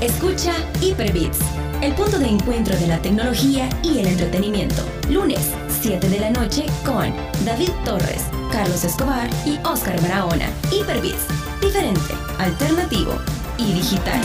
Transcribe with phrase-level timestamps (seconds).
[0.00, 1.40] Escucha Hyperbits,
[1.82, 4.80] el punto de encuentro de la tecnología y el entretenimiento.
[5.10, 7.12] Lunes, 7 de la noche con
[7.44, 10.50] David Torres, Carlos Escobar y Oscar Barahona.
[10.70, 11.26] Hyperbits,
[11.60, 13.12] diferente, alternativo
[13.58, 14.20] y digital.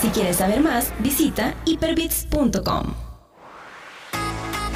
[0.00, 2.92] Si quieres saber más, visita hyperbits.com.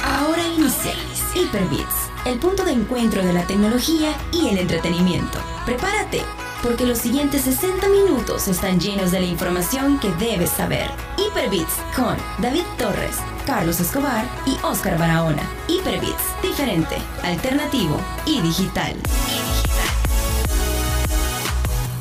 [0.01, 0.93] Ahora inicia
[1.35, 5.39] Hyperbits, el punto de encuentro de la tecnología y el entretenimiento.
[5.65, 6.21] Prepárate,
[6.65, 10.87] porque los siguientes 60 minutos están llenos de la información que debes saber.
[11.15, 15.47] Hyperbits con David Torres, Carlos Escobar y Oscar Barahona.
[15.67, 18.95] Hyperbits, diferente, alternativo y digital.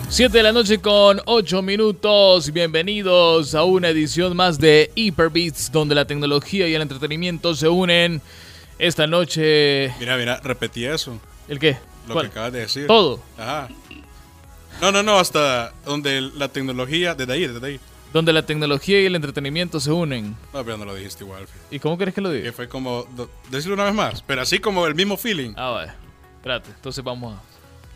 [0.09, 2.51] 7 de la noche con 8 minutos.
[2.51, 8.23] Bienvenidos a una edición más de Hyperbeats, donde la tecnología y el entretenimiento se unen.
[8.79, 9.93] Esta noche.
[10.01, 11.21] Mira, mira, repetí eso.
[11.49, 11.77] ¿El qué?
[12.09, 12.27] Lo ¿Cuál?
[12.27, 12.87] que acabas de decir.
[12.87, 13.21] Todo.
[13.37, 13.69] Ajá.
[14.81, 17.81] No, no, no, hasta donde la tecnología, desde ahí, desde ahí.
[18.13, 20.37] Donde la tecnología y el entretenimiento se unen.
[20.53, 21.47] No, pero no lo dijiste igual.
[21.47, 21.59] fe.
[21.71, 22.53] ¿Y cómo querés que lo Que diga?
[22.53, 23.07] fue como,
[23.51, 25.53] decirlo una vez más, pero así como el mismo feeling.
[25.57, 25.97] Ah, vaya.
[26.37, 27.43] Espérate, entonces vamos a.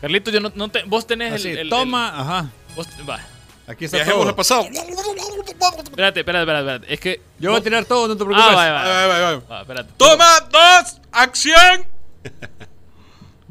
[0.01, 2.49] Carlito, yo no, no te- vos tenés Así, el, el- toma, ajá.
[2.75, 3.19] vos- va.
[3.67, 4.29] Aquí está Viajemos todo.
[4.29, 4.61] al pasado.
[4.63, 6.93] Espérate, espérate, espérate, espérate.
[6.93, 7.21] Es que.
[7.39, 8.51] Yo voy a tirar todo, no te preocupes.
[8.51, 9.01] Ah, vaya, vaya.
[9.03, 9.55] Ahí va, ahí va, ahí va.
[9.55, 9.93] Va, espérate.
[9.95, 11.85] Toma dos, acción.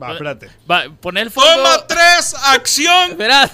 [0.01, 0.51] Va, espérate.
[0.71, 1.51] Va, poné el fondo.
[1.55, 3.11] Toma tres, acción.
[3.11, 3.51] Esperad.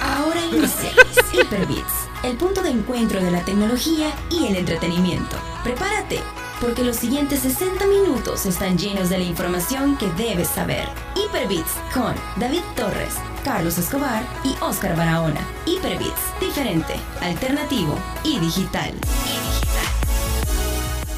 [0.00, 0.90] Ahora inicia
[1.32, 5.36] Hyperbits, el punto de encuentro de la tecnología y el entretenimiento.
[5.62, 6.20] Prepárate,
[6.60, 10.88] porque los siguientes 60 minutos están llenos de la información que debes saber.
[11.16, 15.40] Hyperbits con David Torres, Carlos Escobar y Oscar Barahona.
[15.66, 18.92] Hyperbits, diferente, alternativo y digital.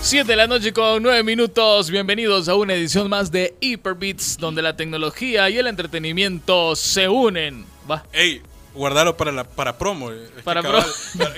[0.02, 1.90] 7 de la noche con 9 minutos.
[1.90, 7.64] Bienvenidos a una edición más de Hyperbeats, donde la tecnología y el entretenimiento se unen.
[7.90, 8.04] Va.
[8.12, 8.42] Ey,
[8.74, 10.10] guardalo para la para promo.
[10.10, 10.84] Es que Para cabal-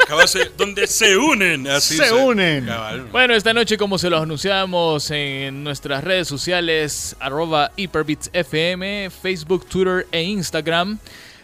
[0.08, 1.68] cabal se- donde se unen.
[1.68, 2.66] Así Se unen.
[2.66, 3.03] Cabal.
[3.12, 10.06] Bueno, esta noche, como se los anunciamos en nuestras redes sociales, arroba HyperbeatsFM, Facebook, Twitter
[10.10, 10.98] e Instagram,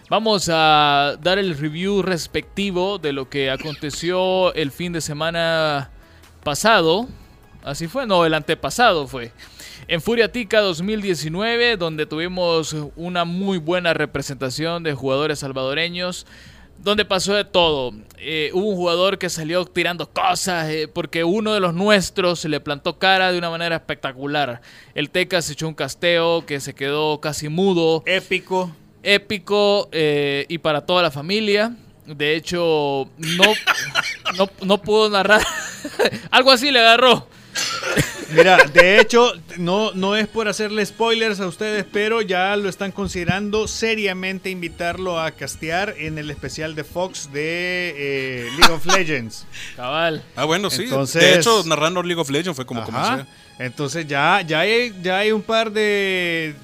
[0.08, 5.90] vamos a dar el review respectivo de lo que aconteció el fin de semana
[6.40, 7.08] pasado.
[7.62, 9.32] Así fue, no, el antepasado fue.
[9.86, 16.26] En Furiatica 2019, donde tuvimos una muy buena representación de jugadores salvadoreños,
[16.78, 17.92] donde pasó de todo.
[18.18, 22.48] Eh, hubo un jugador que salió tirando cosas, eh, porque uno de los nuestros se
[22.48, 24.62] le plantó cara de una manera espectacular.
[24.94, 28.70] El Teca se echó un casteo que se quedó casi mudo Épico.
[29.02, 31.76] épico eh, y para toda la familia.
[32.06, 33.44] De hecho, no,
[34.36, 35.42] no, no pudo narrar.
[36.30, 37.26] Algo así le agarró.
[38.32, 42.92] Mira, de hecho, no, no es por hacerle spoilers a ustedes, pero ya lo están
[42.92, 49.46] considerando seriamente invitarlo a castear en el especial de Fox de eh, League of Legends.
[49.76, 50.22] Cabal.
[50.36, 50.84] Ah, bueno, sí.
[50.84, 52.92] Entonces- de hecho, narrando League of Legends fue como Ajá.
[52.92, 53.30] comencé.
[53.58, 56.54] Entonces ya, ya, hay, ya hay un par de,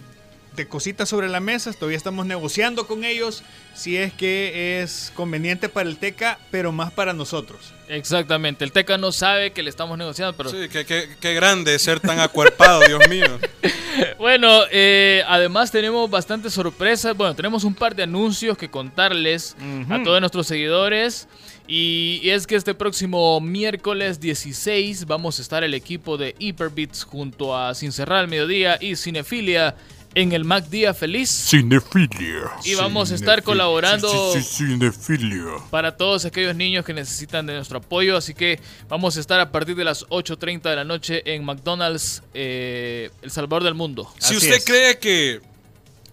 [0.57, 1.73] de cositas sobre la mesa.
[1.73, 3.43] Todavía estamos negociando con ellos
[3.75, 7.73] si es que es conveniente para el Teca, pero más para nosotros.
[7.89, 8.65] Exactamente.
[8.65, 12.01] El Teca no sabe que le estamos negociando, pero Sí, qué, qué- qué grande ser
[12.01, 13.39] tan acuerpado, Dios mío.
[14.19, 17.17] Bueno, eh, además tenemos bastantes sorpresas.
[17.17, 19.57] Bueno, tenemos un par de anuncios que contarles
[19.89, 21.29] a todos nuestros seguidores.
[21.67, 27.57] Y, es que este próximo miércoles 16 vamos a estar el equipo de Hyperbeats junto
[27.57, 29.75] a Sin Cerrar al Mediodía y Cinefilia
[30.17, 31.29] en el Mac Día Feliz.
[31.29, 32.51] Cinefilia.
[32.65, 34.09] Y vamos a estar colaborando
[34.43, 35.45] Cinefilia.
[35.71, 38.17] para todos aquellos niños que necesitan de nuestro apoyo.
[38.17, 42.23] Así que vamos a estar a partir de las 8.30 de la noche en McDonald's,
[42.33, 44.11] eh, El Salvador del Mundo.
[44.19, 44.65] Si Así usted es.
[44.65, 45.43] cree que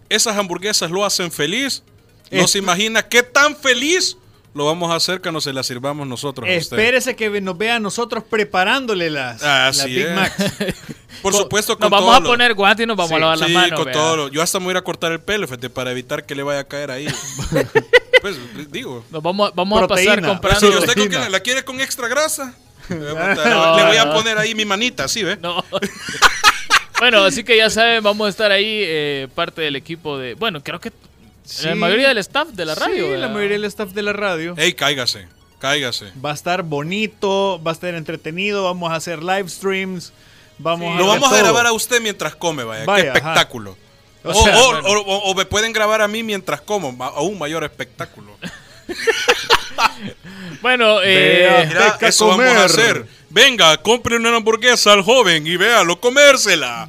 [0.10, 1.82] esas hamburguesas lo hacen feliz,
[2.30, 4.18] no se imagina qué tan feliz
[4.54, 6.78] lo vamos a hacer cuando se las sirvamos nosotros a usted.
[6.78, 10.10] Espérese que nos vea a nosotros preparándole las, Así las Big.
[10.16, 10.54] Macs.
[11.22, 13.20] Por supuesto, Nos con vamos todo a lo- poner guantes y nos vamos Sí, a
[13.20, 13.80] lavar las Sí, manos.
[13.84, 16.26] con todo lo- Yo hasta me voy a a cortar el pelo, fíjate, para evitar
[16.26, 17.08] que le vaya a caer ahí.
[18.22, 18.36] pues,
[18.72, 19.06] digo.
[19.10, 20.60] Nos vamos, vamos a pasar comprando.
[20.60, 22.54] Si usted con que la quiere con extra grasa,
[22.90, 24.14] le voy a no.
[24.14, 25.38] poner ahí mi manita, ¿sí, ve?
[25.42, 25.64] No.
[27.00, 30.34] bueno, así que ya saben, vamos a estar ahí, eh, parte del equipo de.
[30.36, 30.92] Bueno, creo que
[31.46, 31.68] Sí.
[31.68, 33.14] la mayoría del staff de la radio.
[33.14, 34.54] Sí, la mayoría del staff de la radio.
[34.58, 35.28] Ey, cáigase,
[35.60, 36.12] cáigase.
[36.24, 40.14] Va a estar bonito, va a estar entretenido, vamos a hacer live streams,
[40.58, 42.86] vamos a Lo vamos a grabar a usted mientras come, vaya.
[42.86, 43.18] Vaya, Qué ajá.
[43.34, 43.78] espectáculo.
[44.24, 44.88] O O, sea, o- bueno.
[44.88, 48.38] o- o- o me pueden grabar a mí mientras como, aún mayor espectáculo.
[50.62, 51.66] Bueno, eh.
[51.68, 53.06] Mira, eso vamos a hacer.
[53.30, 56.88] Venga, compre una hamburguesa al joven y véalo comérsela.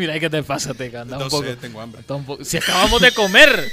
[0.00, 1.02] Mira, ¿qué te pasa, Teca?
[1.02, 1.44] Anda No un poco.
[1.44, 2.00] sé, tengo hambre.
[2.00, 3.70] anda un poco- Si acabamos de comer.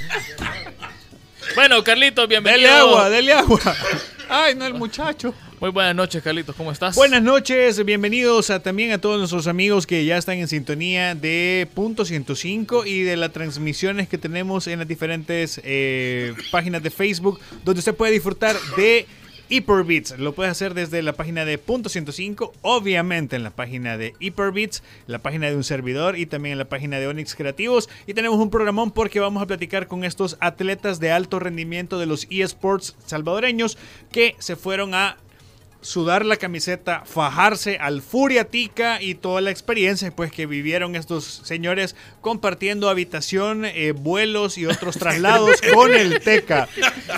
[1.54, 2.68] Bueno, Carlitos, bienvenido.
[2.68, 3.60] Dele agua, dele agua.
[4.28, 5.34] Ay, no el muchacho.
[5.60, 6.94] Muy buenas noches, Carlitos, ¿cómo estás?
[6.94, 11.66] Buenas noches, bienvenidos a, también a todos nuestros amigos que ya están en sintonía de
[11.74, 17.40] Punto 105 y de las transmisiones que tenemos en las diferentes eh, páginas de Facebook,
[17.64, 19.06] donde usted puede disfrutar de
[19.48, 20.18] Hyperbeats.
[20.18, 24.82] Lo puede hacer desde la página de Punto 105, obviamente en la página de Hyperbeats,
[25.06, 27.88] la página de un servidor y también en la página de Onyx Creativos.
[28.06, 32.06] Y tenemos un programón porque vamos a platicar con estos atletas de alto rendimiento de
[32.06, 33.78] los eSports salvadoreños
[34.12, 35.16] que se fueron a
[35.80, 41.24] sudar la camiseta, fajarse al Furia Tica y toda la experiencia pues que vivieron estos
[41.44, 46.68] señores compartiendo habitación, eh, vuelos y otros traslados con el Teca.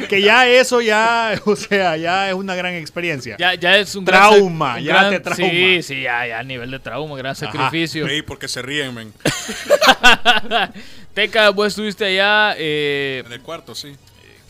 [0.09, 3.37] Que ya eso ya, o sea, ya es una gran experiencia.
[3.39, 5.49] Ya, ya es un trauma, gran, ya gran- te trauma.
[5.51, 8.07] Sí, sí, ya, ya a nivel de trauma, gran sacrificio.
[8.07, 9.13] Ey, porque se ríen, men.
[11.15, 13.97] Teca, vos estuviste allá, eh, En el cuarto, sí.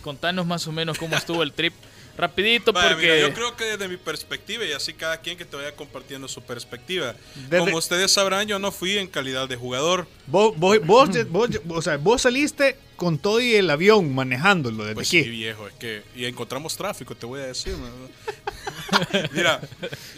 [0.02, 1.72] contanos más o menos cómo estuvo el trip.
[2.20, 3.06] Rapidito Vaya, porque...
[3.06, 6.28] mira, yo creo que desde mi perspectiva, y así cada quien que te vaya compartiendo
[6.28, 7.14] su perspectiva.
[7.34, 10.06] Desde- Como ustedes sabrán, yo no fui en calidad de jugador.
[10.26, 14.94] Vos, vos, vos, vos- o sea, vos saliste con todo y el avión manejándolo desde
[14.94, 15.22] Pues aquí.
[15.24, 16.02] sí, viejo, es que.
[16.14, 17.74] Y encontramos tráfico, te voy a decir.
[19.32, 19.60] Mira,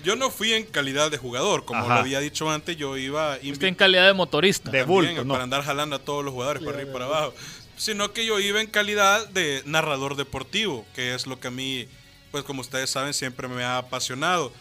[0.03, 1.65] yo no fui en calidad de jugador.
[1.65, 1.95] Como Ajá.
[1.95, 3.37] lo había dicho antes, yo iba.
[3.45, 4.71] Usted en calidad de motorista.
[4.71, 5.35] De también, bulto, ¿no?
[5.35, 7.35] para andar jalando a todos los jugadores para arriba y para abajo.
[7.83, 11.89] Sino que yo iba en calidad de narrador deportivo, que es lo que a mí,
[12.31, 14.53] pues como ustedes saben, siempre me ha apasionado.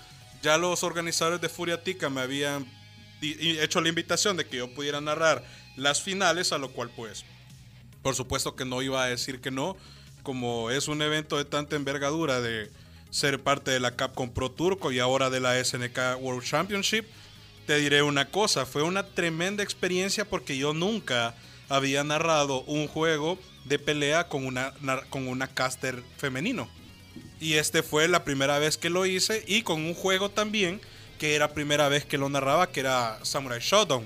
[0.42, 2.66] Ya los organizadores de Furia Tica me habían
[3.22, 5.46] hecho la invitación de que yo pudiera narrar
[5.76, 7.24] las finales, a lo cual pues,
[8.02, 9.78] por supuesto que no iba a decir que no,
[10.24, 12.72] como es un evento de tanta envergadura de
[13.12, 17.06] ser parte de la Capcom Pro Turco y ahora de la SNK World Championship,
[17.68, 21.36] te diré una cosa, fue una tremenda experiencia porque yo nunca
[21.72, 24.74] había narrado un juego de pelea con una,
[25.10, 26.70] con una caster femenino.
[27.40, 30.82] Y este fue la primera vez que lo hice y con un juego también
[31.18, 34.06] que era primera vez que lo narraba, que era Samurai Shodown.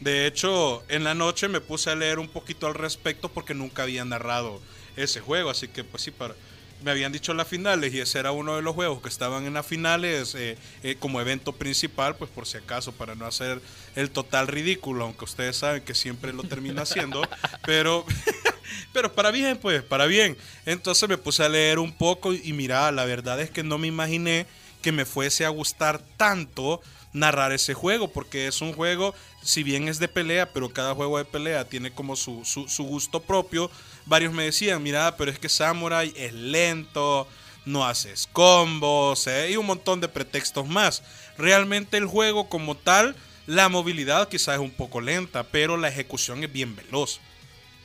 [0.00, 3.84] De hecho, en la noche me puse a leer un poquito al respecto porque nunca
[3.84, 4.60] había narrado
[4.96, 6.34] ese juego, así que pues sí, para,
[6.82, 9.54] me habían dicho las finales y ese era uno de los juegos que estaban en
[9.54, 13.60] las finales eh, eh, como evento principal, pues por si acaso, para no hacer
[13.94, 17.22] el total ridículo, aunque ustedes saben que siempre lo termino haciendo,
[17.66, 18.04] pero,
[18.92, 20.36] pero para bien, pues, para bien.
[20.66, 23.86] Entonces me puse a leer un poco y, mira, la verdad es que no me
[23.86, 24.46] imaginé
[24.82, 26.80] que me fuese a gustar tanto
[27.12, 31.16] narrar ese juego, porque es un juego, si bien es de pelea, pero cada juego
[31.16, 33.70] de pelea tiene como su, su, su gusto propio.
[34.06, 37.28] Varios me decían, mira, pero es que Samurai es lento,
[37.64, 39.50] no haces combos, ¿eh?
[39.50, 41.02] y un montón de pretextos más.
[41.36, 43.16] Realmente el juego como tal,
[43.46, 47.20] la movilidad quizás es un poco lenta, pero la ejecución es bien veloz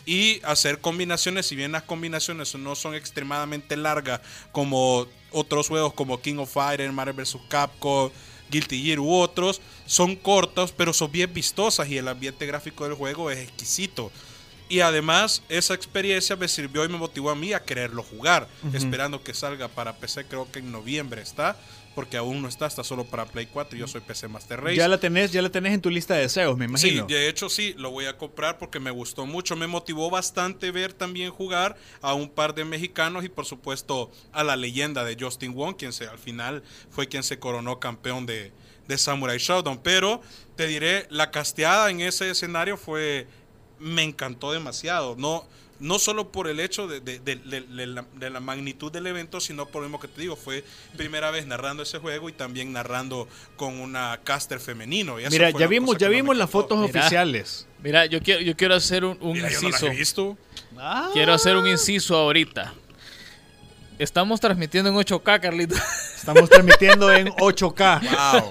[0.06, 4.22] y hacer combinaciones, si bien las combinaciones no son extremadamente largas
[4.52, 7.38] como otros juegos como King of Fighters, Marvel vs.
[7.48, 8.10] Capcom,
[8.50, 12.96] Guilty Gear u otros, son cortos pero son bien vistosas y el ambiente gráfico del
[12.96, 14.12] juego es exquisito.
[14.72, 19.22] Y además esa experiencia me sirvió y me motivó a mí a quererlo jugar, esperando
[19.22, 21.58] que salga para PC, creo que en noviembre está,
[21.94, 24.78] porque aún no está, está solo para Play 4 y yo soy PC Master Race.
[24.78, 27.06] Ya la tenés, ya la tenés en tu lista de deseos, me imagino.
[27.06, 29.58] Sí, de hecho sí, lo voy a comprar porque me gustó mucho.
[29.58, 34.42] Me motivó bastante ver también jugar a un par de mexicanos y por supuesto a
[34.46, 38.54] la leyenda de Justin Wong, quien se, al final fue quien se coronó campeón de,
[38.88, 39.80] de Samurai Shodown.
[39.84, 40.22] Pero
[40.56, 43.28] te diré, la casteada en ese escenario fue,
[43.82, 45.16] me encantó demasiado.
[45.18, 45.46] No,
[45.80, 49.08] no solo por el hecho de, de- de- de- de la, de la magnitud del
[49.08, 50.64] evento, sino por lo mismo que te digo, fue
[50.96, 55.20] primera vez narrando ese juego y también narrando con una caster femenino.
[55.20, 57.00] Y Mira, ya vimos, ya vimos las fotos Mira.
[57.00, 57.68] oficiales.
[57.84, 59.88] Mira, yo quiero, yo quiero hacer un, un Mira, yo no las inciso.
[59.88, 60.38] he visto.
[61.14, 62.74] Quiero hacer un inciso ahorita.
[63.98, 65.76] Estamos transmitiendo en 8K, Carlito.
[66.16, 68.02] Estamos transmitiendo en 8K.
[68.02, 68.50] Wow.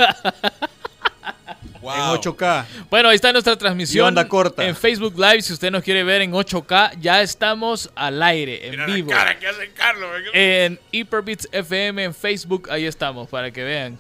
[1.82, 2.66] En 8K.
[2.90, 4.64] Bueno, ahí está nuestra Y transmisión onda corta.
[4.66, 5.42] en Facebook Live.
[5.42, 9.10] Si usted nos quiere ver en 8K, ya estamos al aire, en Mira vivo.
[9.10, 10.10] la cara que hace Carlos.
[10.12, 10.30] venga.
[10.34, 13.99] En Hyperbits FM en Facebook, ahí estamos, para que vean.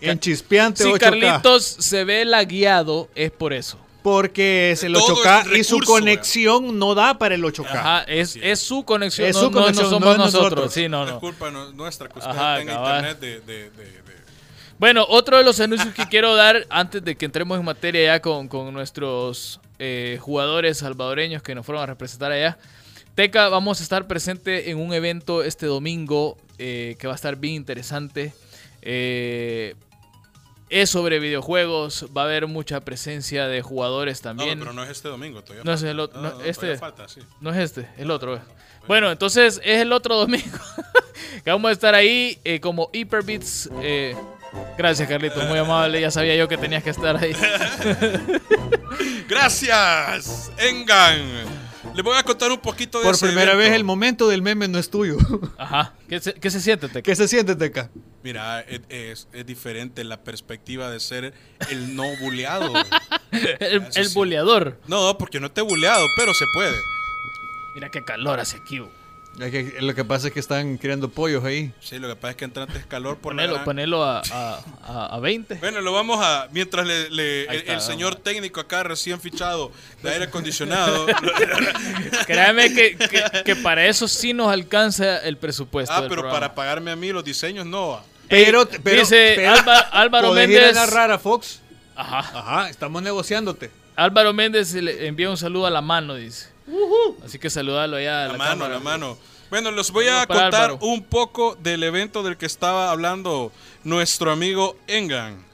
[0.00, 0.98] En chispeante Si 8K.
[1.00, 3.78] Carlitos se ve lagueado, es por eso.
[4.02, 7.66] Porque es el Todo 8K es y su recurso, conexión no da para el 8K.
[7.80, 10.50] Ajá, es, es su conexión, Es no, su no- no conexión, somos no es nosotros.
[10.52, 10.74] nosotros.
[10.74, 11.18] Sí, no, Es no.
[11.18, 12.96] culpa no- nuestra que usted Ajá, tenga cabal.
[13.08, 14.16] internet de, de- de- de-
[14.78, 18.20] Bueno, otro de los anuncios que quiero dar antes de que entremos en materia ya
[18.20, 22.58] con, con nuestros eh, jugadores salvadoreños que nos fueron a representar allá.
[23.14, 27.36] Teca, vamos a estar presente en un evento este domingo eh, que va a estar
[27.36, 28.34] bien interesante.
[28.82, 29.74] Eh,
[30.68, 34.58] Es sobre videojuegos, va a haber mucha presencia de jugadores No, también.
[34.58, 35.40] pero no es este domingo.
[35.42, 35.90] Todavía No es falta.
[35.92, 37.20] el otro- no, este- todavía falta, sí.
[37.40, 38.40] No es este, el otro.
[38.88, 40.58] Bueno, entonces es el otro domingo.
[41.44, 43.70] que vamos a estar ahí eh, como Hyperbeats.
[43.80, 44.14] eh,
[44.78, 46.00] gracias, Carlitos, muy amable.
[46.00, 47.32] Ya sabía yo que tenías que estar ahí.
[49.28, 51.66] Gracias, Engan.
[51.94, 53.70] Les voy a contar un poquito de Por ese primera evento.
[53.70, 55.16] vez el momento del meme no es tuyo.
[55.58, 55.94] Ajá.
[56.08, 57.02] ¿Qué se, qué se siente, Teca?
[57.02, 57.90] ¿Qué se siente, Teca?
[58.22, 61.32] Mira, es, es- es diferente la perspectiva de ser
[61.70, 62.72] el no buleado.
[63.32, 64.14] El, el sí.
[64.14, 64.80] buleador.
[64.86, 66.74] No, porque no te he buleado, pero se puede.
[67.74, 68.80] Mira qué calor hace aquí.
[69.38, 69.44] Bo.
[69.44, 71.72] Es que Lo que pasa es que están criando pollos ahí.
[71.80, 74.22] Sí, lo que pasa es que entrante es calor por la Ponelo, gran- ponelo a,
[74.32, 75.56] a, a- a 20.
[75.56, 76.48] Bueno, lo vamos a.
[76.52, 77.84] Mientras le- el, está, el vamos.
[77.84, 79.70] señor técnico acá recién fichado
[80.02, 81.06] de aire acondicionado.
[82.26, 85.92] Créame que, que- que para eso sí nos alcanza el presupuesto.
[85.94, 86.40] ah, del pero programa.
[86.40, 88.00] para pagarme a mí los diseños, no.
[88.28, 90.74] Pero, pero dice pero- Álva- Álvaro ¿podés ir a Méndez.
[90.76, 91.60] narrar a Fox?
[91.94, 92.18] Ajá.
[92.38, 93.70] Ajá, estamos negociándote.
[93.94, 96.48] Álvaro Méndez le envía un saludo a la mano, dice.
[97.24, 98.74] Así que saludalo allá a La, la, mano, cámara.
[98.74, 99.18] la mano.
[99.50, 100.78] Bueno, les voy a contar Álvaro.
[100.82, 103.52] un poco del evento del que estaba hablando
[103.84, 105.44] nuestro amigo Engan.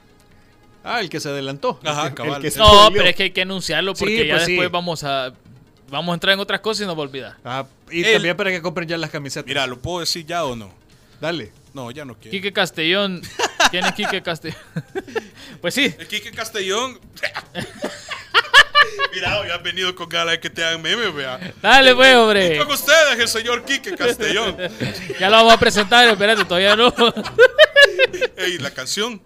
[0.85, 1.79] Ah, el que se adelantó.
[1.85, 2.37] Ajá, El que- cabal.
[2.37, 4.53] el que se No, pero es que hay que anunciarlo porque Sí, ya pues sí.
[4.53, 5.33] después vamos a
[5.91, 7.37] vamos a entrar en otras cosas y nos va a olvidar.
[7.45, 9.47] Ah, y El- también para que compren ya las camisetas.
[9.47, 10.73] Mira, ¿lo puedo decir ya o no?
[11.21, 11.53] Dale.
[11.75, 12.31] No, ya no quiero.
[12.31, 13.21] Quique Castellón.
[13.71, 14.59] ¿Quién es Quique Castellón?
[15.61, 15.95] pues sí.
[15.99, 16.99] El Quique Castellón.
[19.15, 21.39] Mira, ya has venido con ganas de que te hagan memes, vea.
[21.61, 22.59] Dale, pues, hombre.
[22.59, 24.57] Con ustedes, el señor Quique Castellón.
[25.21, 26.93] Ya lo vamos a presentar, espérate, todavía no.
[28.37, 29.21] Ey, la canción.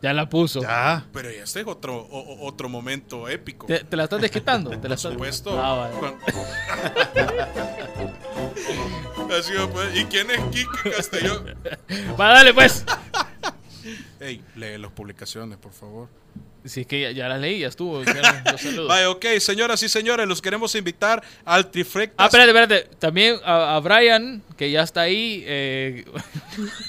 [0.00, 0.62] ya la puso.
[0.62, 1.06] Ya.
[1.12, 3.66] Pero este es otro, o- otro momento épico.
[3.66, 4.70] ¿Te, te la estás desquitando?
[4.70, 5.60] ¿Te la Por supuesto.
[5.62, 5.94] Ah, vale.
[5.98, 6.18] Cuando-
[9.38, 9.96] Así va, pues.
[9.96, 11.54] ¿Y quién es Quique Castellón?
[12.20, 12.84] Va, dale, pues.
[14.20, 16.08] Ey, lee las publicaciones, por favor.
[16.64, 18.04] Si es que ya, ya las leí, ya estuvo.
[18.04, 18.88] ya los saludos.
[18.88, 22.16] Vaya, ok, señoras y señores, los queremos invitar al Trifectas.
[22.18, 22.96] Ah, espérate, espérate.
[22.98, 25.42] También a, a Brian, que ya está ahí.
[25.46, 26.04] eh,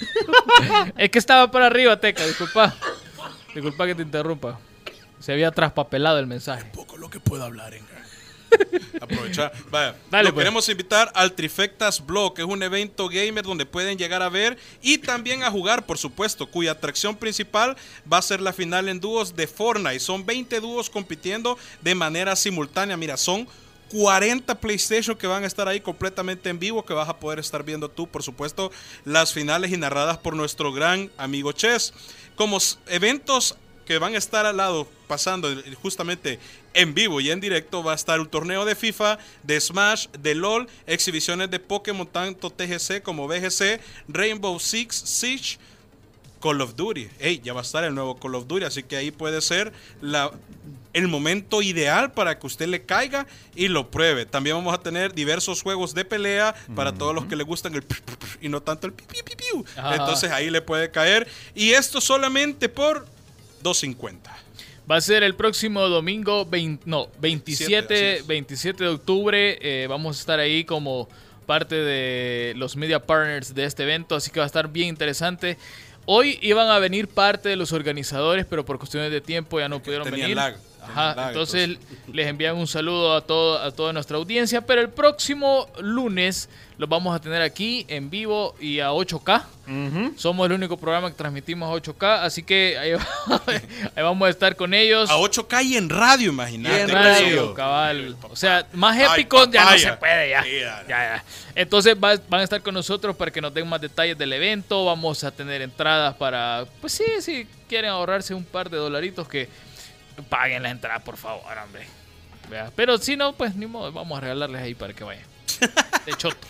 [0.97, 2.75] es que estaba por arriba, Teca, disculpa.
[3.53, 4.59] Disculpa que te interrumpa.
[5.19, 6.65] Se había traspapelado el mensaje.
[6.73, 7.87] poco lo que puedo hablar, Enga.
[9.01, 9.51] Aprovechar.
[9.69, 10.43] Vaya, Dale, lo pues.
[10.43, 14.57] queremos invitar al Trifectas Blog, que es un evento gamer donde pueden llegar a ver
[14.81, 17.75] y también a jugar, por supuesto, cuya atracción principal
[18.11, 19.99] va a ser la final en dúos de Fortnite.
[19.99, 22.97] Son 20 dúos compitiendo de manera simultánea.
[22.97, 23.47] Mira, son
[23.93, 27.63] 40 PlayStation que van a estar ahí completamente en vivo, que vas a poder estar
[27.63, 28.71] viendo tú, por supuesto,
[29.05, 31.93] las finales y narradas por nuestro gran amigo Chess.
[32.35, 32.57] Como
[32.87, 33.55] eventos
[33.85, 36.39] que van a estar al lado pasando eh, justamente
[36.73, 40.35] en vivo y en directo va a estar un torneo de FIFA, de Smash, de
[40.35, 45.57] LOL, exhibiciones de Pokémon tanto TGC como BGC, Rainbow Six Siege,
[46.43, 47.09] Call of Duty.
[47.19, 49.71] Ey, ya va a estar el nuevo Call of Duty, así que ahí puede ser
[50.01, 50.31] la,
[50.91, 53.25] el momento ideal para que usted le caiga
[53.55, 54.25] y lo pruebe.
[54.25, 57.85] También vamos a tener diversos juegos de pelea para todos los que le gustan el
[58.41, 58.93] y no tanto el.
[59.93, 63.07] Entonces ahí le puede caer y esto solamente por
[63.63, 64.17] 2.50.
[64.89, 68.27] Va a ser el próximo domingo, 20 no, 27, así es.
[68.27, 69.57] 27 de octubre.
[69.61, 71.07] eh, vamos a estar ahí como
[71.45, 75.57] parte de los media partners de este evento, así que va a estar bien interesante.
[76.05, 79.81] Hoy iban a venir parte de los organizadores, pero por cuestiones de tiempo ya no
[79.81, 80.35] pudieron venir.
[80.35, 81.77] lag, Ajá, entonces
[82.11, 86.89] les envían un saludo a, todo, a toda nuestra audiencia, pero el próximo lunes los
[86.89, 89.43] vamos a tener aquí en vivo y a 8K.
[90.17, 92.91] Somos el único programa que transmitimos a 8K, así que ahí,
[93.95, 95.09] ahí vamos a estar con ellos.
[95.09, 96.81] A 8K y en radio, imagínate.
[96.81, 98.17] en en radio, cabal.
[98.23, 100.43] O sea, más Ay, épico ya no se puede, ya.
[100.43, 100.49] Sí,
[100.89, 101.23] ya.
[101.55, 104.83] Entonces va- van a estar con nosotros para que nos den más detalles del evento.
[104.85, 109.47] Vamos a tener entradas para, pues sí, si quieren ahorrarse un par de dolaritos que
[110.29, 111.85] paguen la entrada, por favor, hombre.
[112.49, 115.23] Vea, Pero si no, pues ni modo, vamos a regalarles ahí para que vayan.
[116.05, 116.47] De choto.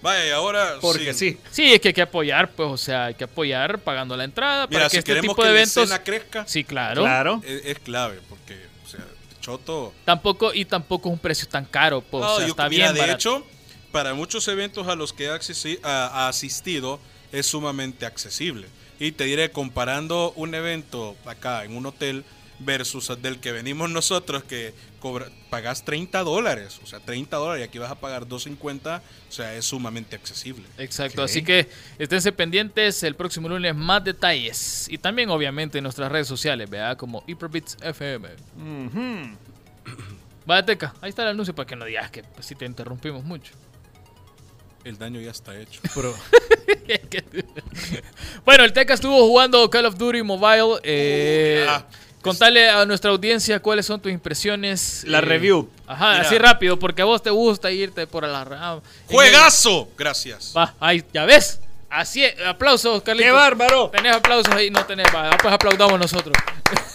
[0.00, 0.76] Vaya, y ahora.
[0.80, 1.38] Porque sí.
[1.50, 4.66] Sí, es que hay que apoyar, pues, o sea, hay que apoyar pagando la entrada
[4.68, 5.82] Mira, para que si este queremos tipo que de la eventos.
[5.84, 7.02] escena crezca, Sí, claro.
[7.02, 7.42] Claro.
[7.44, 8.54] es, es clave, porque,
[8.86, 9.04] o sea,
[9.40, 9.92] Choto.
[10.04, 12.84] Tampoco, y tampoco es un precio tan caro, pues, No, o sea, yo- está mira,
[12.86, 13.16] bien de barato.
[13.18, 13.46] hecho,
[13.90, 17.00] para muchos eventos a los que he a asistido,
[17.32, 18.68] es sumamente accesible.
[19.00, 22.24] Y te diré, comparando un evento acá en un hotel
[22.60, 27.64] versus el del que venimos nosotros, que cobra, pagas 30 dólares, o sea, 30 dólares
[27.64, 30.64] y aquí vas a pagar 2.50, o sea, es sumamente accesible.
[30.76, 36.10] Exacto, así que esténse pendientes el próximo lunes más detalles y también obviamente en nuestras
[36.10, 38.28] redes sociales, vea como Hyperbits FM.
[40.46, 43.22] Vaya Teca, ahí está el anuncio para que no digas que pues, si te interrumpimos
[43.22, 43.52] mucho.
[44.84, 45.80] El daño ya está hecho.
[45.94, 46.14] Pro-
[48.44, 50.80] bueno, el Teca estuvo jugando Call of Duty Mobile.
[50.82, 51.86] Eh, Ah.
[52.22, 55.04] Contale a nuestra audiencia cuáles son tus impresiones.
[55.06, 55.68] La eh, review.
[55.86, 56.22] Ajá, Mira.
[56.22, 58.82] así rápido, porque a vos te gusta irte por la rama.
[59.06, 59.88] ¡Juegazo!
[59.96, 60.52] Gracias.
[60.56, 61.60] Va, ahí, ya ves.
[61.90, 62.34] Así es.
[62.46, 63.28] Aplausos, Carlitos.
[63.28, 63.88] ¡Qué bárbaro!
[63.90, 65.06] Tenés aplausos ahí, no tenés.
[65.14, 66.36] Va, pues aplaudamos nosotros.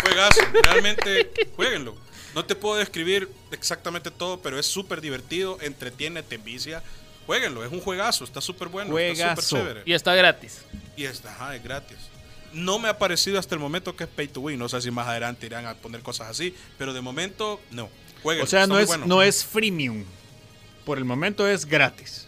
[0.04, 0.42] Juegazo.
[0.64, 1.96] Realmente, jueguenlo.
[2.36, 6.82] No te puedo describir exactamente todo, pero es súper divertido, entretiene, te envicia.
[7.26, 9.42] Jueguenlo, es un juegazo, está súper bueno, está Juegazo.
[9.42, 9.82] súper chévere.
[9.86, 10.62] Y está gratis.
[10.98, 11.98] Y está, ajá, es gratis.
[12.54, 14.60] No me ha parecido hasta el momento que es pay to win.
[14.60, 17.90] No sé si más adelante irán a poner cosas así, pero de momento no.
[18.22, 18.46] Jueguenlo.
[18.46, 19.06] O sea, no es, bueno.
[19.06, 20.04] no es freemium.
[20.86, 22.28] Por el momento es gratis.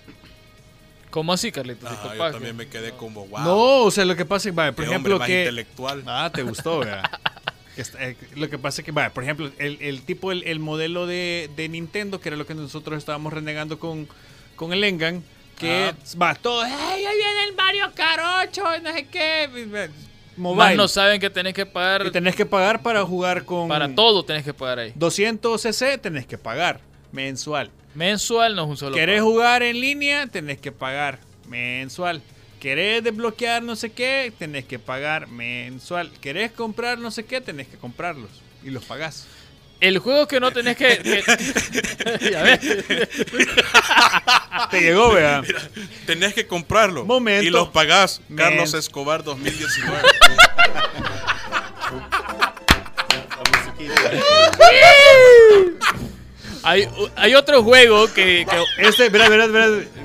[1.10, 1.86] ¿Cómo así, Carlitos?
[1.90, 3.40] Ajá, Disculpa yo también me quedé como, wow.
[3.40, 5.40] No, o sea, lo que pasa es que, vaya, por qué ejemplo, hombre más que...
[5.44, 6.04] intelectual.
[6.06, 7.04] Ah, te gustó, ¿verdad?
[7.78, 11.08] Eh, lo que pasa es que, vaya, por ejemplo, el, el tipo, el, el modelo
[11.08, 14.08] de, de Nintendo, que era lo que nosotros estábamos renegando con,
[14.58, 15.24] con el Engan,
[15.58, 15.96] que Ah.
[16.22, 18.64] va todo, ¡ay, ahí viene el Mario Kart 8!
[18.78, 19.50] y No sé qué.
[20.38, 20.66] Mobile.
[20.66, 23.68] Más no saben que tenés que pagar Y tenés que pagar para jugar con...
[23.68, 24.94] para todo, tenés que pagar ahí.
[24.96, 27.72] 200 cc tenés que pagar mensual.
[27.94, 28.96] Mensual no es un solo.
[28.96, 29.32] ¿Querés pago.
[29.32, 30.28] jugar en línea?
[30.28, 32.22] Tenés que pagar mensual.
[32.60, 34.34] ¿Querés desbloquear no sé qué?
[34.38, 36.12] Tenés que pagar mensual.
[36.20, 37.40] ¿Querés comprar no sé qué?
[37.40, 38.30] Tenés que comprarlos.
[38.64, 39.28] Y los pagás.
[39.82, 40.98] El juego que no tenés que.
[41.00, 42.60] que- ya ves.
[44.72, 45.42] Te llegó, vea.
[46.06, 47.06] Tenés que comprarlo.
[47.06, 47.46] Momento.
[47.46, 48.22] Y los pagás.
[48.30, 48.38] Men.
[48.38, 50.02] Carlos Escobar 2019.
[56.64, 58.46] Hay, hay otro juego que.
[58.50, 59.48] que- Este, verá, verá.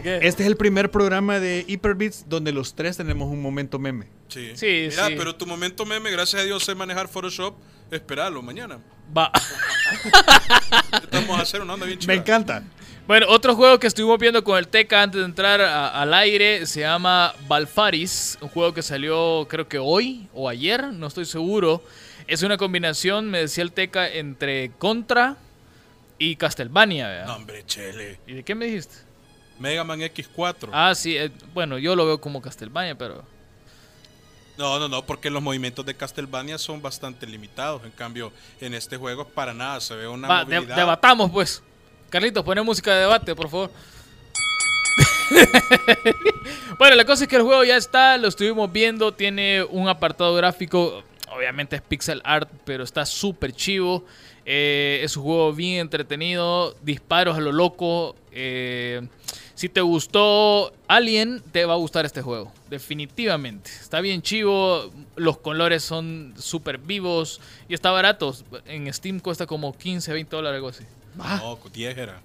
[0.03, 0.17] ¿Qué?
[0.23, 4.09] Este es el primer programa de Hyperbits donde los tres tenemos un momento meme.
[4.29, 4.53] Sí.
[4.57, 5.15] Sí, Mira, sí.
[5.17, 7.55] pero tu momento meme, gracias a Dios sé manejar Photoshop.
[7.91, 8.79] Esperalo mañana.
[9.17, 9.31] Va.
[11.13, 12.13] Vamos a hacer una onda bien chida.
[12.13, 12.63] Me encanta.
[13.07, 16.65] Bueno, otro juego que estuvimos viendo con el Teca antes de entrar a- al aire
[16.67, 21.83] se llama Balfaris, un juego que salió creo que hoy o ayer, no estoy seguro.
[22.29, 25.37] Es una combinación, me decía el Teca, entre Contra
[26.19, 27.09] y Castlevania.
[27.09, 27.27] ¿verdad?
[27.27, 28.21] No, hombre, chele.
[28.29, 28.95] ¿Y de qué me dijiste?
[29.59, 30.69] Mega Man X4.
[30.73, 33.25] Ah, sí, eh, bueno, yo lo veo como Castlevania, pero...
[34.59, 37.83] No, no, no, porque los movimientos de Castlevania son bastante limitados.
[37.85, 40.77] En cambio, en este juego para nada se ve una Va, movilidad.
[40.77, 41.63] debatamos pues.
[42.11, 43.71] Carlitos, pone música de debate, por favor.
[46.79, 50.35] bueno, la cosa es que el juego ya está, lo estuvimos viendo, tiene un apartado
[50.35, 54.05] gráfico, obviamente es pixel art, pero está súper chivo.
[54.45, 58.17] Eh, es un juego bien entretenido, disparos a lo loco.
[58.33, 59.07] eh,
[59.61, 63.71] si te gustó Alien, te va a gustar este juego, definitivamente.
[63.71, 68.35] Está bien chivo, los colores son súper vivos y está barato.
[68.65, 70.85] En Steam cuesta como 15, 20 dólares, algo así.
[71.15, 72.23] No, 10 era.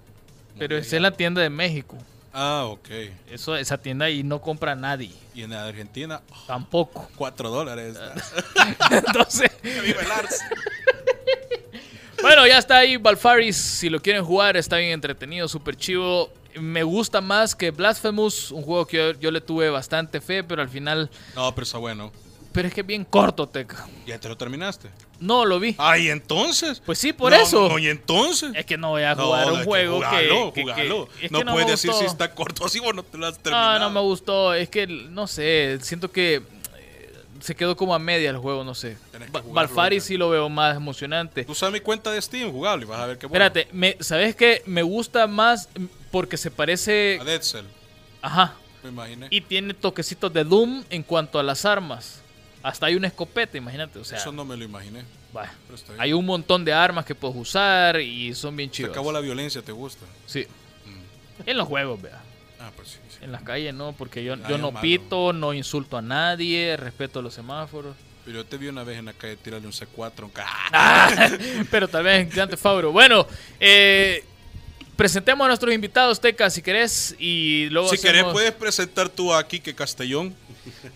[0.58, 1.98] Pero es en la tienda de México.
[2.32, 2.88] Ah, ok.
[3.30, 5.12] Eso, esa tienda ahí no compra nadie.
[5.34, 7.06] Y en Argentina, oh, Tampoco.
[7.16, 7.98] 4 dólares.
[8.90, 10.40] Entonces, el Ars.
[12.22, 13.56] bueno, ya está ahí Balfaris.
[13.58, 16.30] Si lo quieren jugar, está bien entretenido, súper chivo.
[16.60, 20.62] Me gusta más que Blasphemous, un juego que yo, yo le tuve bastante fe, pero
[20.62, 21.10] al final.
[21.34, 22.12] No, pero está bueno.
[22.52, 23.86] Pero es que es bien corto, Teca.
[24.06, 24.88] ¿Ya te lo terminaste?
[25.20, 25.74] No lo vi.
[25.76, 26.80] Ay, entonces.
[26.86, 27.68] Pues sí, por No, eso.
[27.68, 28.52] No, y entonces.
[28.54, 30.72] Es que no voy a No, jugar no, un que juego que, jugalo, que- que-
[30.72, 31.08] jugalo.
[31.44, 33.78] no puedes decir si está corto así vos no te lo has No, terminado.
[33.80, 34.54] no me gustó.
[34.54, 36.42] Es que, no sé, siento que eh,
[37.40, 38.96] se quedó como a media el juego, no sé.
[39.12, 40.08] Tenés que Ba- jugarlo, Balfaris ya.
[40.08, 41.44] sí lo veo más emocionante.
[41.44, 43.44] Tú sabes mi cuenta de Steam, jugable, y vas a ver qué bueno.
[43.44, 44.62] Espérate, me, ¿sabes qué?
[44.64, 45.68] Me gusta más
[46.16, 47.18] porque se parece...
[47.20, 47.66] A Dead Cell,
[48.22, 48.54] Ajá.
[48.82, 49.26] me imaginé.
[49.28, 52.22] Y tiene toquecitos de Doom en cuanto a las armas.
[52.62, 53.98] Hasta hay una escopeta, imagínate.
[53.98, 55.04] O sea, Eso no me lo imaginé.
[55.30, 55.50] bien.
[55.98, 58.92] hay un montón de armas que puedes usar y son bien Se chivas.
[58.92, 60.06] acabó la violencia, ¿te gusta?
[60.24, 60.46] Sí.
[61.44, 62.22] En los juegos, vea.
[62.58, 62.98] Ah, pues sí.
[63.10, 63.18] sí.
[63.20, 64.80] En las calles no, porque yo, yo no malo.
[64.80, 67.94] pito, no insulto a nadie, respeto los semáforos.
[68.24, 70.32] Pero yo te vi una vez en la calle tirarle un C4 a un
[70.72, 71.30] Ah,
[71.70, 72.90] pero tal vez Fabro.
[72.90, 73.24] Bueno,
[73.60, 74.24] eh,
[74.96, 79.32] presentemos a nuestros invitados, Teca, si querés, y luego Si querés, hacemos- puedes presentar tú
[79.32, 80.34] a Quique Castellón.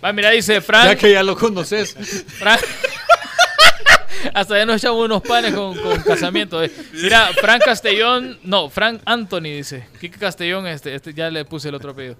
[0.04, 0.98] Va, mira, dice Ya Frank.
[0.98, 1.94] que ya lo conoces.
[2.38, 2.60] Frank-
[4.34, 6.62] Hasta ya nos echamos unos panes con, con casamiento.
[6.62, 6.70] eh.
[6.92, 9.86] Mira, Frank Castellón, no, Frank Anthony dice.
[9.98, 12.16] Quique Castellón, este, este ya le puse el otro apellido.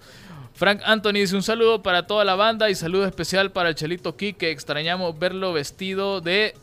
[0.55, 4.17] Frank Anthony dice un saludo para toda la banda y saludo especial para el Chelito
[4.17, 4.51] Quique.
[4.51, 6.55] Extrañamos verlo vestido de.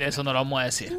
[0.00, 0.96] Eso no lo vamos a decir.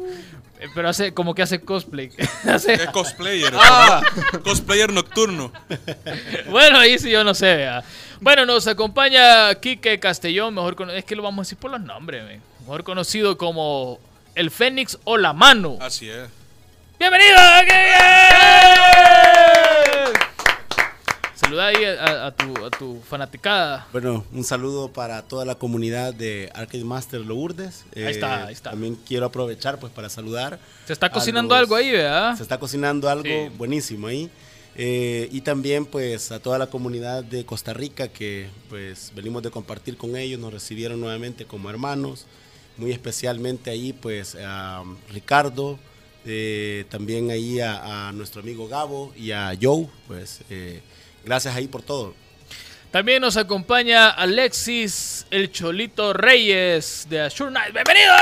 [0.60, 2.10] Eh, Pero hace como que hace cosplay.
[2.48, 3.52] Hace- Es cosplayer.
[3.56, 4.02] Ah.
[4.44, 5.52] Cosplayer nocturno.
[6.48, 7.54] Bueno, ahí sí yo no sé.
[7.56, 7.82] vea.
[8.20, 11.80] Bueno, nos acompaña Quique Castellón, mejor cono- es que lo vamos a decir por los
[11.80, 12.22] nombres,
[12.60, 13.98] mejor conocido como
[14.34, 15.78] el Fénix o la Mano.
[15.80, 16.28] Así es.
[16.98, 17.36] ¡Bienvenido!
[17.66, 19.59] ¡Qué bien!
[21.50, 23.88] Saluda ahí a, a tu, a tu fanaticada.
[23.90, 27.84] Bueno, un saludo para toda la comunidad de Arcade Master Lourdes.
[27.96, 28.70] Ahí está, ahí está.
[28.70, 30.60] También quiero aprovechar pues para saludar.
[30.86, 32.36] Se está cocinando los- algo ahí, ¿verdad?
[32.36, 33.48] Se está cocinando algo Sí.
[33.58, 34.30] buenísimo ahí.
[34.76, 39.50] Eh, y también pues a toda la comunidad de Costa Rica que pues venimos de
[39.50, 42.26] compartir con ellos, nos recibieron nuevamente como hermanos,
[42.76, 45.80] muy especialmente ahí pues a Ricardo,
[46.24, 50.80] eh, también ahí a, a nuestro amigo Gabo y a Joe, pues eh,
[51.24, 52.14] gracias ahí por todo.
[52.90, 57.72] También nos acompaña Alexis el Cholito Reyes de Assure Night.
[57.72, 58.14] ¡Bienvenido!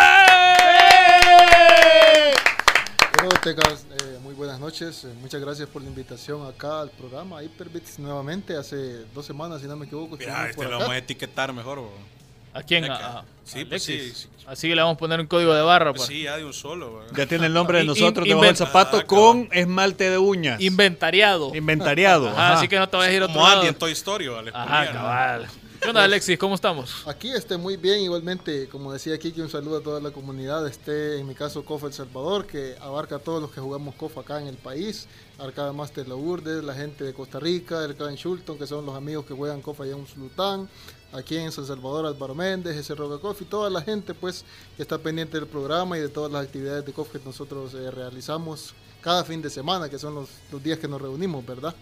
[3.49, 5.05] Eh, muy buenas noches.
[5.05, 8.57] Eh, muchas gracias por la invitación acá al programa Hyperbits nuevamente.
[8.57, 10.17] Hace dos semanas, si no me equivoco.
[10.19, 10.79] Mira, este por lo acá.
[10.85, 11.79] vamos a etiquetar mejor.
[11.79, 12.18] bro.
[12.55, 12.85] ¿A quién?
[12.91, 14.13] A- a Sí, pues Alexis.
[14.19, 14.45] sí, sí.
[14.47, 15.93] Así que le vamos a poner un código de barra.
[15.93, 16.09] Pues pues.
[16.19, 16.93] sí, ya de un solo.
[16.97, 17.05] bro.
[17.17, 20.61] Ya tiene el nombre de nosotros debajo del zapato Ah, con esmalte de uñas.
[20.61, 21.55] Inventariado.
[21.55, 22.29] Inventariado.
[22.29, 22.59] Ajá, ajá.
[22.59, 23.63] así que no te vayas a ir a otro Como lado.
[23.65, 24.51] en Toy Story, ¿vale?
[24.53, 24.99] Ajá, Ponía, ¿no?
[24.99, 25.49] cabal.
[25.81, 26.37] ¿Qué onda, Alexis?
[26.39, 27.07] ¿Cómo estamos?
[27.07, 30.67] Aquí esté muy bien, igualmente, como decía Kiki, un saludo a toda la comunidad.
[30.67, 34.23] Este, en mi caso, COFA El Salvador, que abarca a todos los que jugamos COFA
[34.23, 35.07] acá en el país.
[35.39, 39.25] Arcada Master Lourdes, la gente de Costa Rica, el en Shulton, que son los amigos
[39.25, 40.69] que juegan COFA allá en Sultán.
[41.13, 44.45] Aquí en San Salvador, Álvaro Méndez, ese Roca Coffee, toda la gente pues
[44.77, 47.91] que está pendiente del programa y de todas las actividades de COF que nosotros eh,
[47.91, 51.75] realizamos cada fin de semana, que son los, los días que nos reunimos, ¿verdad?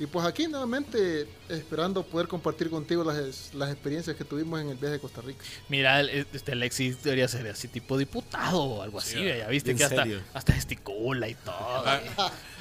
[0.00, 4.76] Y pues aquí nuevamente esperando poder compartir contigo las, las experiencias que tuvimos en el
[4.76, 5.42] viaje de Costa Rica.
[5.68, 9.14] Mira, el- este Alexis debería ser así tipo diputado o algo así.
[9.24, 11.84] ya viste que hasta, hasta gesticula y todo.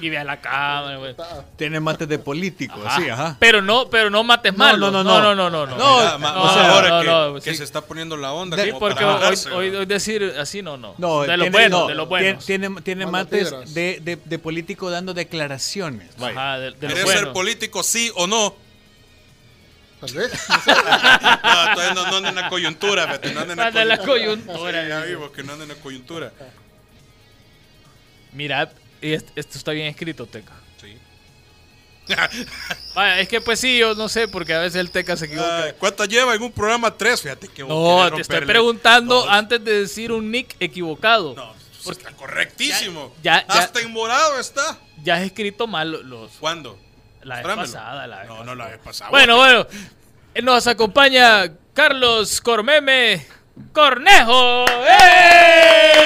[0.02, 0.98] y ve a la cámara.
[0.98, 1.16] güey.
[1.58, 3.00] Tiene mates de político, Ajá.
[3.02, 3.38] sí, ajá.
[3.40, 4.80] Pero no, pero no mates No, mal.
[4.80, 5.36] no, no, no, no.
[5.36, 5.78] no, no, no.
[5.78, 7.58] No, más no, ahora no, que, no, que sí.
[7.58, 8.58] se está poniendo la onda.
[8.64, 9.22] Sí, porque hoy,
[9.54, 9.80] hoy, ¿no?
[9.80, 10.96] hoy decir así no, no.
[10.98, 12.46] No, de los tiene, buenos, no, de los tiene- buenos.
[12.46, 16.10] Tiene, tiene mates de, de, de político dando declaraciones.
[16.20, 18.56] Ajá, de, de los ¿Querés ser político, sí o no?
[20.02, 20.32] Tal vez.
[20.68, 23.88] No, todavía no, no anda en la coyuntura, fíjate, no anda en la Anda en
[23.90, 24.84] la coyuntura.
[24.84, 26.32] Sí, ya vimos que no anda en la coyuntura.
[28.34, 30.54] Mira, esto está bien escrito, Teca.
[30.82, 30.98] Sí.
[32.96, 35.64] Vaya, es que pues sí, yo no sé, porque a veces el Teca se equivoca.
[35.64, 36.96] Ay, ¿Cuántas lleva en un programa?
[36.96, 41.34] Tres, fíjate que no, te estoy preguntando antes de decir un nick equivocado.
[41.36, 43.14] No, pues está correctísimo.
[43.24, 44.78] Ya- ya- Hasta en morado está.
[45.04, 46.78] Ya has escrito mal lo- los, ¿Cuándo?
[47.28, 48.08] La vez pasada.
[48.08, 48.46] La vez No, pasada.
[48.46, 49.10] no, la vez pasada.
[49.12, 49.68] Bueno, bueno.
[50.34, 53.26] eh, Nos acompaña Carlos Cormeme
[53.74, 54.66] Cornejo.
[54.90, 56.04] ¡Eh!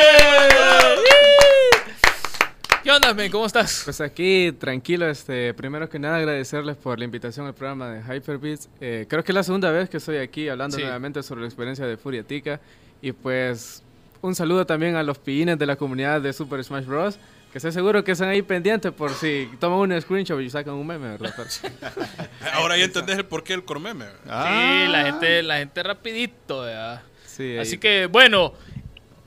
[2.83, 3.31] ¿Qué onda, men?
[3.31, 3.83] ¿Cómo estás?
[3.85, 8.69] Pues aquí, tranquilo, este, primero que nada agradecerles por la invitación al programa de Hyperbeats.
[8.79, 10.81] Eh, creo que es la segunda vez que estoy aquí hablando Sí.
[10.83, 12.59] nuevamente sobre la experiencia de Furiatica.
[13.01, 13.83] Y pues
[14.21, 17.17] un saludo también a los pillines de la comunidad de Super Smash Bros.
[17.51, 20.87] Que estoy seguro que están ahí pendientes por si toman un screenshot y sacan un
[20.87, 21.33] meme, ¿verdad?
[22.53, 24.05] Ahora ya entendés el porqué del cormeme.
[24.23, 27.01] Sí, la gente, la gente rapidito, ¿verdad?
[27.25, 28.53] sí, Así ahí- que, bueno,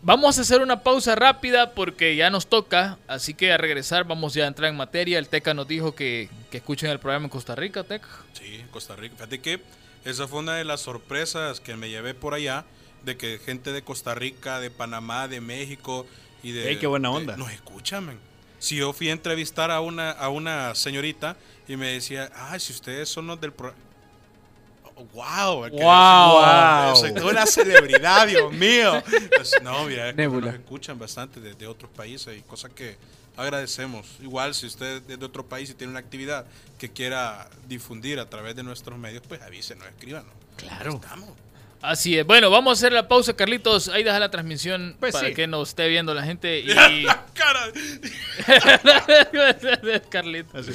[0.02, 2.96] vamos a hacer una pausa rápida porque ya nos toca.
[3.08, 5.18] Así que a regresar vamos ya a entrar en materia.
[5.18, 8.08] El Teca nos dijo que, que escuchen el programa en Costa Rica, Teca.
[8.32, 9.16] Sí, en Costa Rica.
[9.16, 9.60] Fíjate que
[10.06, 12.64] esa fue una de las sorpresas que me llevé por allá,
[13.04, 16.06] de que gente de Costa Rica, de Panamá, de México
[16.44, 16.68] y de...
[16.70, 17.36] Ey, qué buena de- onda.
[17.36, 18.18] nos escuchan, men.
[18.60, 22.72] Si yo fui a entrevistar a una, a una señorita y me decía, ay, si
[22.72, 23.82] ustedes son los del programa...
[25.12, 25.68] ¡Wow!
[25.70, 26.96] Wow.
[26.96, 29.02] Soy toda una celebridad, Dios mío.
[29.34, 32.96] Pues, no, mira, nos escuchan bastante de, de otros países y cosas que
[33.36, 34.06] agradecemos.
[34.22, 36.46] Igual, si usted es de otro país y tiene una actividad
[36.78, 40.30] que quiera difundir a través de nuestros medios, pues avísenos, escríbanos.
[40.56, 40.94] Claro.
[40.94, 41.30] Estamos.
[41.84, 42.26] Así es.
[42.26, 43.88] Bueno, vamos a hacer la pausa, Carlitos.
[43.88, 45.34] Ahí deja la transmisión Pues para sí.
[45.34, 46.60] que nos esté viendo la gente.
[46.60, 46.66] Y.
[47.02, 47.70] La cara.
[50.08, 50.66] Carlitos.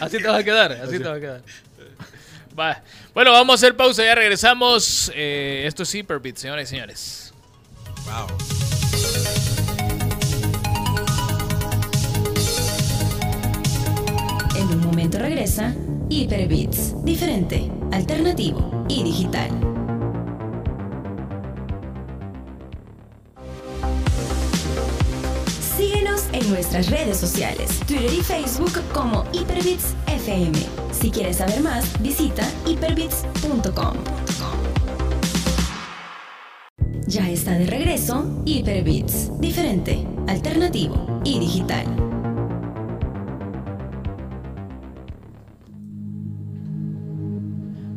[0.00, 1.42] Así te va a quedar, así te va a quedar.
[2.58, 2.82] Va.
[3.14, 5.10] Bueno, vamos a hacer pausa, ya regresamos.
[5.14, 7.32] Eh, esto es Hyperbeat, señoras y señores.
[8.04, 8.51] Wow.
[14.62, 15.74] En un momento regresa
[16.08, 19.50] Hyperbits, diferente, alternativo y digital.
[25.76, 30.56] Síguenos en nuestras redes sociales, Twitter y Facebook como Hyperbits FM.
[30.92, 33.94] Si quieres saber más, visita hyperbits.com.
[37.08, 42.11] Ya está de regreso Hyperbits, diferente, alternativo y digital.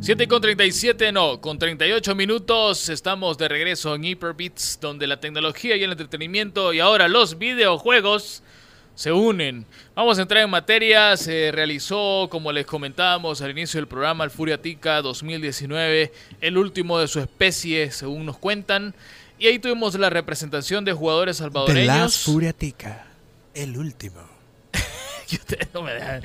[0.06, 5.74] Siete con 37, no, con 38 minutos estamos de regreso en Hyperbeats, donde la tecnología
[5.74, 8.44] y el entretenimiento y ahora los videojuegos
[8.94, 9.66] se unen.
[9.96, 11.16] Vamos a entrar en materia.
[11.16, 17.00] Se realizó, como les comentábamos al inicio del programa, el Furia Tica 2019, el último
[17.00, 18.94] de su especie, según nos cuentan.
[19.40, 22.18] Y ahí tuvimos la representación de jugadores salvadoreños.
[22.18, 23.08] Furiatica.
[23.54, 24.35] El último.
[25.28, 26.22] Y ustedes no me dejan.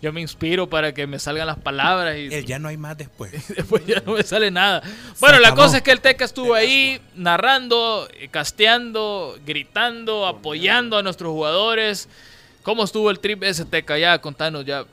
[0.00, 2.96] Yo me inspiro para que me salgan las palabras y El ya no hay más
[2.96, 3.32] después.
[3.48, 4.82] después ya no me sale nada.
[5.20, 11.02] Bueno, la cosa es que el Teca estuvo ahí narrando, eh, casteando, gritando, apoyando a
[11.02, 12.08] nuestros jugadores.
[12.62, 13.98] ¿Cómo estuvo el trip ese Teca?
[13.98, 14.84] Ya, contanos, ya.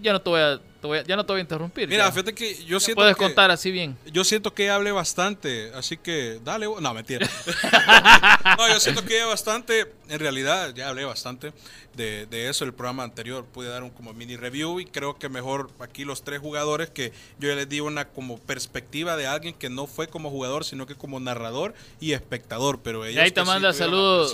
[0.00, 1.88] Ya no te voy a, te voy a- ya no te voy a interrumpir.
[1.88, 2.12] Mira, ya.
[2.12, 3.96] fíjate que yo siento puedes que- contar así bien.
[4.12, 6.66] Yo siento que hable bastante, así que dale.
[6.80, 7.26] No, mentira.
[8.58, 11.52] no, yo siento que bastante, en realidad ya hablé bastante
[11.94, 13.44] de, de eso el programa anterior.
[13.44, 17.12] Pude dar un como mini review y creo que mejor aquí los tres jugadores que
[17.38, 20.86] yo ya les di una como perspectiva de alguien que no fue como jugador, sino
[20.86, 22.80] que como narrador y espectador.
[22.82, 24.32] Pero ellos ahí te sí manda tuvieron saludos.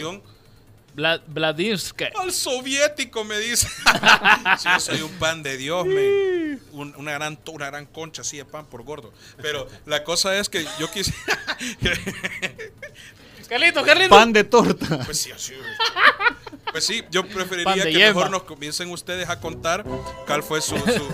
[0.98, 2.04] La presión, Vla- Vladirsky.
[2.16, 3.68] Al soviético me dice.
[4.58, 6.58] Sí, yo soy un pan de Dios, me.
[6.72, 9.12] Un- una, gran, una gran concha así de pan por gordo.
[9.40, 11.12] Pero la cosa es que yo quise.
[13.48, 14.10] Carlito, Carlito.
[14.14, 15.00] Pan de torta.
[15.04, 15.54] Pues sí, así.
[16.70, 18.06] Pues sí, yo preferiría que yema.
[18.08, 19.84] mejor nos comiencen ustedes a contar
[20.26, 20.76] cuál fue su.
[20.76, 20.82] su-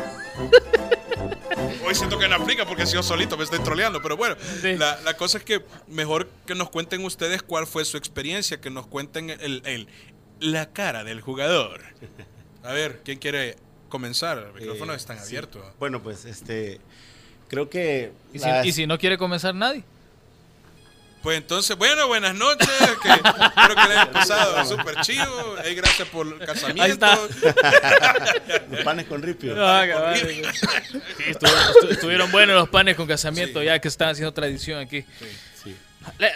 [1.86, 4.76] Hoy siento que no aplica porque si yo solito me estoy troleando, pero bueno, Sí.
[4.76, 8.70] la, la cosa es que mejor que nos cuenten ustedes cuál fue su experiencia, que
[8.70, 9.88] nos cuenten el, el-
[10.40, 11.80] la cara del jugador.
[12.62, 13.56] A ver, ¿quién quiere
[13.88, 14.38] comenzar?
[14.38, 15.24] Los micrófonos Eh, están sí.
[15.26, 15.62] abiertos.
[15.78, 16.80] Bueno, pues este.
[17.48, 18.12] Creo que.
[18.32, 19.84] ¿Y si, las- y si no quiere comenzar nadie?
[21.24, 22.68] Pues entonces, bueno, buenas noches.
[23.02, 25.56] Que, espero que le hayan pasado súper chido.
[25.64, 26.82] Hey, gracias por el casamiento.
[26.82, 27.18] Ahí está.
[28.70, 29.54] Los panes con ripio.
[29.54, 30.30] Sí,
[31.26, 33.66] estuvieron, estu- estuvieron buenos los panes con casamiento, Sí.
[33.66, 35.02] ya que están haciendo tradición aquí.
[35.62, 35.74] Sí.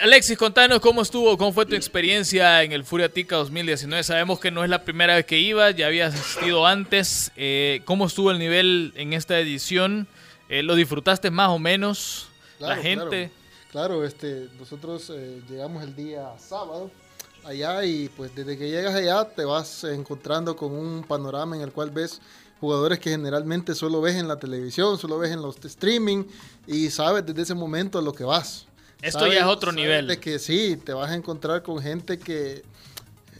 [0.01, 4.03] Alexis, contanos cómo estuvo, cómo fue tu experiencia en el Furia Tica 2019.
[4.03, 7.31] Sabemos que no es la primera vez que ibas, ya habías asistido antes.
[7.35, 10.07] Eh, ¿Cómo estuvo el nivel en esta edición?
[10.49, 12.25] Eh, ¿Lo disfrutaste más o menos?
[12.57, 13.29] la gente.
[13.29, 13.38] Claro,
[14.03, 16.89] este, nosotros eh, llegamos el día sábado
[17.45, 21.71] allá y pues desde que llegas allá te vas encontrando con un panorama en el
[21.71, 22.19] cual ves
[22.59, 26.25] jugadores que generalmente solo ves en la televisión, solo ves en los streaming
[26.67, 28.65] y sabes desde ese momento a lo que vas.
[29.01, 30.07] Esto ya es otro nivel.
[30.07, 32.63] De que sí, te vas a encontrar con gente que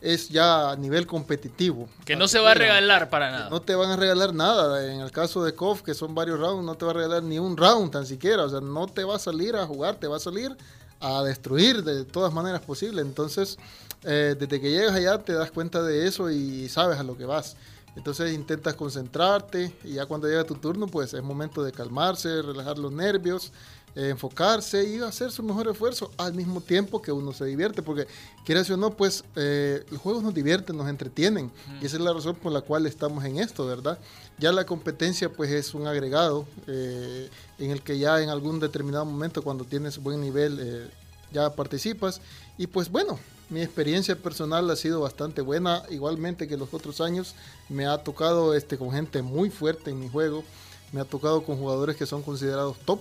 [0.02, 1.90] es ya a nivel competitivo.
[2.06, 3.50] Que no se va a regalar para nada.
[3.50, 4.86] No te van a regalar nada.
[4.92, 7.40] En el caso de KOF, que son varios rounds, no te va a regalar ni
[7.40, 8.44] un round tan siquiera.
[8.44, 10.56] O sea, no te va a salir a jugar, te va a salir
[11.00, 13.06] a destruir de todas maneras posibles.
[13.06, 13.58] Entonces,
[14.04, 17.26] eh, desde que llegas allá te das cuenta de eso y sabes a lo que
[17.26, 17.56] vas.
[17.96, 22.78] Entonces intentas concentrarte y ya cuando llega tu turno, pues es momento de calmarse, relajar
[22.78, 23.52] los nervios,
[23.96, 28.08] eh, enfocarse y hacer su mejor esfuerzo al mismo tiempo que uno se divierte, porque
[28.46, 32.14] quieras o no, pues eh, los juegos nos divierten, nos entretienen y esa es la
[32.14, 33.98] razón por la cual estamos en esto, ¿verdad?
[34.38, 39.06] Ya la competencia pues es un agregado eh, en el que ya en algún determinado
[39.06, 40.92] momento cuando tienes buen nivel
[41.32, 42.22] ya participas
[42.58, 47.34] y pues bueno, mi experiencia personal ha sido bastante buena, igualmente que los otros años
[47.68, 50.44] me ha tocado este con gente muy fuerte en mi juego,
[50.92, 53.00] me ha tocado con jugadores que son considerados top,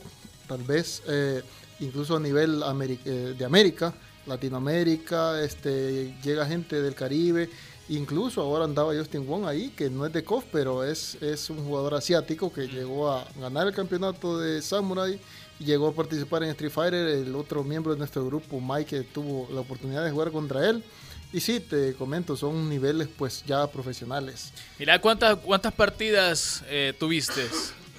[0.49, 1.43] tal vez eh,
[1.81, 3.95] incluso a nivel ameri- eh, de América,
[4.27, 7.49] Latinoamérica, este, llega gente del Caribe,
[7.89, 11.65] incluso ahora andaba Justin Wong ahí, que no es de KOF, pero es, es un
[11.65, 15.19] jugador asiático que llegó a ganar el campeonato de Samurai
[15.61, 19.03] y llegó a participar en Street Fighter, el otro miembro de nuestro grupo, Mike, que
[19.05, 20.83] tuvo la oportunidad de jugar contra él.
[21.33, 24.51] Y sí, te comento, son niveles pues ya profesionales.
[24.79, 27.43] Mira, ¿cuántas, cuántas partidas eh, tuviste?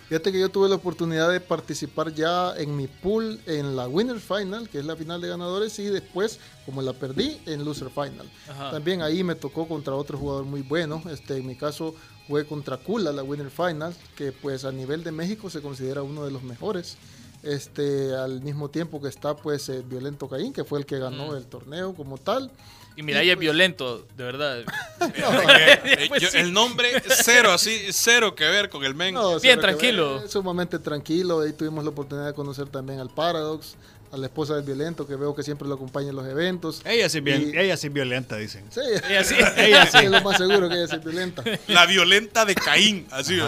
[0.09, 4.19] Fíjate que yo tuve la oportunidad de participar ya en mi pool en la Winner
[4.19, 8.27] Final, que es la final de ganadores, y después, como la perdí, en Loser Final.
[8.49, 8.71] Ajá.
[8.71, 11.01] También ahí me tocó contra otro jugador muy bueno.
[11.11, 11.93] Este, en mi caso,
[12.27, 16.25] jugué contra Kula, la Winner Final, que pues a nivel de México se considera uno
[16.25, 16.97] de los mejores.
[17.43, 21.31] Este, al mismo tiempo que está pues eh, Violento Caín, que fue el que ganó
[21.31, 21.35] Mm.
[21.35, 22.51] el torneo como tal.
[22.99, 24.59] Y mira, Y ella es violento, de verdad.
[24.99, 26.37] Eh, Pues yo- sí.
[26.37, 29.13] El nombre cero, así, cero que ver con el men.
[29.13, 30.19] No, Bien tranquilo.
[30.19, 31.39] ver, Sumamente tranquilo.
[31.39, 33.75] Ahí tuvimos la oportunidad de conocer también al Paradox,
[34.11, 36.81] a la esposa del violento, que veo que siempre lo acompaña en los eventos.
[36.83, 38.65] Ella sí, bien, Y- ella sí violenta, dicen.
[38.69, 39.35] Sí, Ella sí.
[39.57, 39.97] ella sí.
[39.99, 41.41] Es lo más seguro que ella es violenta.
[41.67, 43.39] La violenta de Caín, así.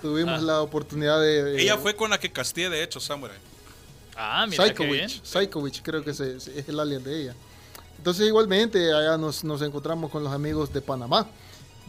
[0.00, 1.56] Tuvimos la oportunidad de...
[1.56, 3.36] eh, Ella fue con la que castié, de hecho, Samurai.
[4.14, 4.64] Ah, mira.
[5.24, 7.34] Psychowitch, creo que se- es el alien de ella.
[8.04, 11.26] Entonces, igualmente, allá nos, encontramos con los amigos de Panamá,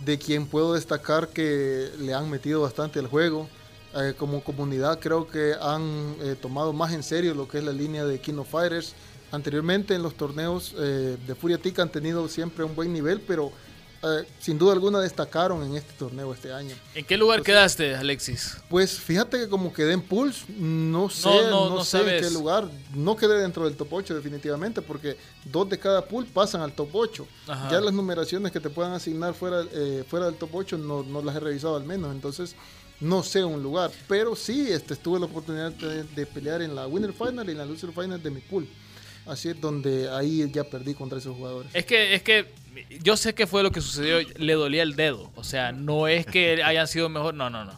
[0.05, 3.49] de quien puedo destacar que le han metido bastante al juego.
[3.93, 7.73] Eh, como comunidad, creo que han eh, tomado más en serio lo que es la
[7.73, 8.93] línea de King of Fighters.
[9.33, 13.51] Anteriormente en los torneos eh, de Furia Tica han tenido siempre un buen nivel, pero
[14.05, 16.75] eh, sin duda alguna destacaron en este torneo este año.
[16.93, 18.57] ¿En qué lugar quedaste, Alexis?
[18.69, 22.23] Pues fíjate que como quedé en Pulse, no sé, No, no, no, no sé en
[22.23, 22.69] qué lugar.
[22.93, 26.89] No quedé dentro del top 8 definitivamente, porque dos de cada pool pasan al top
[26.93, 27.27] 8.
[27.47, 27.71] Ajá.
[27.71, 31.23] Ya las numeraciones que te puedan asignar fuera, eh, fuera del top 8 no, no
[31.23, 32.55] las he revisado al menos, entonces
[32.99, 33.89] no sé un lugar.
[34.07, 37.57] Pero sí este, tuve la oportunidad de, de pelear en la Winner Final y en
[37.57, 38.67] la Loser Final de mi pool.
[39.25, 41.71] Así es donde ahí ya perdí contra esos jugadores.
[41.73, 42.45] Es que, es que
[43.01, 44.19] yo sé que fue lo que sucedió.
[44.37, 45.31] Le dolía el dedo.
[45.35, 47.33] O sea, no es que hayan sido mejor.
[47.33, 47.77] No, no, no.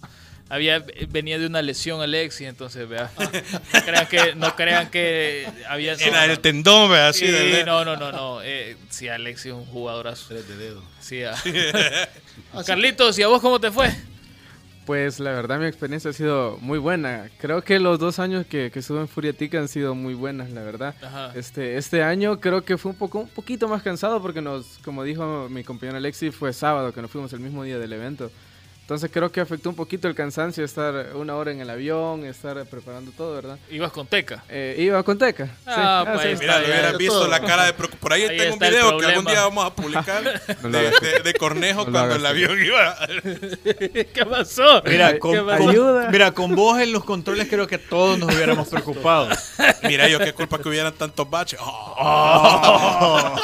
[0.50, 3.12] Había, venía de una lesión Alexis, entonces vea.
[3.20, 5.94] No crean que, no crean que había.
[5.96, 6.32] no, Era no.
[6.32, 7.10] el tendón, ¿verdad?
[7.10, 8.42] Así de- no, no, no, no.
[8.44, 10.26] Eh, sí, Alexis es un jugadorazo.
[10.30, 10.82] Tres de dedo.
[11.02, 11.34] Sí, ah.
[11.34, 11.52] Así
[12.66, 13.94] Carlitos, ¿y a vos cómo te fue?
[14.88, 17.30] Pues la verdad mi experiencia ha sido muy buena.
[17.39, 20.63] Creo que los dos años que, que estuve en Furiatica han sido muy buenas, la
[20.63, 20.95] verdad.
[21.04, 21.34] Ajá.
[21.36, 25.04] Este, este año creo que fue un poco un poquito más cansado porque nos, como
[25.04, 28.32] dijo mi compañero Alexi, fue sábado que nos fuimos el mismo día del evento.
[28.88, 32.65] Entonces creo que afectó un poquito el cansancio estar una hora en el avión, estar
[32.67, 33.60] preparando todo, ¿verdad?
[33.69, 34.45] Ibas con Teca.
[34.47, 35.45] Eh, iba con Teca.
[35.47, 35.52] sí.
[35.65, 36.28] Ah, pues, sí.
[36.30, 37.28] ahí Mira, lo de visto todo.
[37.28, 38.00] la cara de preocupación.
[38.00, 40.23] Por ahí, Ahí tengo un video que algún día vamos a publicar
[40.63, 40.69] de,
[41.02, 42.95] de- de Cornejo No cuando el avión iba.
[43.65, 44.82] ¿Qué pasó?
[44.86, 45.58] Mira, ¿Qué con, pasó?
[45.63, 46.10] con- Ayuda.
[46.10, 49.28] mira, con vos en los controles creo que todos nos hubiéramos preocupado.
[49.84, 51.60] Mira, yo qué culpa que hubieran tantos baches.
[51.62, 53.36] Oh.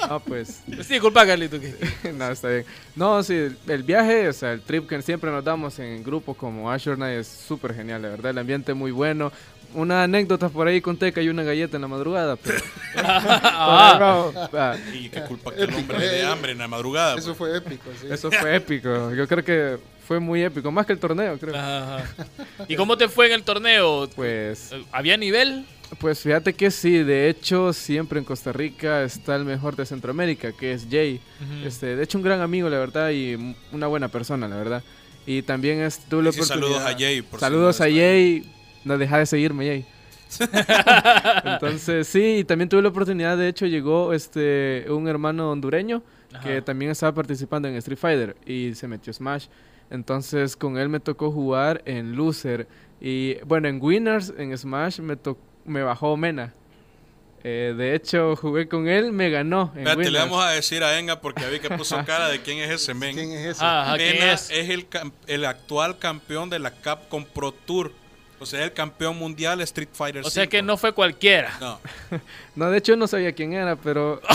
[0.00, 1.60] Ah, pues Sí, disculpa, Carlitos.
[1.60, 2.66] que- no, está bien.
[2.94, 3.34] No, sí,
[3.68, 7.20] el viaje, o sea, el trip que siempre nos damos en grupos como Azure Night
[7.20, 8.30] es súper genial, la verdad.
[8.30, 9.32] El ambiente muy bueno.
[9.74, 12.58] Una anécdota por ahí con Teca y una galleta en la madrugada, pero...
[12.96, 17.16] Ah, Ah, Y qué culpa que el hombre le dé hambre en la madrugada.
[17.16, 17.38] Eso pues.
[17.38, 18.06] fue épico, sí.
[18.10, 19.14] eso fue épico.
[19.14, 21.56] Yo creo que fue muy épico, más que el torneo, creo.
[21.56, 22.06] ajá, ajá.
[22.68, 24.08] ¿Y cómo te fue en el torneo?
[24.14, 25.64] Pues, ¿Había nivel?
[25.98, 30.52] Pues fíjate que sí, de hecho, siempre en Costa Rica está el mejor de Centroamérica,
[30.52, 31.20] que es Jay.
[31.64, 34.82] este, de hecho, un gran amigo, la verdad, y una buena persona, la verdad.
[35.26, 38.42] Y también es, tuve la sí, saludos a Jay, por si Saludos no a Jay.
[38.84, 39.86] No deja de seguirme, Jay.
[41.44, 46.02] Entonces, sí, y también tuve la oportunidad, de hecho, llegó este un hermano hondureño
[46.42, 49.48] que también estaba participando en Street Fighter y se metió Smash.
[49.90, 52.66] Entonces, con él me tocó jugar en Loser.
[53.02, 56.52] Y bueno, en Winners, en Smash, me, to- me bajó Mena.
[57.44, 59.72] Eh, de hecho, jugué con él, me ganó.
[59.74, 62.58] En Espérate, le vamos a decir a Enga porque vi que puso cara de quién
[62.58, 63.16] es ese men.
[63.16, 63.64] ¿Quién es ese?
[63.64, 64.48] Ah, ajá, ¿quién Mena es?
[64.50, 64.86] es el,
[65.26, 67.92] el actual campeón de la Capcom Pro Tour.
[68.38, 70.66] O sea, el campeón mundial Street Fighter O sea que 5.
[70.66, 71.52] no fue cualquiera.
[71.60, 71.80] No.
[72.54, 74.20] No, de hecho, no sabía quién era, pero.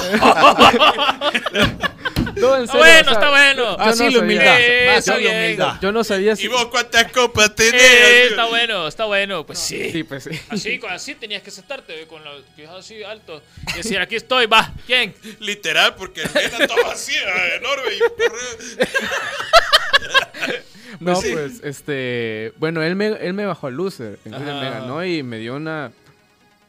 [2.39, 3.75] no, en Está serio, bueno, o sea, está bueno.
[3.79, 4.55] Así no la humildad.
[4.59, 5.35] Eh, así está la bien.
[5.37, 5.73] humildad.
[5.81, 6.45] Yo no sabía si.
[6.45, 7.81] ¿Y vos cuántas copas tenés?
[7.81, 9.45] Eh, está bueno, está bueno.
[9.45, 9.91] Pues sí.
[9.91, 10.29] Sí, pues sí.
[10.49, 13.41] Así, así tenías que sentarte, con los pies así alto.
[13.73, 14.71] Y decir, aquí estoy, va.
[14.85, 15.13] ¿Quién?
[15.39, 17.93] Literal, porque el Mena estaba así, era enorme.
[17.93, 17.99] Y
[20.99, 22.53] No, pues, este.
[22.57, 24.19] Bueno, él me, él me bajó al loser.
[24.25, 24.59] Entonces Ajá.
[24.61, 25.91] me ganó y me dio una.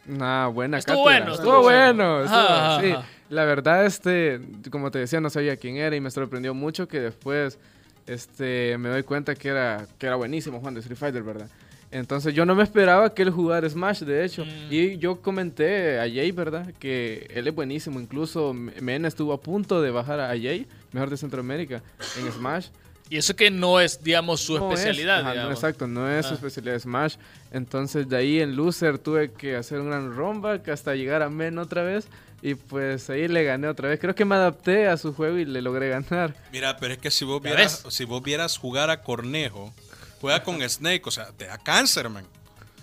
[0.07, 1.25] Una buena Estuvo cátedra.
[1.27, 2.15] bueno, Estuvo estuvo bueno.
[2.15, 2.25] bueno.
[2.25, 2.91] estuvo- Ajá, sí.
[2.93, 3.07] ajá.
[3.31, 4.41] La verdad, este.
[4.71, 7.59] Como te decía, no sabía quién era y me sorprendió mucho que después.
[8.07, 8.77] Este.
[8.79, 11.49] Me doy cuenta que era, que era buenísimo Juan de Street Fighter, ¿verdad?
[11.91, 14.45] Entonces yo no me esperaba que él jugara Smash, de hecho.
[14.45, 14.49] Mm.
[14.71, 16.73] Y yo comenté a Jay, ¿verdad?
[16.79, 17.99] Que él es buenísimo.
[17.99, 21.83] Incluso Mena estuvo a punto de bajar a Jay, mejor de Centroamérica,
[22.21, 22.69] en Smash.
[23.11, 25.35] Y eso que no es, digamos, su No es, especialidad.
[25.35, 26.35] no, exacto, no es su Ah.
[26.35, 27.17] especialidad Smash.
[27.53, 31.57] Entonces de ahí en Loser tuve que hacer un gran rollback hasta llegar a Men
[31.59, 32.07] otra vez.
[32.41, 33.99] Y pues ahí le gané otra vez.
[33.99, 36.35] Creo que me adapté a su juego y le logré ganar.
[36.53, 39.73] Mira, pero es que si vos ¿Ya vieras, si vos vieras jugar a Cornejo,
[40.21, 42.25] juega con Snake, o sea, te da cáncer, man.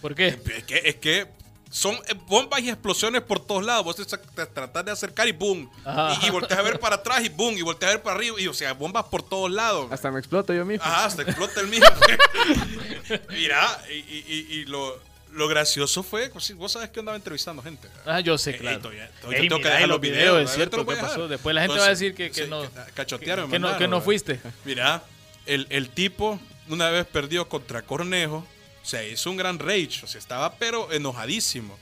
[0.01, 0.27] ¿Por qué?
[0.27, 1.27] Es que, es que
[1.71, 3.83] son eh, bombas y explosiones por todos lados.
[3.85, 5.69] Vos te, te tratás de acercar y boom.
[5.85, 6.19] Ajá.
[6.21, 7.57] Y, y volteas a ver para atrás y boom.
[7.57, 8.39] Y volteas a ver para arriba.
[8.39, 9.89] Y o sea, bombas por todos lados.
[9.91, 10.85] Hasta me exploto yo mismo.
[10.85, 11.87] Ajá, hasta explota el mismo.
[13.29, 14.99] Mira, y, y- y- y lo,
[15.35, 17.87] lo gracioso fue, pues, vos sabes que andaba entrevistando gente.
[18.05, 18.77] Ah, yo sé, Eh, claro.
[18.77, 21.27] eh, todavía- todavía Ey, tengo que dejar los videos, videos, es cierto, ¿qué pasó?
[21.27, 23.77] Después la gente Entonces, va a decir que, que sí, no, cachotearon, me que no,
[23.77, 24.39] que no fuiste.
[24.65, 25.03] Mira,
[25.45, 28.45] el, el tipo una vez perdió contra Cornejo,
[28.81, 31.77] se hizo un gran rage, o sea, estaba pero enojadísimo.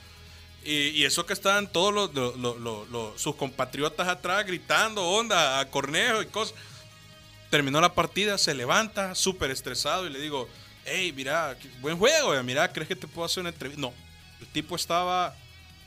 [0.66, 5.04] Y, y eso que estaban todos los, los- los- los- los- sus compatriotas atrás gritando
[5.06, 6.56] onda a Cornejo y cosas.
[7.50, 10.50] Terminó la partida, se levanta súper estresado y le digo,
[10.86, 13.80] hey, mira, buen juego, eh, mira, ¿crees que te puedo hacer una entrevista?
[13.82, 13.94] No,
[14.42, 15.36] el tipo estaba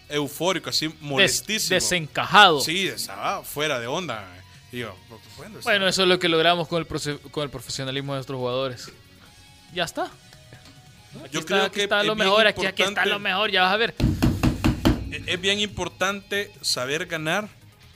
[0.09, 1.75] eufórico, así Des- molestísimo.
[1.75, 2.61] desencajado.
[2.61, 4.27] Sí, estaba fuera de onda.
[4.73, 4.97] Y yo,
[5.37, 8.39] bueno, está Bueno, eso es lo que logramos con el, con el profesionalismo de nuestros
[8.39, 8.91] jugadores.
[9.75, 10.05] Ya está.
[11.25, 13.19] Aquí Yo está, creo aquí que está lo es bien mejor, aquí, aquí está lo
[13.19, 13.95] mejor, ya vas a ver.
[15.27, 17.49] es bien importante saber ganar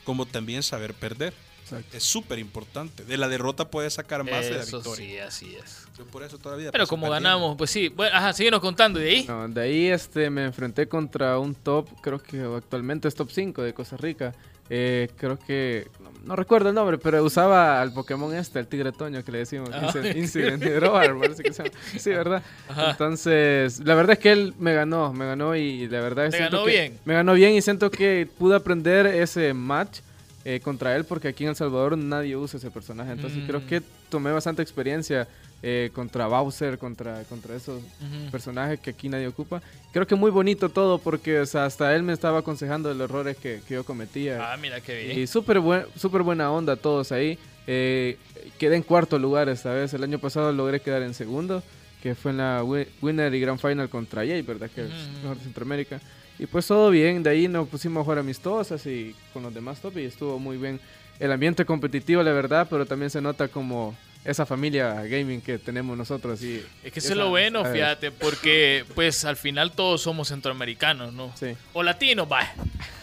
[0.04, 1.34] como también saber perder.
[1.62, 1.96] Exacto.
[1.96, 3.04] Es súper importante.
[3.04, 4.96] De la derrota puedes sacar más de la victoria.
[4.96, 5.86] sí, así es.
[6.00, 6.72] Yo por eso todavía.
[6.72, 7.88] Pero como ganamos, pues sí.
[7.88, 8.98] Bueno, ajá, síguenos contando.
[9.00, 9.24] ¿Y de ahí?
[9.28, 13.62] No, de ahí este, me enfrenté contra un top, creo que actualmente es top 5
[13.62, 14.32] de Costa Rica.
[14.72, 18.92] Eh, creo que, no, no recuerdo el nombre, pero usaba al Pokémon este, el tigre
[18.92, 21.76] toño que le decimos, Ah, Incident, Incident Hydrobar, parece que se llama.
[21.98, 22.42] Sí, ¿verdad?
[22.68, 22.92] Ajá.
[22.92, 26.36] Entonces, la verdad es que él me ganó, me ganó y la verdad es ¿Te
[26.38, 26.98] siento ganó que- bien?
[27.04, 29.98] Me ganó bien y siento que pude aprender ese match
[30.44, 33.10] eh, contra él porque aquí en El Salvador nadie usa ese personaje.
[33.12, 33.46] Entonces Mm.
[33.46, 35.28] creo que tomé bastante experiencia
[35.62, 38.30] eh, contra Bowser, contra, contra esos Ujú.
[38.30, 39.60] personajes que aquí nadie ocupa.
[39.92, 43.10] Creo que muy bonito todo porque o sea, hasta él me estaba aconsejando de los
[43.10, 44.52] errores que, que yo cometía.
[44.52, 45.18] Ah, mira qué bien.
[45.18, 47.38] y súper buen, súper buena onda todos ahí.
[47.66, 48.16] Eh,
[48.58, 49.92] quedé en cuarto lugar esta vez.
[49.94, 51.62] El año pasado logré quedar en segundo,
[52.02, 54.70] que fue en la wi- Winner y Grand Final contra Jay, ¿verdad?
[54.74, 55.18] Que es Ujú.
[55.22, 56.00] mejor de Centroamérica.
[56.38, 59.78] Y pues todo bien, de ahí nos pusimos a jugar amistosas y con los demás
[59.82, 60.80] top y estuvo muy bien.
[61.18, 63.94] El ambiente competitivo, la verdad, pero también se nota como
[64.24, 66.42] esa familia gaming que tenemos nosotros.
[66.42, 71.12] Y Es que eso es lo bueno, fíjate, porque pues al final todos somos centroamericanos,
[71.12, 71.32] ¿no?
[71.38, 71.56] Sí.
[71.72, 72.46] O latinos, va.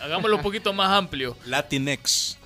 [0.01, 1.35] Hagámoslo un poquito más amplio.
[1.45, 2.37] Latinex,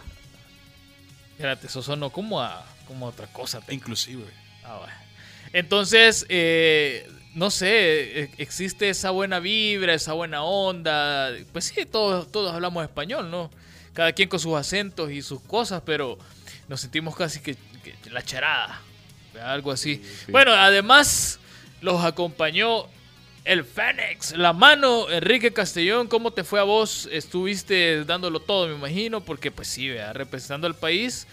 [1.38, 3.61] Fíjate, eso sonó como a, como a otra cosa.
[3.69, 4.24] inclusive.
[4.63, 4.93] Ah, bueno.
[5.53, 11.32] Entonces, eh, no sé, e- existe esa buena vibra, esa buena onda.
[11.51, 13.49] Pues sí, todos, todos hablamos español, ¿no?
[13.93, 16.17] Cada quien con sus acentos y sus cosas, pero
[16.69, 17.57] nos sentimos casi que
[18.12, 18.82] la charada,
[19.43, 20.01] algo así.
[20.30, 21.39] Bueno, además
[21.82, 22.88] los acompañó
[23.43, 26.07] el Fénix, la mano, Enrique Castellón.
[26.07, 27.09] ¿Cómo te fue a vos?
[27.12, 31.28] Estuviste dándolo todo, me imagino, porque pues sí, vea, representando al país,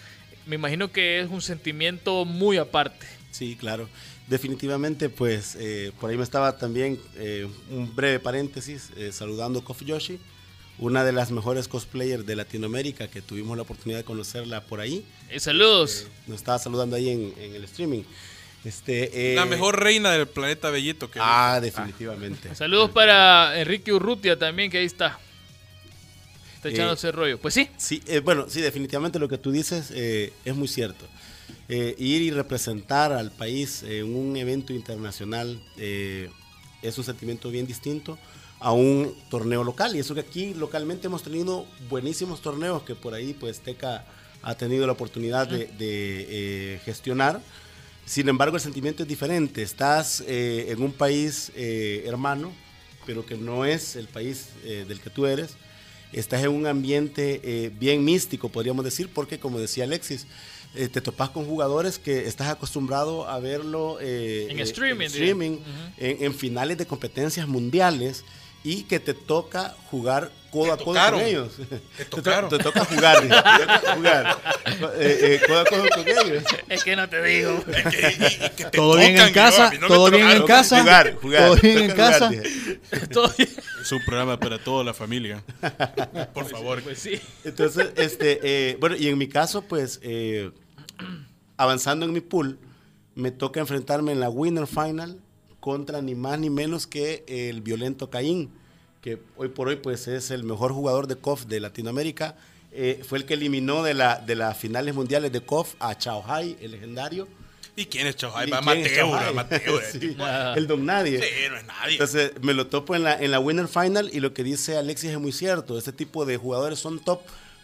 [0.45, 3.05] me imagino que es un sentimiento muy aparte.
[3.31, 3.87] Sí, claro.
[4.27, 9.63] Definitivamente, pues eh, por ahí me estaba también eh, un breve paréntesis eh, saludando a
[9.63, 10.19] Kofi Yoshi,
[10.79, 15.05] una de las mejores cosplayers de Latinoamérica que tuvimos la oportunidad de conocerla por ahí.
[15.29, 16.07] Eh, saludos.
[16.27, 18.03] Nos estaba saludando ahí en, en el streaming.
[18.65, 21.09] Este, eh, La mejor reina del planeta Bellito.
[21.11, 22.53] Que Ah, definitivamente.
[22.55, 25.19] Saludos para Enrique Urrutia también, que ahí está.
[26.55, 27.37] Está Eh, echándose rollo.
[27.39, 27.69] Pues sí.
[27.77, 31.05] Sí, eh, bueno, sí, definitivamente lo que tú dices eh, es muy cierto.
[31.69, 36.29] Eh, ir y representar al país en un evento internacional eh,
[36.81, 38.17] es un sentimiento bien distinto
[38.59, 39.95] a un torneo local.
[39.95, 44.05] Y eso que aquí localmente hemos tenido buenísimos torneos que por ahí pues Teca
[44.41, 47.41] ha tenido la oportunidad de, de, eh, gestionar.
[48.05, 49.61] Sin embargo, el sentimiento es diferente.
[49.61, 52.51] Estás eh, en un país eh, hermano,
[53.05, 55.55] pero que no es el país eh, del que tú eres
[56.11, 60.25] estás en un ambiente eh, bien místico, podríamos decir, porque como decía Alexis,
[60.75, 65.61] eh, te topas con jugadores que estás acostumbrado a verlo En streaming, streaming, diría.
[65.61, 65.93] Ujú.
[65.97, 68.23] en, en finales de competencias mundiales
[68.63, 71.19] y que te toca jugar codo Te a codo tocaron.
[71.19, 71.51] con ellos.
[71.97, 72.49] Te to- tocaron.
[72.49, 74.37] Te, toca jugar, te toca jugar
[74.97, 76.43] eh, eh, codo a codo con ellos.
[76.67, 77.63] Es que no te digo.
[78.71, 80.79] Todo bien en casa, todo bien en casa.
[80.81, 81.43] Jugar, jugar.
[81.47, 82.29] Todo bien en casa.
[82.29, 82.79] dije.
[83.11, 83.49] Todo bien.
[83.81, 85.43] Es un programa para toda la familia.
[86.33, 86.81] Por favor.
[86.81, 87.19] Pues sí.
[87.43, 90.51] Entonces, este, eh, bueno, y en mi caso, pues, eh,
[91.57, 92.59] avanzando en mi pool,
[93.15, 95.19] me toca enfrentarme en la Winner Final
[95.59, 98.51] contra ni más ni menos que el violento Caín,
[99.01, 102.35] que hoy por hoy, pues, es el mejor jugador de KOF de Latinoamérica.
[102.71, 106.23] Eh, fue el que eliminó de, la, de las finales mundiales de KOF a Chao
[106.27, 107.27] Hai, el legendario.
[107.75, 108.31] ¿Y quién es Chao?
[108.45, 109.33] ¿Y Va quién es Mateo, Chao Hai?
[109.33, 109.79] Mateo.
[109.81, 109.83] eh.
[109.91, 110.17] Sí,
[110.55, 111.21] el don nadie.
[111.21, 111.93] Sí, no es nadie.
[111.93, 115.11] Entonces me lo topo en la, en la Winner Final y lo que dice Alexis
[115.11, 115.77] es muy cierto.
[115.77, 117.21] Este tipo de jugadores son top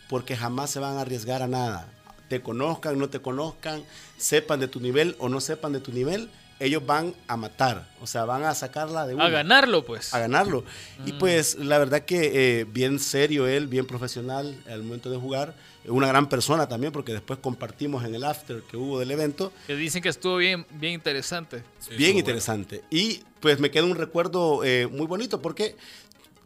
[0.10, 1.92] porque jamás se van a arriesgar a nada.
[2.30, 3.84] Te conozcan, no te conozcan,
[4.18, 6.30] sepan de tu nivel o no sepan de tu nivel,
[6.60, 7.88] ellos van a matar.
[8.02, 9.26] O sea, van a sacarla de una.
[9.26, 10.14] A ganarlo, pues.
[10.14, 10.64] A ganarlo.
[11.06, 15.56] Y pues la verdad que eh, bien serio él, bien profesional al momento de jugar.
[15.88, 19.52] Una gran persona también porque después compartimos en el after que hubo del evento.
[19.68, 21.64] Que dicen que estuvo bien, bien interesante.
[21.98, 22.84] Bien interesante.
[22.90, 25.76] Y pues me queda un recuerdo eh, muy bonito porque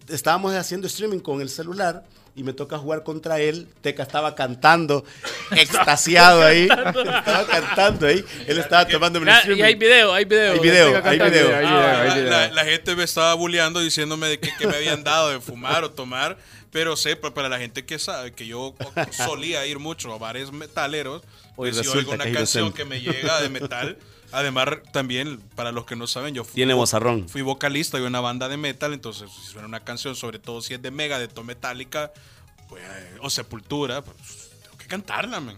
[0.10, 2.04] estábamos haciendo streaming con el celular
[2.36, 3.68] y me toca jugar contra él.
[3.82, 5.04] Teca estaba cantando,
[5.52, 6.64] extasiado ahí.
[6.64, 8.24] estaba cantando ahí.
[8.48, 9.60] Él estaba tomando el streaming.
[9.60, 10.54] y hay video, hay video.
[10.54, 11.56] Hay video, hay video.
[11.58, 12.30] Hay Ah, video, hay la, video.
[12.30, 15.84] la- la gente me estaba bulleando diciéndome de que, que me habían dado de fumar
[15.84, 16.38] o tomar,
[16.72, 18.76] pero sé, pa- para la gente que sabe que yo
[19.12, 21.22] solía ir mucho a bares metaleros,
[21.56, 23.98] Hoy pues si resulta oigo una que canción que me llega de metal,
[24.32, 27.28] además también, para los que no saben, yo fui, Tiene vozarrón.
[27.28, 30.74] fui vocalista de una banda de metal, entonces si suena una canción, sobre todo si
[30.74, 32.12] es de Megadeth o Metallica,
[32.68, 32.84] pues,
[33.22, 34.18] o Sepultura, pues
[34.90, 35.56] cantarla, man.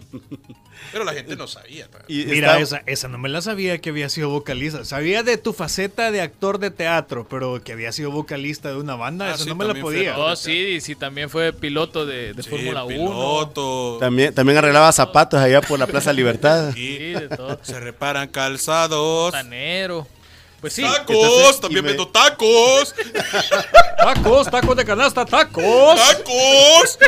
[0.92, 1.88] Pero la gente no sabía.
[2.08, 4.84] Y Mira, está- esa, esa no me la sabía que había sido vocalista.
[4.84, 8.94] Sabía de tu faceta de actor de teatro, pero que había sido vocalista de una
[8.94, 10.16] banda, Ah, eso sí, no me la podía.
[10.18, 12.94] Oh, sí, sí, también fue piloto de, de Sí, Fórmula 1.
[12.96, 13.96] piloto.
[14.00, 16.72] También, también arreglaba zapatos allá por la Plaza Libertad.
[16.74, 17.58] Sí, de todo.
[17.62, 19.32] se reparan calzados.
[19.32, 20.06] Tanero.
[20.60, 20.82] Pues sí.
[20.82, 21.16] ¡Tacos!
[21.16, 22.94] Entonces, también me- vendo tacos.
[23.98, 25.96] Tacos, tacos de canasta, tacos.
[25.96, 26.98] ¡Tacos!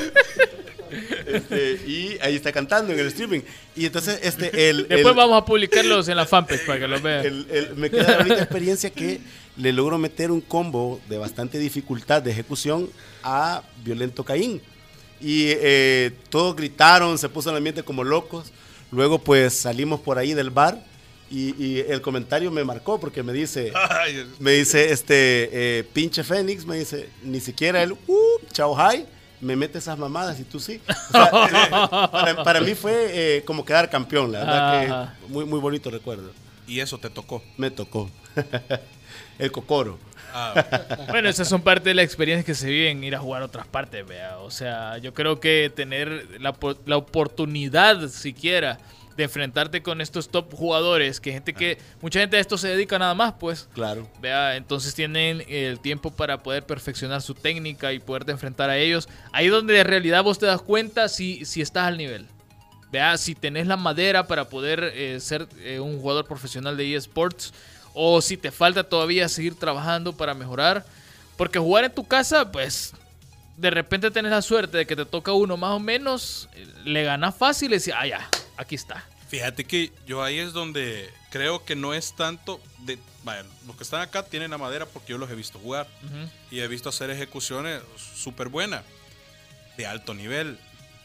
[1.26, 3.40] Este, y ahí está cantando en el streaming.
[3.76, 7.03] Y entonces, este, el, Después el- vamos a publicarlos en la fanpage para que los
[7.03, 7.24] vean.
[7.26, 9.20] el- el- me queda ahorita experiencia que
[9.57, 12.90] le logro meter un combo de bastante dificultad de ejecución
[13.22, 14.61] a Violento Caín.
[15.20, 18.53] Y eh, todos gritaron, se puso el ambiente como locos.
[18.90, 20.84] Luego, pues salimos por ahí del bar
[21.30, 23.72] y, y el comentario me marcó porque me dice.
[24.38, 29.05] Me dice, este, eh, pinche Fénix, me dice, ni siquiera el, uh, chao, hi,
[29.45, 30.80] me mete esas mamadas y tú sí.
[30.88, 31.24] O sea,
[32.11, 35.90] eh, para, para mí fue eh, como quedar campeón, la verdad que muy, muy bonito
[35.90, 36.32] recuerdo.
[36.66, 37.42] y eso te tocó.
[37.57, 38.11] Me tocó.
[39.38, 39.99] el cocoro.
[40.32, 40.64] Ah,
[41.11, 43.45] Bueno, esas son parte de la experiencia que se vive en ir a jugar a
[43.45, 44.38] otras partes, vea.
[44.38, 46.55] O sea, yo creo que tener la,
[46.86, 48.78] la oportunidad siquiera
[49.17, 52.99] de enfrentarte con estos top jugadores, que gente que, mucha gente a esto se dedica
[52.99, 53.69] nada más, pues.
[53.75, 54.09] Claro.
[54.21, 59.09] Vea, entonces tienen el tiempo para poder perfeccionar su técnica y poderte enfrentar a ellos.
[59.33, 62.27] Ahí donde de realidad vos te das cuenta si, si estás al nivel.
[62.91, 67.53] Vea, si tenés la madera para poder eh, ser eh, un jugador profesional de eSports
[67.93, 70.85] o si te falta todavía seguir trabajando para mejorar.
[71.37, 72.95] Porque jugar en tu casa, pues
[73.57, 77.05] de repente tenés la suerte de que te toca uno más o menos, eh, le
[77.05, 79.05] ganas fácil y decís, ah, ya, aquí está.
[79.29, 82.99] fíjate que yo ahí es donde creo que no es tanto de.
[83.25, 85.89] Vaya, los que están acá tienen la madera porque yo los he visto jugar.
[86.51, 87.81] Y he visto hacer ejecuciones
[88.17, 88.85] súper buenas,
[89.77, 90.59] de alto nivel.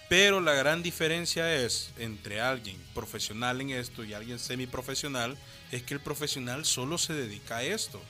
[0.10, 5.38] Pero la gran diferencia es entre alguien profesional en esto y alguien semiprofesional,
[5.72, 8.02] es que el profesional solo se dedica a esto.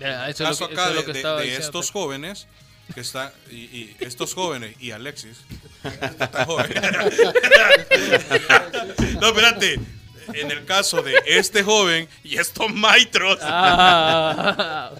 [0.00, 2.46] Vea, El eso es lo caso que- acá eso es lo que de- estos jóvenes
[2.94, 5.38] que están, y, y estos jóvenes y Alexis,
[5.84, 6.72] está joven.
[9.20, 9.80] no, espérate.
[10.34, 14.90] En el caso de este joven y estos maestros, Ah,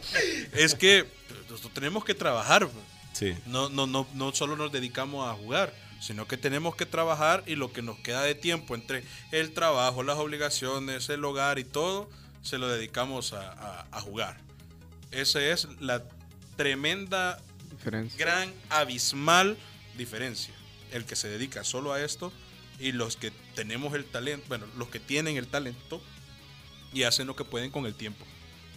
[0.54, 1.04] es que
[1.50, 2.66] nosotros tenemos que trabajar.
[3.12, 3.36] Sí.
[3.46, 7.56] No, no, no, no solo nos dedicamos a jugar, sino que tenemos que trabajar y
[7.56, 12.08] lo que nos queda de tiempo entre el trabajo, las obligaciones, el hogar y todo,
[12.42, 14.38] se lo dedicamos a, a- a jugar.
[15.10, 16.02] Esa es la
[16.56, 17.38] tremenda,
[17.70, 18.18] Diferencia.
[18.18, 19.56] gran, abismal
[19.96, 20.54] diferencia.
[20.92, 22.32] El que se dedica solo a esto
[22.78, 26.00] y los que tenemos el talento, bueno, los que tienen el talento
[26.92, 28.24] y hacen lo que pueden con el tiempo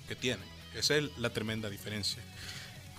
[0.08, 0.46] que tienen.
[0.76, 2.22] Esa es la tremenda diferencia.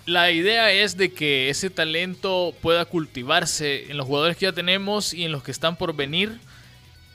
[0.05, 5.13] La idea es de que ese talento pueda cultivarse en los jugadores que ya tenemos
[5.13, 6.39] y en los que están por venir,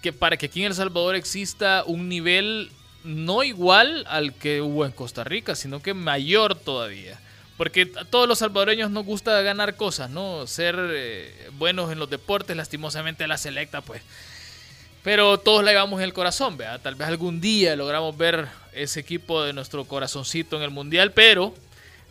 [0.02, 2.70] que para que aquí en El Salvador exista un nivel
[3.04, 7.20] no igual al que hubo en Costa Rica, sino que mayor todavía.
[7.58, 10.46] Porque a todos los salvadoreños nos gusta ganar cosas, ¿no?
[10.46, 14.00] Ser eh, buenos en los deportes, lastimosamente la selecta, pues.
[15.02, 16.78] Pero todos la llevamos en el corazón, ¿vea?
[16.78, 21.54] Tal vez algún día logramos ver ese equipo de nuestro corazoncito en el mundial, pero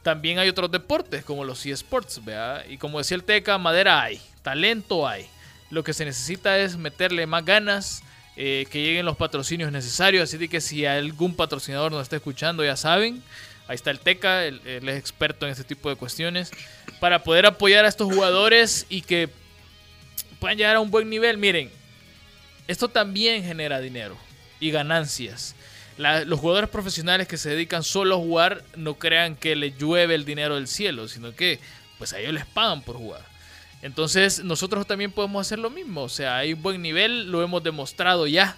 [0.04, 2.66] también hay otros deportes como los eSports, ¿vea?
[2.70, 5.28] Y como decía el Teca, madera hay, talento hay.
[5.70, 8.04] Lo que se necesita es meterle más ganas,
[8.36, 10.34] eh, que lleguen los patrocinios necesarios.
[10.34, 13.24] Así que si algún patrocinador nos está escuchando, ya saben,
[13.68, 16.51] ahí está el Teca, él, es experto en este tipo de cuestiones,
[16.99, 19.30] para poder apoyar a estos jugadores y que
[20.39, 21.38] puedan llegar a un buen nivel.
[21.38, 21.72] Miren,
[22.68, 24.18] esto también genera dinero
[24.59, 25.55] y ganancias.
[25.97, 30.26] Los jugadores profesionales que se dedican solo a jugar no crean que les llueve el
[30.26, 31.59] dinero del cielo, sino que
[31.97, 33.26] pues a ellos les pagan por jugar.
[33.82, 36.03] Entonces nosotros también podemos hacer lo mismo.
[36.03, 38.57] O sea, hay un buen nivel, lo hemos demostrado ya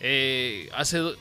[0.00, 1.16] eh, hace un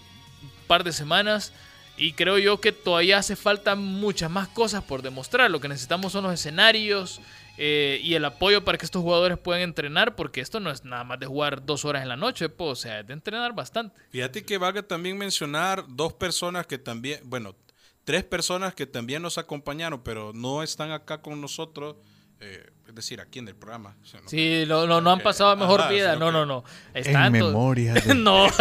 [0.67, 1.51] par de semanas.
[1.97, 5.49] Y creo yo que todavía hace falta muchas más cosas por demostrar.
[5.49, 7.21] Lo que necesitamos son los escenarios
[7.57, 11.05] eh, y el apoyo para que estos jugadores puedan entrenar, porque esto no es nada
[11.05, 13.95] más de jugar dos horas en la noche, pues, o sea, es de entrenar bastante.
[14.09, 17.55] Fíjate que valga también mencionar dos personas que también, bueno,
[18.03, 21.95] tres personas que también nos acompañaron, pero no están acá con nosotros,
[22.41, 23.95] eh, es decir, aquí en el programa.
[24.03, 26.15] o sea, no- Sí, no, no, no han pasado a mejor Ajá, vida.
[26.17, 26.63] No, que- no, no.
[26.93, 28.47] Están to- memoria de- no,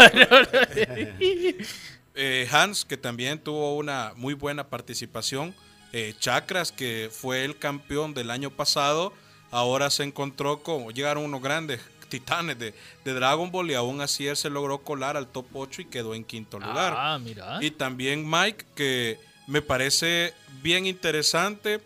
[2.15, 5.55] Eh, Hans, que también tuvo una muy buena participación.
[5.93, 9.13] Eh, Chakras, que fue el campeón del año pasado,
[9.51, 14.27] ahora se encontró con, llegaron unos grandes titanes de, de Dragon Ball y aún así
[14.27, 16.95] él se logró colar al top 8 y quedó en quinto lugar.
[16.97, 17.59] Ah, mira.
[17.63, 21.81] Y también Mike, que me parece bien interesante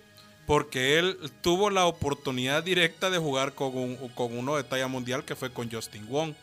[0.47, 5.25] porque él tuvo la oportunidad directa de jugar con, un- con uno de talla mundial
[5.25, 6.35] que fue con Justin Wong.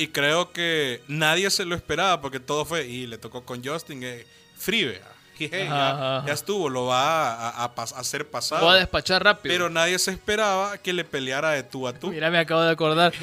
[0.00, 4.02] Y creo que nadie se lo esperaba porque todo fue, y le tocó con Justin,
[4.02, 4.26] eh,
[4.56, 6.26] free, Ajá, ya, ajá.
[6.26, 8.64] ya estuvo, lo va a, a- a pas- a hacer pasado.
[8.64, 9.52] Voy a despachar rápido.
[9.54, 12.08] Pero nadie se esperaba que le peleara de tú a tú.
[12.08, 13.12] Mira, me acabo de acordar.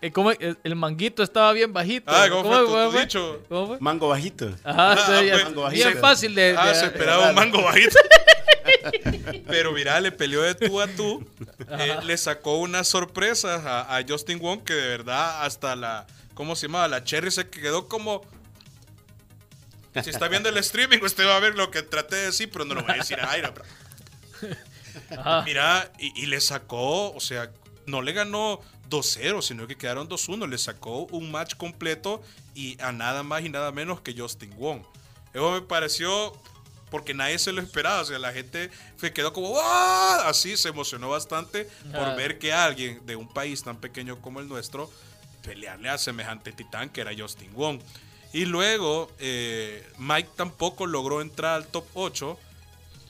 [0.00, 2.04] Eh, ¿cómo- el, manguito estaba bien bajito.
[2.14, 3.00] Ah, ¿cómo fue fue?
[3.00, 3.42] dicho?
[3.48, 3.78] ¿Cómo fue?
[3.80, 4.48] Mango bajito.
[4.62, 6.54] Ajá, Ah, ya- pues, mango bien fácil de...
[6.56, 7.96] Ah, de- se esperaba un mango bajito.
[9.46, 11.26] Pero mira, le peleó de tú a tú.
[11.70, 16.06] Eh, le sacó unas sorpresas a, a Justin Wong que de verdad hasta la.
[16.34, 16.88] ¿Cómo se llamaba?
[16.88, 18.22] La Cherry se quedó como.
[20.02, 22.64] Si está viendo el streaming, usted va a ver lo que traté de decir, pero
[22.64, 23.52] no lo voy a decir a aire.
[25.10, 25.42] Ajá.
[25.42, 27.50] Mira, y, y le sacó, o sea,
[27.86, 28.60] no le ganó
[28.90, 30.48] 2-0, sino que quedaron 2-1.
[30.48, 32.22] Le sacó un match completo
[32.54, 34.82] y a nada más y nada menos que Justin Wong.
[35.32, 36.32] Eso me pareció
[36.90, 38.00] porque nadie se lo esperaba.
[38.00, 42.14] O sea, la gente se quedó como "¡Ah!", Así se emocionó bastante por Ah.
[42.14, 44.90] ver que alguien de un país tan pequeño como el nuestro
[45.42, 47.80] pelearle a semejante titán que era Justin Wong.
[48.32, 52.38] Y luego, eh, Mike tampoco logró entrar al top 8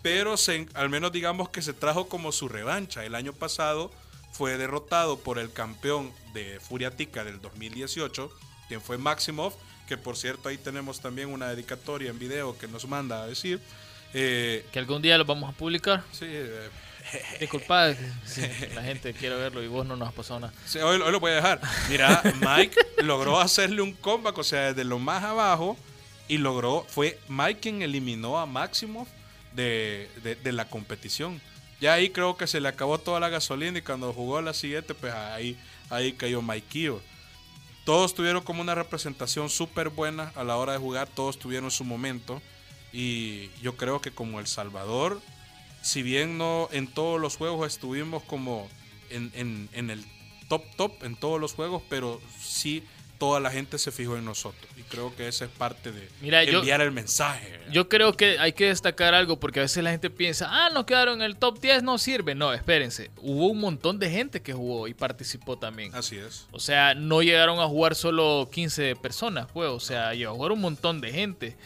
[0.00, 3.04] pero se- al menos digamos que se trajo como su revancha.
[3.04, 3.90] El año pasado
[4.30, 8.30] fue derrotado por el campeón de Furiatica del 2018,
[8.68, 9.52] quien fue Maximov,
[9.88, 13.58] que por cierto ahí tenemos también una dedicatoria en video que nos manda a decir.
[14.14, 16.02] Eh, Que algún día lo vamos a publicar.
[16.12, 16.68] sí, eh,
[17.40, 17.94] Disculpa,
[18.26, 18.42] sí,
[18.74, 20.52] la gente quiere verlo y vos no nos has pasado nada.
[20.66, 21.60] sí, hoy, hoy lo voy a dejar.
[21.88, 25.76] Mira, Mike logró hacerle un comeback, o sea, desde lo más abajo,
[26.28, 29.06] y logró, fue Mike quien eliminó a Maximov
[29.54, 31.40] de, de- de la competición.
[31.80, 34.94] Ya ahí creo que se le acabó toda la gasolina y cuando jugó la siguiente,
[34.94, 35.56] pues ahí,
[35.90, 36.90] ahí cayó Mikey.
[37.88, 41.84] Todos tuvieron como una representación súper buena a la hora de jugar, todos tuvieron su
[41.84, 42.42] momento.
[42.92, 45.22] Y yo creo que como El Salvador,
[45.80, 48.68] si bien no en todos los juegos estuvimos como
[49.08, 50.04] en, en- en el
[50.50, 52.82] top top en todos los juegos, pero sí
[53.18, 54.64] toda la gente se fijó en nosotros.
[54.76, 57.58] Y creo que esa es parte de Mira, yo- enviar el mensaje.
[57.72, 60.86] Yo creo que hay que destacar algo porque a veces la gente piensa, ah, no
[60.86, 62.34] quedaron en el top 10, no sirve.
[62.34, 63.10] No, espérense.
[63.20, 65.94] Hubo un montón de gente que jugó y participó también.
[65.94, 66.46] Así es.
[66.52, 69.68] O sea, no llegaron a jugar solo 15 personas, pues.
[69.68, 71.56] O sea, llegó a jugar un montón de gente.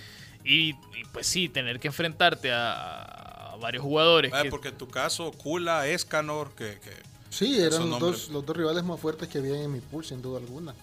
[0.44, 4.32] Y, y, pues sí, tener que enfrentarte a, a varios jugadores.
[4.32, 6.90] Que- porque en tu caso, Kula, Escanor, que, que
[7.30, 10.20] Sí, eran los dos, los dos rivales más fuertes que había en mi pool, sin
[10.20, 10.74] duda alguna.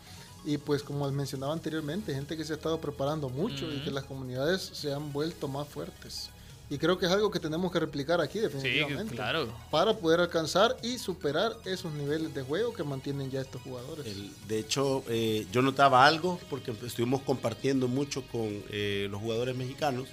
[0.45, 4.03] Y pues como mencionaba anteriormente, gente que se ha estado preparando mucho y que las
[4.05, 6.29] comunidades se han vuelto más fuertes.
[6.71, 9.15] Y creo que es algo que tenemos que replicar aquí sí, definitivamente.
[9.15, 9.51] claro.
[9.71, 14.05] Para poder alcanzar y superar esos niveles de juego que mantienen ya estos jugadores.
[14.05, 19.55] El- de hecho, eh, yo notaba algo porque estuvimos compartiendo mucho con eh, los jugadores
[19.55, 20.07] mexicanos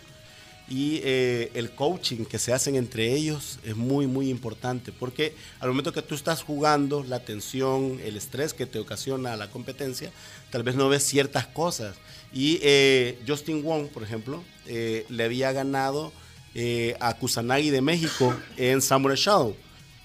[0.69, 5.69] y eh, el coaching que se hacen entre ellos es muy, muy importante porque al
[5.69, 10.11] momento que tú estás jugando, la tensión, el estrés que te ocasiona la competencia,
[10.51, 11.97] tal vez no ves ciertas cosas.
[12.33, 16.13] Y eh, Justin Wong, por ejemplo, eh, le había ganado
[16.59, 19.55] eh, a Kusanagi de México en Samurai Shadow.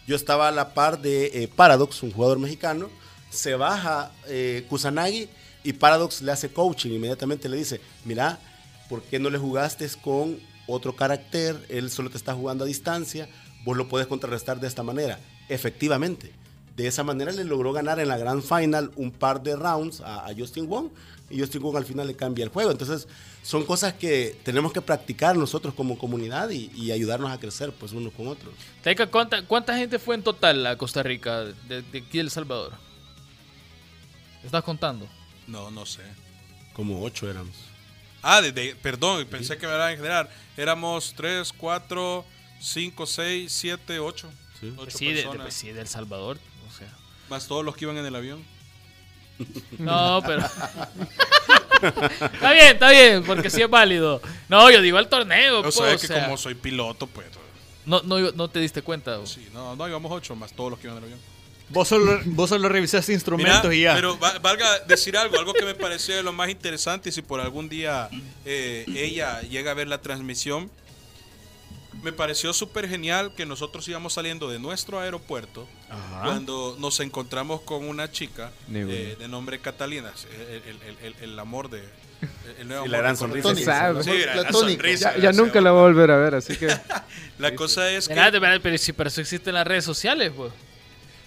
[0.05, 2.89] Yo estaba a la par de eh, Paradox, un jugador mexicano.
[3.29, 5.29] Se baja eh, Kusanagi
[5.63, 6.91] y Paradox le hace coaching.
[6.91, 8.37] Inmediatamente le dice: Mira,
[8.89, 11.65] ¿por qué no le jugaste con otro carácter?
[11.69, 13.29] Él solo te está jugando a distancia.
[13.63, 15.19] Vos lo puedes contrarrestar de esta manera.
[15.49, 16.31] Efectivamente.
[16.75, 20.25] De esa manera le logró ganar en la Grand Final un par de rounds a,
[20.25, 20.89] a Justin Wong
[21.31, 22.71] y Justin Wong al final le cambia el juego.
[22.71, 23.07] Entonces
[23.41, 27.93] son cosas que tenemos que practicar nosotros como comunidad y, y ayudarnos a crecer pues
[27.93, 28.53] unos con otros.
[28.83, 32.29] Taika, ¿cuánta, ¿cuánta gente fue en total a Costa Rica de, de aquí de El
[32.31, 32.73] Salvador?
[34.43, 35.07] ¿Estás contando?
[35.47, 36.03] no, no sé.
[36.73, 37.55] Como ocho éramos.
[38.21, 40.29] Ah, de, de- perdón, pensé que me era en general.
[40.57, 42.25] Éramos 3, 4,
[42.59, 44.29] 5, 6, 7, 8.
[44.59, 44.73] Sí.
[44.77, 45.45] Ocho Sí, de, de- personas.
[45.45, 46.37] pues sí, de El Salvador.
[46.69, 46.87] O sea.
[47.29, 48.43] Más todos los que iban en el avión.
[49.79, 50.45] No, pero.
[51.81, 54.21] está bien, está bien, porque sí es válido.
[54.49, 55.59] No, yo digo el torneo.
[55.59, 57.27] O pues, sea, o que sea, como soy piloto, pues.
[57.85, 59.17] no, no, no te diste cuenta.
[59.19, 61.30] o- Sí, no, no íbamos 8, más todos los que iban en el avión.
[61.71, 63.95] Vos solo, vos solo revisaste instrumentos Mira, y ya.
[63.95, 67.21] Pero va- valga decir algo, algo que me pareció de lo más interesante y si
[67.21, 68.09] por algún día
[68.45, 70.69] eh, ella llega a ver la transmisión,
[72.03, 75.67] me pareció súper genial que nosotros íbamos saliendo de nuestro aeropuerto
[76.23, 80.11] cuando nos encontramos con una chica eh, de nombre Catalina,
[80.49, 81.83] el, el- el- el- amor de...
[82.59, 84.03] el nuevo Y la amor gran de sonrisa.
[84.03, 85.15] Sí, la gran sonrisa.
[85.15, 86.67] Ya, ya nunca la voy a volver a ver, así que
[87.39, 88.13] La cosa es que...
[88.13, 90.51] Espérate, espérate, pero si para eso existen las redes sociales, pues.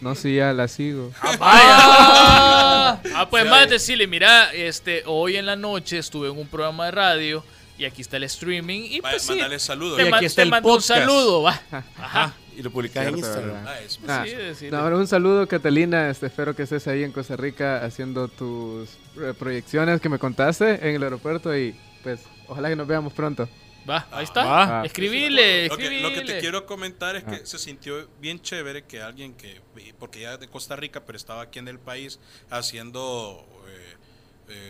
[0.00, 1.10] No sé, ya la sigo.
[1.22, 6.86] Ah, ah, pues más decirle, mira, este, hoy en la noche estuve en un programa
[6.86, 7.44] de radio
[7.78, 8.82] y aquí está el streaming.
[8.90, 9.96] Y Vaya, pues sí, mándale saludos.
[9.96, 11.00] te, Y aquí está te el mando un podcast.
[11.00, 11.60] saludo, va.
[11.98, 12.34] Ajá.
[12.56, 13.64] Y lo publicás en Instagram.
[13.66, 14.76] Ah, es- Ah, Sí, decirle.
[14.76, 16.08] no, ahora un saludo, Catalina.
[16.08, 18.90] Este, espero que estés ahí en Costa Rica haciendo tus
[19.20, 21.74] eh, proyecciones que me contaste en el aeropuerto y
[22.04, 23.48] pues ojalá que nos veamos pronto.
[23.88, 24.44] Va, ahí está.
[24.44, 24.80] Va.
[24.80, 24.84] Ah.
[24.86, 26.34] Escribile, Lo que, lo que escribile.
[26.34, 27.40] te quiero comentar es que Ah.
[27.44, 29.60] se sintió bien chévere que alguien que,
[29.98, 32.18] porque ya de Costa Rica, pero estaba aquí en el país
[32.50, 33.94] haciendo eh,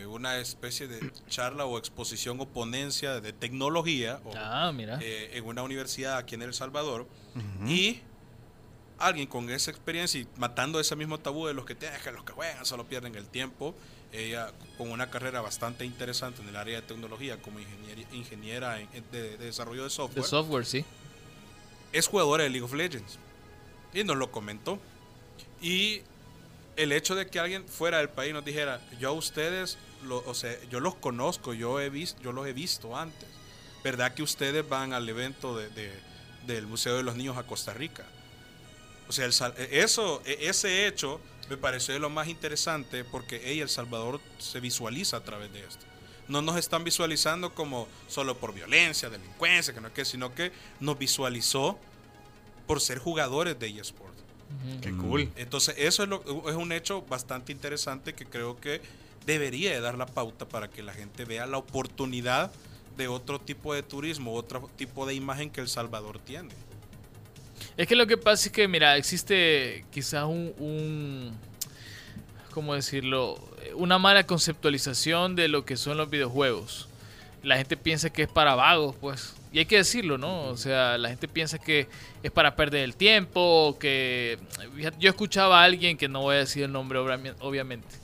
[0.02, 4.98] eh, una especie de charla o exposición o ponencia de tecnología o, Ah, mira.
[5.02, 7.06] eh, en una universidad aquí en El Salvador
[7.66, 8.00] y
[8.98, 12.22] alguien con esa experiencia y matando ese mismo tabú de los que tienen que los
[12.24, 13.74] que juegan solo pierden el tiempo
[14.14, 18.88] ella con una carrera bastante interesante en el área de tecnología como ingenieri- ingeniera en-
[19.12, 20.84] de- de desarrollo de software de software, sí.
[21.92, 23.18] es jugadora de League of Legends.
[23.92, 24.78] Y nos lo comentó.
[25.60, 26.02] Y
[26.76, 30.34] el hecho de que alguien fuera del país nos dijera, yo a ustedes, lo- o
[30.34, 33.28] sea, yo los conozco, yo, he visto, yo los he visto antes.
[33.84, 35.92] ¿Verdad que ustedes van al evento de, de-
[36.46, 38.04] del Museo de los Niños a Costa Rica?
[39.08, 43.51] O sea, el sal- eso, e- ese hecho me pareció de lo más interesante porque
[43.51, 45.84] ella, El Salvador, se visualiza a través de esto.
[46.28, 50.53] No nos están visualizando como solo por violencia, delincuencia, que no es que, sino que
[50.80, 51.78] nos visualizó
[52.66, 54.14] por ser jugadores de eSport.
[54.80, 55.30] Qué cool.
[55.36, 58.80] Entonces, eso es, lo- es un hecho bastante interesante que creo que
[59.26, 62.51] debería de dar la pauta para que la gente vea la oportunidad
[62.97, 66.51] de otro tipo de turismo, otro tipo de imagen que El Salvador tiene.
[67.76, 71.32] Es que lo que pasa es que, mira, existe quizás un, un
[72.52, 73.38] ¿cómo decirlo?
[73.74, 76.88] Una mala conceptualización de lo que son los videojuegos.
[77.42, 79.34] La gente piensa que es para vagos, pues.
[79.52, 80.44] Y hay que decirlo, ¿no?
[80.46, 81.86] O sea, la gente piensa que
[82.22, 84.38] es para perder el tiempo, que...
[84.98, 87.96] Yo escuchaba a alguien, que no voy a decir el nombre obviamente-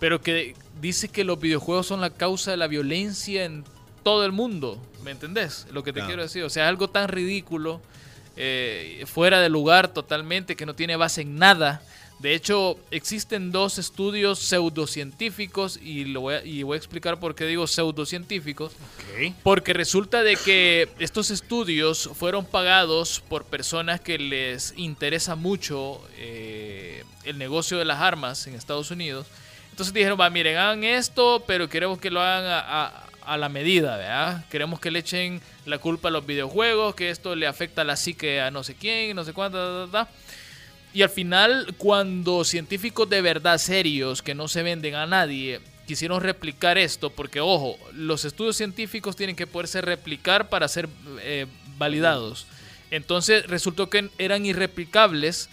[0.00, 3.64] pero que dice que los videojuegos son la causa de la violencia en
[4.04, 4.80] todo el mundo.
[5.02, 5.66] ¿Me entendés?
[5.72, 6.44] Lo que te quiero decir.
[6.44, 7.80] O sea, algo tan ridículo,
[8.40, 11.82] eh, fuera de lugar totalmente, que no tiene base en nada.
[12.20, 17.34] De hecho, existen dos estudios pseudocientíficos y, lo voy a, y voy a explicar por
[17.34, 18.72] qué digo pseudocientíficos.
[18.72, 19.34] Ok.
[19.42, 27.04] Porque resulta de que estos estudios fueron pagados por personas que les interesa mucho eh,
[27.24, 29.26] el negocio de las armas en Estados Unidos.
[29.70, 33.48] Entonces dijeron, va, miren, hagan esto, pero queremos que lo hagan a, a- a la
[33.48, 34.44] medida, ¿verdad?
[34.50, 37.96] Queremos que le echen la culpa a los videojuegos, que esto le afecta a la
[37.96, 40.10] psique a no sé quién, no sé cuánto, ta, ta, ta.
[40.94, 46.22] Y al final, cuando científicos de verdad serios, que no se venden a nadie, quisieron
[46.22, 50.88] replicar esto, porque ojo, los estudios científicos tienen que poderse replicar para ser
[51.20, 52.46] eh, validados.
[52.90, 55.50] Entonces resultó que eran irreplicables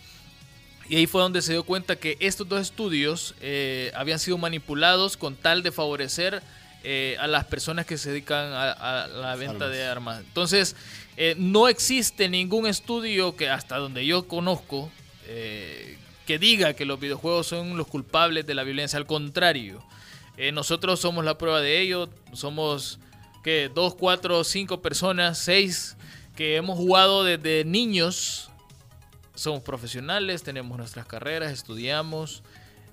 [0.88, 5.18] y ahí fue donde se dio cuenta que estos dos estudios eh, habían sido manipulados
[5.18, 6.44] con tal de favorecer
[6.86, 10.20] eh, a las personas que se dedican a, a la venta de armas.
[10.20, 10.76] Entonces,
[11.18, 14.92] eh, no existe ningún estudio que hasta donde yo conozco
[15.26, 18.98] eh, que diga que los videojuegos son los culpables de la violencia.
[18.98, 19.84] Al contrario,
[20.54, 22.10] nosotros somos la prueba de ello.
[22.34, 23.00] Somos
[23.44, 25.96] que dos, cuatro, cinco personas, seis
[26.36, 28.50] que hemos jugado desde niños
[29.36, 32.42] somos profesionales, tenemos nuestras carreras, estudiamos,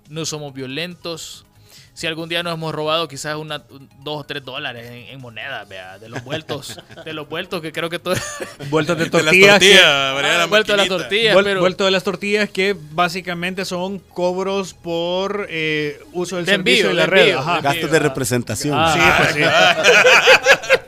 [0.09, 1.47] no somos violentos.
[1.95, 5.21] Si algún día nos hemos robado quizás una, un- dos o tres dólares en, en
[5.21, 8.15] moneda, vea, de los vueltos, de los vueltos que creo que todo
[8.71, 9.59] Vueltas de De las tortillas.
[9.59, 13.65] que- tortillas, la vuelto de las tortillas, vuel- pero Vuelto de las tortillas que básicamente
[13.65, 17.21] son cobros por eh, uso del De servicio envío, de la red.
[17.23, 17.57] envío, Ajá.
[17.57, 18.75] de Gastos de representación.
[18.79, 18.93] Ah.
[18.95, 20.79] Sí, pues sí.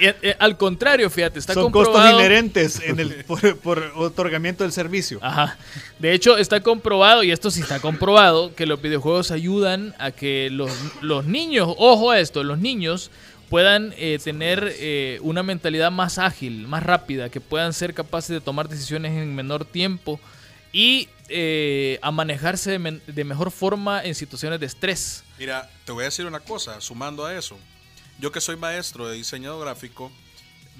[0.00, 1.92] eh, eh, al contrario, fíjate, está Son comprobado.
[2.02, 5.18] costos inherentes en el, por, por otorgamiento del servicio.
[5.22, 5.58] Ajá.
[5.98, 10.48] De hecho, está comprobado, y esto sí está comprobado, que los videojuegos ayudan a que
[10.50, 10.70] los,
[11.02, 13.10] los niños, ojo a esto, los niños
[13.48, 18.40] puedan eh, tener eh, una mentalidad más ágil, más rápida, que puedan ser capaces de
[18.40, 20.20] tomar decisiones en menor tiempo
[20.72, 25.24] y eh, a manejarse de, men- de mejor forma en situaciones de estrés.
[25.38, 27.58] Mira, te voy a decir una cosa, sumando a eso.
[28.20, 30.10] Yo que soy maestro de diseño gráfico,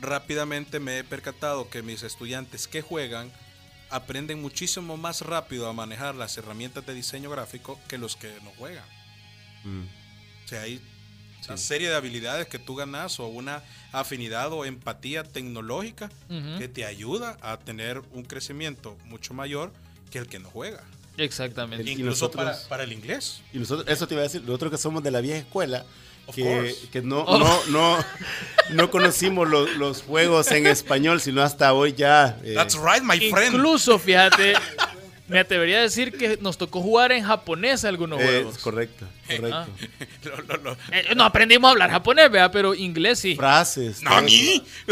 [0.01, 3.32] rápidamente me he percatado que mis estudiantes que juegan
[3.91, 8.51] aprenden muchísimo más rápido a manejar las herramientas de diseño gráfico que los que no
[8.59, 8.84] juegan.
[9.64, 9.82] Mm.
[10.45, 10.80] O sea, hay
[11.49, 13.62] una serie de habilidades que tú ganas o una
[13.93, 16.59] afinidad o empatía tecnológica Ujú.
[16.59, 19.72] que te ayuda a tener un crecimiento mucho mayor
[20.11, 20.82] que el que no juega.
[21.16, 21.88] Exactamente.
[21.88, 23.41] Y Incluso nosotros- para, para el inglés.
[23.53, 25.84] Y nosotros, eso te iba a decir, nosotros que somos de la vieja escuela,
[26.35, 26.89] que, course.
[26.93, 27.39] que no, Oh.
[27.39, 28.05] no, no,
[28.71, 32.39] no conocimos los, los juegos en español, sino hasta hoy ya.
[32.45, 33.55] eh, That's right, my friend.
[33.55, 34.55] Incluso, fíjate,
[35.29, 38.59] Me atrevería a decir que nos tocó jugar en japonés algunos Eh, juegos.
[38.59, 39.55] correcto, correcto.
[39.55, 39.66] Ah.
[40.25, 42.51] Lo- lo- lo- Eh, no aprendimos a hablar japonés, ¿verdad?
[42.53, 43.37] Pero inglés sí.
[43.37, 44.03] Frases.
[44.03, 44.64] ¡Nani!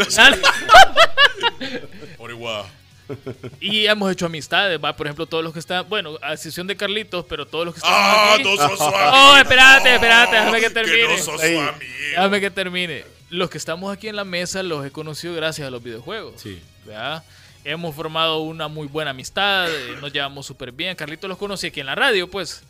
[3.59, 4.95] Y hemos hecho amistades, ¿va?
[4.95, 7.79] Por ejemplo, todos los que están, bueno, a excepción de Carlitos, pero todos los que
[7.79, 8.43] están ¡Ah, aquí.
[8.43, 9.11] no sos su amigo!
[9.13, 11.07] Oh, espérate, espérate, déjame que Que termine.
[11.07, 11.55] no sos Ey.
[11.55, 11.93] su amigo.
[12.11, 13.05] Déjame que termine.
[13.29, 16.41] Los que estamos aquí en la mesa los he conocido gracias a los videojuegos.
[16.41, 16.61] Sí.
[16.85, 17.23] ¿verdad?
[17.63, 20.95] Hemos formado una muy buena amistad, eh, nos llevamos súper bien.
[20.95, 22.63] Carlitos los conocí aquí en la radio, pues.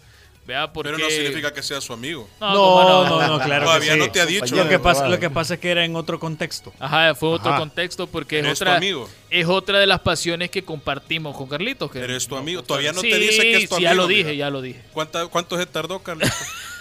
[0.84, 2.30] Pero no significa que sea su amigo.
[2.40, 2.84] No, No, ¿cómo
[3.22, 4.06] no, no, claro Todavía que sí.
[4.08, 4.56] no te ha dicho.
[4.56, 6.74] Lo que, pasa, lo que pasa es que era en otro contexto.
[6.80, 7.60] Ajá, fue otro Ajá.
[7.60, 9.10] contexto porque es otra, amigo.
[9.30, 11.92] es otra de las pasiones que compartimos con Carlitos.
[11.92, 12.64] Que Eres tu amigo.
[12.64, 13.90] Todavía no Sí, te dice que es tu sí, amigo.
[13.92, 14.18] ya lo mira.
[14.18, 14.82] dije, ya lo dije.
[14.94, 16.30] ¿Cuánta- ¿Cuánto se tardó, Carlos?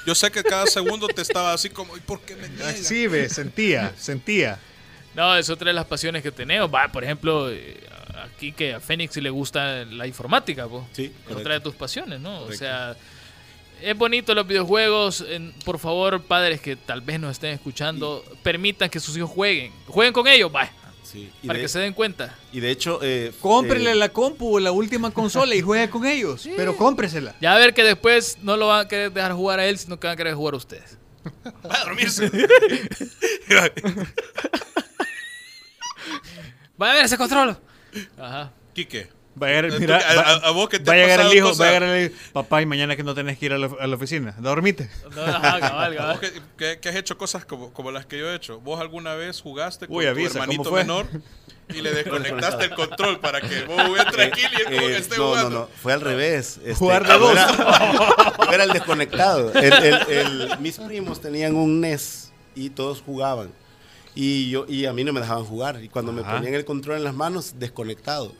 [0.06, 2.76] Yo sé que cada segundo te estaba así como, ¿y por qué me niegas?
[2.78, 4.58] Sí, ve, sentía, sentía.
[5.14, 6.72] No, es otra de las pasiones que tenemos.
[6.72, 7.76] Va, por ejemplo, eh,
[8.24, 10.86] aquí que a Fénix le gusta la informática, po.
[10.92, 12.42] Sí, Es otra de tus pasiones, ¿no?
[12.42, 12.96] O sea,
[13.83, 15.24] es bonito los videojuegos.
[15.29, 19.72] en- por favor, padres que tal vez nos estén escuchando, permitan que sus hijos jueguen.
[19.87, 20.70] Jueguen con ellos, va,
[21.03, 21.31] Sí.
[21.47, 22.37] Para de, que se den cuenta.
[22.53, 26.05] y de hecho, eh, Cómprele eh, la compu o la última consola y juegue con
[26.05, 26.47] ellos.
[26.55, 27.35] Pero cómpresela.
[27.41, 29.99] Ya a ver que después no lo van a querer dejar jugar a él, sino
[29.99, 30.99] que van a querer jugar a ustedes.
[31.64, 32.31] Va a dormirse.
[36.81, 37.57] Va a ver ese control.
[38.18, 38.53] Ajá.
[38.74, 39.09] Quique.
[39.43, 40.99] Va a llegar, Tú- mira, a- va, a- a vos que te va a ha
[41.01, 42.14] llegar el hijo, va a llegar el hijo.
[42.32, 44.34] Papá, y mañana que no tenés que ir a la, a la oficina.
[44.39, 44.89] Dormite.
[45.14, 46.12] No, ajá, cabal, cabal.
[46.12, 48.61] ¿Vos que, que- que has hecho cosas como, como las que yo he hecho?
[48.61, 51.07] ¿Vos alguna vez jugaste con Uy, tu avisa, ¿cómo hermanito menor
[51.68, 54.99] y le desconectaste el control para que vos jugues tranquilo y él como que eh,
[54.99, 55.51] esté no, no, jugando?
[55.61, 56.57] no, fue al revés.
[56.59, 57.32] Este, Jugar de dos.
[57.32, 59.53] Era, era el desconectado.
[59.55, 63.51] El- el- el- mis primos tenían un NES y todos jugaban.
[64.14, 65.80] Y, yo, y a mí no me dejaban jugar.
[65.84, 68.32] Y cuando me ponían el control en las manos, desconectado.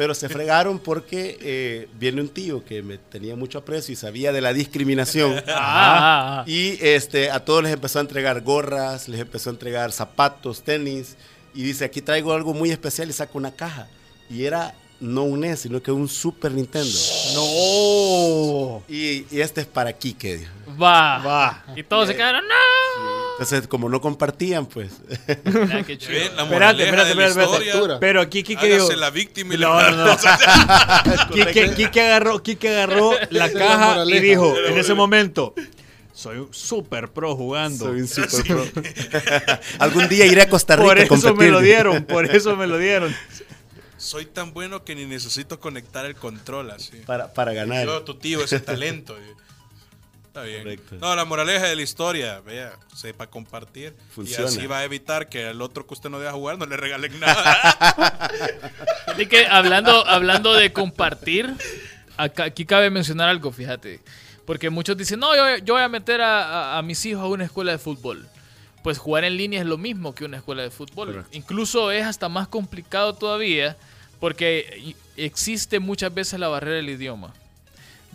[0.00, 4.32] Pero se fregaron porque eh, viene un tío que me tenía mucho aprecio y sabía
[4.32, 5.42] de la discriminación.
[5.52, 6.42] Ah.
[6.46, 11.18] Y este, a todos les empezó a entregar gorras, les empezó a entregar zapatos, tenis.
[11.52, 13.88] Y dice, aquí traigo algo muy especial y saca una caja.
[14.30, 16.98] Y era no un NES, sino que un Super Nintendo.
[17.34, 18.82] No.
[18.88, 20.48] Y, y este es para Kike.
[20.80, 21.18] Va.
[21.18, 21.64] Va.
[21.76, 23.19] Y todos se quedaron, ¡no!
[23.40, 24.92] Entonces, como no compartían, pues.
[25.96, 26.34] Chido.
[26.36, 27.96] La Espérate, espérate, espérate.
[27.98, 28.92] Pero aquí Kike dijo.
[28.92, 31.28] la víctima y No, la no, no.
[31.32, 35.54] Quique, Quique agarró, Quique agarró la es la caja y dijo en ese momento,
[36.12, 37.86] soy un super pro jugando.
[37.86, 38.66] Soy un super pro.
[39.78, 41.52] Algún día iré a Costa Rica por a eso me competir.
[41.52, 43.16] lo dieron, por eso me lo dieron.
[43.96, 46.98] Soy tan bueno que ni necesito conectar el control así.
[47.06, 47.86] Para, para ganar.
[47.86, 49.16] Yo, tu tío, ese talento.
[50.30, 50.62] Está bien.
[50.62, 50.94] Correcto.
[51.00, 53.96] No, la moraleja de la historia, vea, sepa compartir.
[54.14, 54.44] Funciona.
[54.44, 56.76] Y así va a evitar que al otro que usted no deja jugar no le
[56.76, 58.30] regalen nada.
[59.08, 61.52] Así que hablando, hablando de compartir,
[62.16, 64.00] acá- aquí cabe mencionar algo, fíjate.
[64.46, 67.26] Porque muchos dicen, no, yo, yo voy a meter a, a- a mis hijos a
[67.26, 68.26] una escuela de fútbol.
[68.84, 71.24] Pues jugar en línea es lo mismo que una escuela de fútbol.
[71.32, 73.76] Incluso es hasta más complicado todavía
[74.20, 77.34] porque existe muchas veces la barrera del idioma.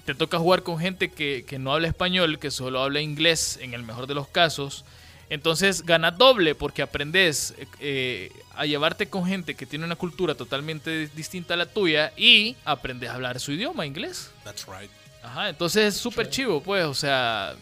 [0.06, 3.74] Te toca jugar con gente que, que no habla español, que solo habla inglés en
[3.74, 4.86] el mejor de los casos.
[5.30, 11.08] Entonces ganas doble porque aprendes eh, a llevarte con gente que tiene una cultura totalmente
[11.16, 14.30] distinta a la tuya y aprendes a hablar su idioma, inglés.
[14.44, 14.92] That's right.
[15.24, 17.56] Ajá, entonces es súper chivo, pues, o sea,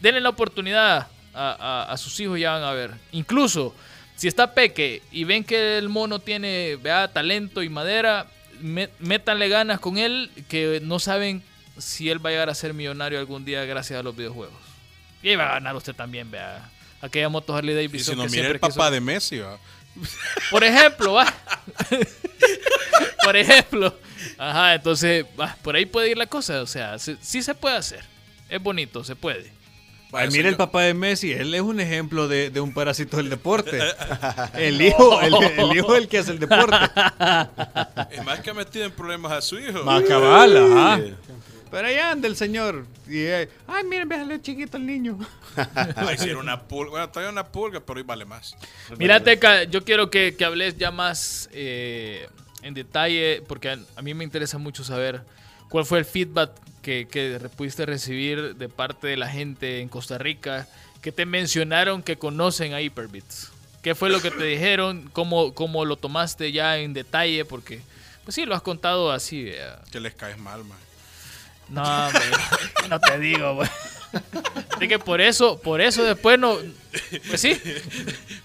[0.00, 1.50] denle la oportunidad a,
[1.88, 2.92] a- a sus hijos, ya van a ver.
[3.10, 3.74] Incluso,
[4.14, 8.28] si está peque y ven que el mono tiene, vea, talento y madera,
[8.60, 11.42] me- métanle ganas con él, que no saben
[11.78, 14.54] si él va a llegar a ser millonario algún día gracias a los videojuegos.
[15.22, 16.70] Y ahí va a ganar usted también, vea.
[17.00, 19.58] Aquella moto Harley Y Davidson si no, que mira el papá quiso- de Messi, va.
[20.50, 21.32] Por ejemplo, va.
[23.24, 23.94] por ejemplo.
[24.38, 26.62] Ajá, entonces, va, por ahí puede ir la cosa.
[26.62, 28.04] O sea, se- sí se puede hacer.
[28.48, 29.52] Es bonito, se puede.
[30.12, 33.28] Ay, mira el papá de Messi, él es un ejemplo de, de un parásito del
[33.28, 33.78] deporte.
[34.54, 36.76] El hijo, el, el hijo es el que hace el deporte.
[38.12, 39.82] Es más que ha metido en problemas a su hijo.
[39.84, 40.98] Más cabal, ajá.
[41.02, 41.14] Sí.
[41.70, 42.86] Pero allá anda el señor.
[43.08, 45.18] Y, eh, ay, miren, véale chiquito el niño.
[45.58, 46.90] Va a decir una pulga.
[46.90, 48.54] Bueno, todavía una pulga, pero hoy vale más.
[48.98, 52.28] Mira, Teca, yo quiero que, que hables ya más eh,
[52.62, 55.22] en detalle, porque a, a mí me interesa mucho saber
[55.68, 56.50] cuál fue el feedback
[56.82, 60.68] que, que pudiste recibir de parte de la gente en Costa Rica
[61.02, 63.50] que te mencionaron que conocen a Hyperbits.
[63.82, 65.10] ¿Qué fue lo que te dijeron?
[65.12, 67.44] ¿Cómo, cómo lo tomaste ya en detalle?
[67.44, 67.80] Porque,
[68.24, 69.46] pues sí, lo has contado así.
[69.48, 69.58] eh.
[69.90, 70.78] Que les caes mal, man.
[71.68, 72.10] No,
[72.88, 73.68] no te digo, güey.
[74.74, 76.56] Así que por eso, por eso después no.
[77.28, 77.60] Pues sí.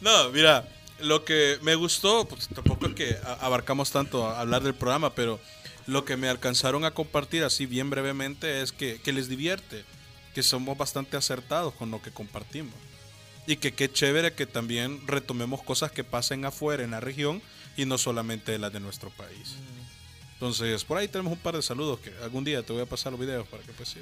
[0.01, 0.67] No, mira,
[0.99, 5.39] lo que me gustó, pues tampoco es que abarcamos tanto a hablar del programa, pero
[5.87, 9.83] lo que me alcanzaron a compartir así bien brevemente es que, que les divierte,
[10.33, 12.73] que somos bastante acertados con lo que compartimos.
[13.47, 17.41] Y que qué chévere que también retomemos cosas que pasen afuera en la región
[17.75, 19.55] y no solamente las de nuestro país.
[20.41, 23.11] Entonces, por ahí tenemos un par de saludos que algún día te voy a pasar
[23.11, 23.95] los videos para que pues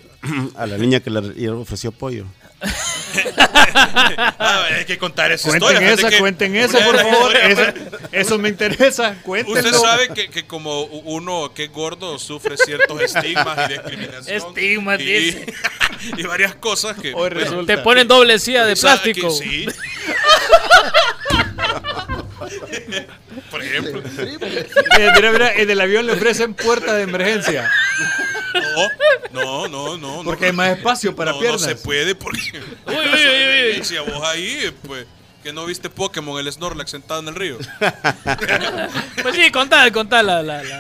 [0.55, 2.27] A la niña que le ofreció pollo.
[4.41, 5.93] Ah, hay que contar esa Cuenten historia.
[5.93, 7.35] esa, que cuenten esa, por favor.
[7.43, 7.63] Eso,
[8.11, 9.15] eso me interesa.
[9.21, 9.59] Cuéntenlo.
[9.59, 14.37] Usted sabe que, que como uno que es gordo sufre ciertos estigmas y discriminación.
[14.37, 15.53] Estigmas, y, dice.
[16.17, 17.13] y varias cosas que...
[17.13, 17.65] Hoy pues.
[17.65, 19.29] Te ponen doble silla de que plástico.
[19.31, 19.65] sí.
[23.51, 24.01] Por ejemplo.
[24.17, 27.71] Mira, mira, mira, en el avión le ofrecen puerta de emergencia.
[29.31, 30.23] No, no, no, no.
[30.23, 30.47] Porque no.
[30.47, 31.61] hay más espacio para no, piernas.
[31.61, 32.39] No se puede porque...
[32.87, 33.83] Uy, uy, uy, uy.
[33.83, 35.05] Si a vos ahí, pues...
[35.43, 37.57] Que no viste Pokémon, el Snorlax sentado en el río.
[39.21, 40.79] Pues sí, contá, contá la, la, la-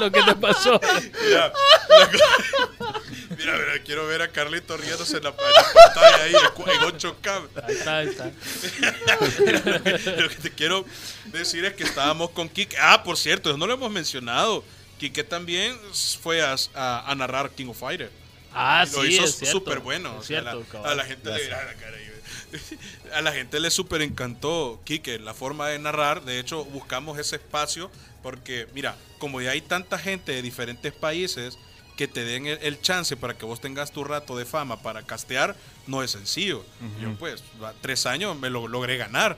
[0.00, 0.80] lo que te pasó.
[1.24, 1.52] Mira,
[1.88, 3.01] la
[3.44, 6.70] mira, mira, quiero ver a Carlito riéndose en la, en la pantalla ahí en cu-
[6.70, 7.48] en 8K.
[7.64, 8.24] Ahí está, ahí está.
[10.20, 10.84] Lo que te quiero
[11.26, 12.76] decir es que estábamos con Kike.
[12.80, 14.64] Ah, por cierto, no lo hemos mencionado.
[14.98, 15.76] Kike también
[16.22, 18.10] fue a, a- a narrar King of Fighter.
[18.54, 20.10] Ah, Y lo sí, hizo súper bueno.
[20.10, 20.90] Es O sea, cierto, la- cabal.
[20.90, 22.08] a la gente le mira la cara ahí,
[23.14, 26.22] A la gente le súper encantó Kike, la forma de narrar.
[26.22, 27.90] De hecho, buscamos ese espacio
[28.22, 31.58] porque, mira, como ya hay tanta gente de diferentes países
[31.96, 35.02] que te den el, el chance para que vos tengas tu rato de fama para
[35.02, 35.54] castear,
[35.86, 36.64] no es sencillo.
[37.00, 39.36] Yo, pues, a tres años me lo logré ganar.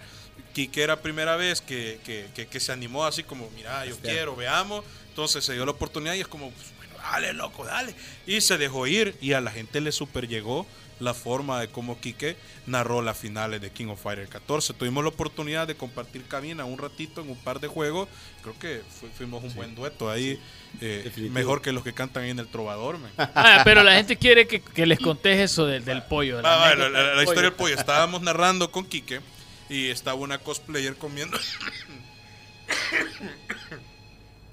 [0.52, 4.36] Kike era primera vez que, que- que- que se animó así como, mira, yo quiero,
[4.36, 4.84] veamos.
[5.08, 7.94] Entonces se dio la oportunidad y es como, pues, bueno, dale, loco, dale.
[8.26, 10.66] Y se dejó ir y a la gente le super llegó
[11.00, 12.36] la forma de cómo Quique
[12.66, 14.74] narró las finales de King of Fighter 14.
[14.74, 18.08] Tuvimos la oportunidad de compartir cabina un ratito en un par de juegos.
[18.42, 20.38] Creo que fu- fuimos un buen dueto ahí.
[20.80, 22.98] eh, mejor que los que cantan ahí en el Trovador.
[22.98, 23.10] man.
[23.18, 26.40] Ah, pero la gente quiere que, que les contés eso del, del pollo.
[26.42, 27.56] La, la- historia del pollo.
[27.56, 27.74] pollo.
[27.74, 29.20] Estábamos narrando con Quique
[29.68, 31.38] y estaba una cosplayer comiendo.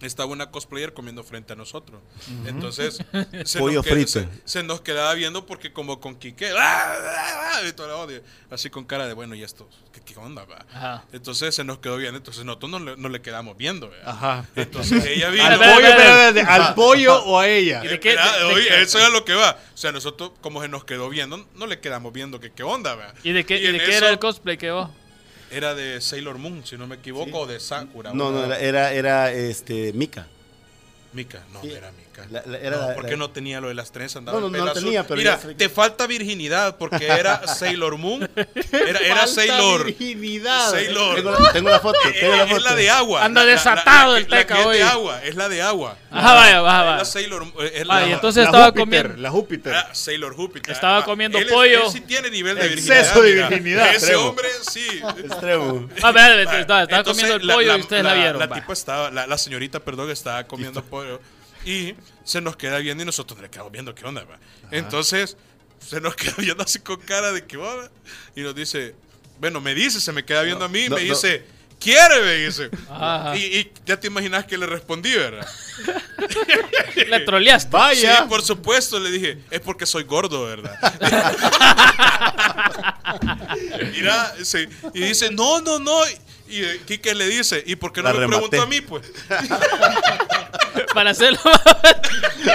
[0.08, 2.02] Estaba una cosplayer comiendo frente a nosotros.
[2.46, 3.00] Entonces,
[3.46, 4.12] se Pollo nos, queda- frito.
[4.12, 7.62] se, se nos quedaba viendo porque como con Quique, ¡ah, ah, ah!
[7.64, 8.22] y
[8.54, 9.70] así con cara de, bueno, ¿y esto?
[9.94, 10.46] ¿Qué, qué onda?
[10.46, 10.66] va?".
[10.74, 11.04] Ajá.
[11.14, 13.90] Entonces se nos quedó viendo, entonces nosotros no le, no le quedamos viendo.
[13.90, 14.10] ¿verdad?
[14.10, 14.46] Ajá.
[14.56, 15.46] Entonces ella vino...
[15.46, 17.82] ¿Al pollo, espera, espera, espera, ¿Al pollo o a ella?
[17.84, 18.82] ¿Y de qué- Espera, de- de oye, qué?
[18.82, 19.58] eso es lo que va.
[19.74, 22.96] O sea, nosotros, como se nos quedó viendo, no le quedamos viendo que qué onda,
[22.96, 23.16] ¿verdad?
[23.24, 24.90] ¿Y de qué, y de qué eso era el cosplay que vos?
[25.52, 28.14] Era de Sailor Moon, si no me equivoco, o de Sakura.
[28.14, 30.28] No, no, era, era, era este, Mika.
[31.14, 31.72] Mika, no, Sí.
[31.72, 32.26] era Mika.
[32.30, 34.18] La- la- era no, la- porque la- no tenía lo de las trenzas.
[34.18, 38.30] andaba No, no, no tenía, pero Mira, te falta virginidad porque era Sailor Moon.
[38.36, 39.86] Era, era Falta Sailor.
[39.86, 40.70] virginidad.
[40.72, 41.16] Sailor.
[41.16, 42.58] Tengo, la- tengo la foto, tengo la Es, foto.
[42.58, 43.26] es la de agua.
[43.26, 44.78] Anda desatado la- el Teca que es hoy.
[44.78, 45.98] de agua, es la de agua.
[46.12, 46.96] Ajá, vaya, Es vaya.
[46.98, 47.44] la Sailor.
[47.74, 49.22] Es Vaya, la, entonces La estaba Júpiter, comiendo.
[49.22, 49.74] La Júpiter.
[49.76, 50.72] Ah, Sailor Júpiter.
[50.74, 51.86] Estaba Ah, comiendo él es- pollo.
[51.88, 53.50] él sí tiene nivel de Exceso virginidad.
[53.50, 53.84] de mira.
[53.86, 55.02] virginidad, Ese hombre sí.
[55.26, 55.90] Extremo.
[56.04, 58.40] Ah, vea, estaba, comiendo el pollo y ustedes la, vieron.
[58.40, 61.01] La, tipa estaba, la señorita, perdón, estaba comiendo pollo
[61.66, 64.24] y se nos queda viendo y nosotros le quedamos viendo qué onda.
[64.24, 64.40] va.
[64.72, 65.38] Entonces
[65.80, 67.90] se nos queda viendo así con cara de que va
[68.36, 68.96] y nos dice,
[69.40, 71.14] bueno, me dice, se me queda viendo a mí y no, me no.
[71.14, 71.44] dice,
[71.80, 72.70] quiere, me dice.
[72.90, 73.36] Ajá.
[73.36, 75.48] Y, y ya te imaginas que le respondí, ¿verdad?
[76.96, 77.70] Le troleaste.
[77.72, 78.18] Vaya.
[78.18, 80.78] Sí, por supuesto, le dije, es porque soy gordo, ¿verdad?
[83.94, 86.02] Mira, sí, y dice, no, no, no.
[86.52, 88.50] Y eh, Quique le dice, ¿y por qué no La me rematé.
[88.50, 89.10] preguntó a mí, pues?
[90.94, 91.40] Para hacerlo.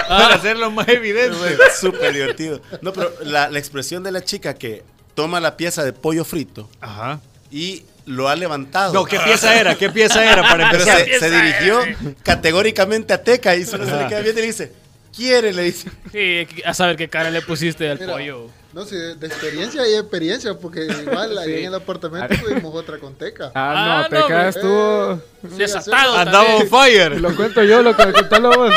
[0.07, 1.35] Para hacerlo más evidente.
[1.35, 2.61] Fue Súper divertido.
[2.81, 4.83] No, pero la, la expresión de la chica que
[5.15, 7.19] toma la pieza de pollo frito Ajá.
[7.51, 8.93] y lo ha levantado.
[8.93, 9.75] No, ¿qué pieza era?
[9.75, 11.05] ¿Qué pieza era para Pero empezar?
[11.05, 11.79] se, se dirigió
[12.23, 14.71] categóricamente a Teca y solo se le queda viendo y le dice,
[15.15, 15.89] quiere, le dice.
[16.11, 18.49] Sí, a saber qué cara le pusiste al pollo.
[18.77, 21.59] No sé, de experiencia hay experiencia, porque igual ahí Sí.
[21.61, 23.51] en el apartamento tuvimos otra con Teca.
[23.55, 25.19] Ah, Ah, no, te no, quedas eh.
[25.49, 26.15] Sí, Desatado.
[26.15, 27.19] Andaba on fire.
[27.19, 28.71] Lo cuento yo, lo que contalo vos.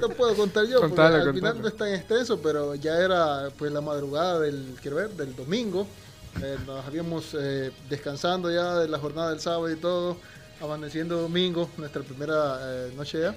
[0.00, 3.72] Lo puedo contar yo, porque al final no es tan extenso, pero ya era pues
[3.72, 5.88] la madrugada del, quiero ver, del domingo.
[6.40, 10.18] Eh, nos habíamos eh, descansando ya de la jornada del sábado y todo,
[10.60, 13.34] amaneciendo domingo, nuestra primera eh, noche ya.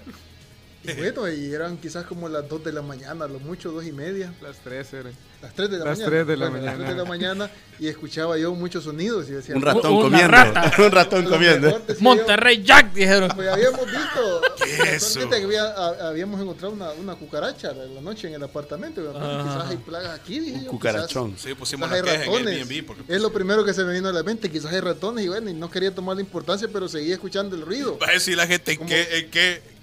[0.87, 3.91] Y bueno, y eran quizás como las 2 de la mañana, lo mucho 2 y
[3.91, 5.13] media, Las tres eran.
[5.41, 6.09] las 3 de la Las mañana.
[6.11, 6.85] 3 de la Bueno, Las mañana.
[6.85, 10.27] 3 de la mañana y escuchaba yo muchos sonidos y decía, Un ratón Una comiendo.
[10.31, 10.71] rata.
[10.83, 11.67] Un ratón "A lo comiendo.
[11.67, 13.31] mejor", decía yo, Monterrey Jack, dijeron.
[13.35, 15.19] Pues habíamos visto, ¿Qué es eso?
[15.19, 19.01] casualmente que había- a- habíamos encontrado una, una cucaracha en la noche en el apartamento.
[19.01, 21.31] Quizás hay plagas aquí, dije Un yo, cucarachón.
[21.33, 22.67] quizás- Sí, pusimos quizás hay en ratones.
[23.07, 25.49] Es lo primero que se me vino a la mente, quizás hay ratones y bueno,
[25.49, 27.97] y no quería tomar la importancia, pero seguía escuchando el ruido.
[27.99, 29.29] Va a decir la gente en qué, en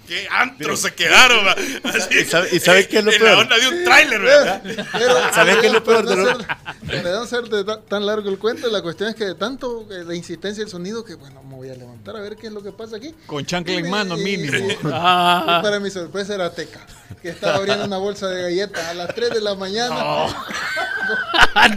[0.07, 1.47] qué, antro se quedaron.
[1.83, 3.31] Así, ¿Y sabe- y sabe qué es lo en peor?
[3.33, 4.61] la onda de un tráiler, ¿verdad?
[4.63, 6.23] Pero, ¿Sabes qué es lo peor de no
[7.03, 10.03] no hacer de ta- tan largo el cuento, la cuestión es que de tanto eh,
[10.05, 12.61] la insistencia del sonido que, bueno, me voy a levantar a ver qué es lo
[12.61, 13.13] que pasa aquí.
[13.25, 14.57] Con chancla en mano, mínimo.
[14.69, 15.57] y- Ah.
[15.59, 16.79] y para mi sorpresa era Teca,
[17.21, 19.95] que estaba abriendo una bolsa de galletas a las 3 de la mañana.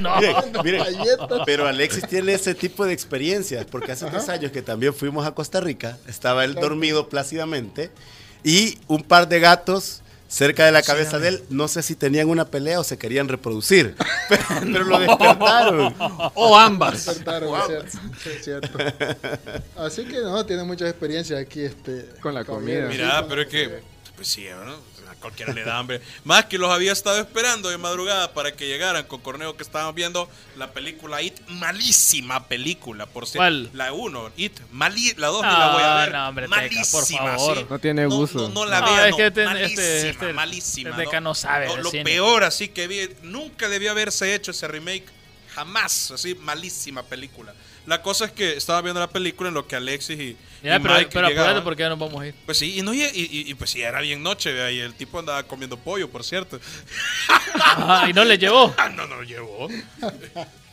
[0.00, 0.16] no.
[0.20, 1.40] Miren, miren, Galletas.
[1.44, 5.32] pero Alexis tiene ese tipo de experiencias, porque hace tres años que también fuimos a
[5.32, 7.90] Costa Rica, estaba él dormido plácidamente
[8.46, 12.28] y un par de gatos cerca de la cabeza de él, no sé si tenían
[12.28, 13.96] una pelea o se querían reproducir,
[14.28, 15.94] pero lo despertaron.
[16.34, 17.06] O ambas.
[17.06, 17.98] Despertaron, es cierto,
[18.30, 18.78] es cierto.
[19.76, 22.86] Así que no, tiene mucha experiencia aquí este Con la comida.
[22.86, 23.82] Mira, pero es que,
[24.14, 24.76] pues sí, ¿no?
[25.20, 26.00] Cualquiera le da hambre.
[26.24, 29.94] Más que los había estado esperando de madrugada para que llegaran con Corneo que estaban
[29.94, 31.40] viendo la película It.
[31.48, 33.38] Malísima película, por cierto.
[33.38, 33.70] ¿Cuál?
[33.72, 34.58] La 1, It.
[34.72, 36.12] Malí la 2 ni No, la voy a ver.
[36.12, 37.06] no, hombre, Teca, malísima, por
[37.36, 37.58] favor.
[37.58, 37.66] sí.
[37.70, 38.38] No tiene gusto.
[38.48, 40.96] No, no la No, vea, es que este- malísima, este- este- malísima.
[40.96, 42.04] Teca no sabe Lo, cine.
[42.04, 45.06] peor, así que vi, nunca debió haberse hecho ese remake.
[45.54, 47.54] Jamás, así, malísima película.
[47.86, 50.80] La cosa es que estaba viendo la película en lo que Alexis y, Ya, y
[50.80, 51.62] pero, Mike pero llegaban.
[51.64, 52.34] porque ya nos vamos a ir.
[52.44, 54.94] Pues sí, y, no, y, y- y, pues sí, era bien noche, vea, y el
[54.94, 56.58] tipo andaba comiendo pollo, por cierto.
[57.54, 58.74] Ajá, y no le llevó.
[58.76, 59.68] Ah, no, no lo llevó.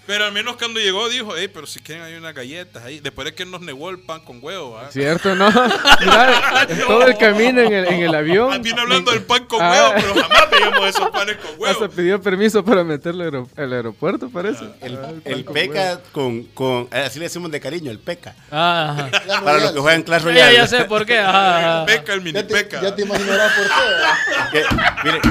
[0.06, 3.00] Pero al menos cuando llegó dijo, hey, pero si quieren hay unas galletas ahí.
[3.00, 4.90] Después de que nos negó el pan con huevo, ¿ah?
[4.92, 5.34] ¿Cierto?
[5.34, 5.48] No.
[6.02, 8.52] Mira, todo el camino en el, en el avión.
[8.52, 9.72] Ah, Viene hablando del pan con Ah.
[9.72, 11.66] huevo, pero jamás veíamos esos panes con huevo.
[11.68, 14.66] Hasta pidió permiso para meterlo al al aeropuerto, parece.
[14.82, 18.36] El, Ah, el con peca con, con, eh, así le decimos de cariño, el peca.
[18.52, 19.10] Ah.
[19.28, 20.54] Ya Para ya- los que juegan Clash Ya, Royale.
[20.56, 21.18] ya sé por qué.
[21.20, 21.86] ajá.
[21.86, 22.82] Peca, el mini ya te, peca.
[22.82, 24.64] ya te imaginarás por qué.
[25.06, 25.22] mire,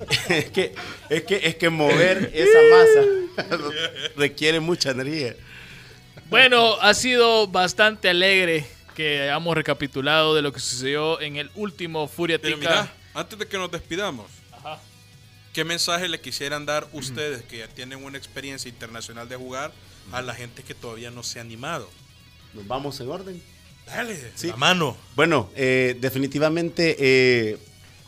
[0.28, 0.74] es que,
[1.10, 3.58] es que, es que mover esa masa
[4.16, 5.34] requiere mucha energía.
[6.30, 12.08] Bueno, ha sido bastante alegre que hayamos recapitulado de lo que sucedió en el último
[12.08, 12.70] Furia Pero Tica.
[12.70, 14.26] mira, antes de que nos despidamos,
[15.52, 19.72] ¿qué mensaje le quisieran dar ustedes que ya tienen una experiencia internacional de jugar
[20.12, 21.90] a la gente que todavía no se ha animado?
[22.54, 23.42] Nos vamos en orden.
[23.86, 24.48] Dale, Sí.
[24.48, 24.96] la mano.
[25.14, 27.58] Bueno, eh, definitivamente eh,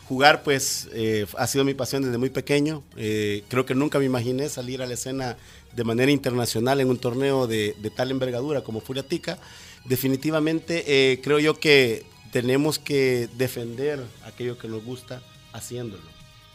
[0.07, 2.83] jugar pues eh, ha sido mi pasión desde muy pequeño.
[2.95, 5.37] Eh, creo que nunca me imaginé salir a la escena
[5.75, 9.37] de manera internacional en un torneo de, de tal envergadura como Furiatica.
[9.85, 15.21] Definitivamente eh, creo yo que tenemos que defender aquello que nos gusta
[15.53, 16.03] haciéndolo,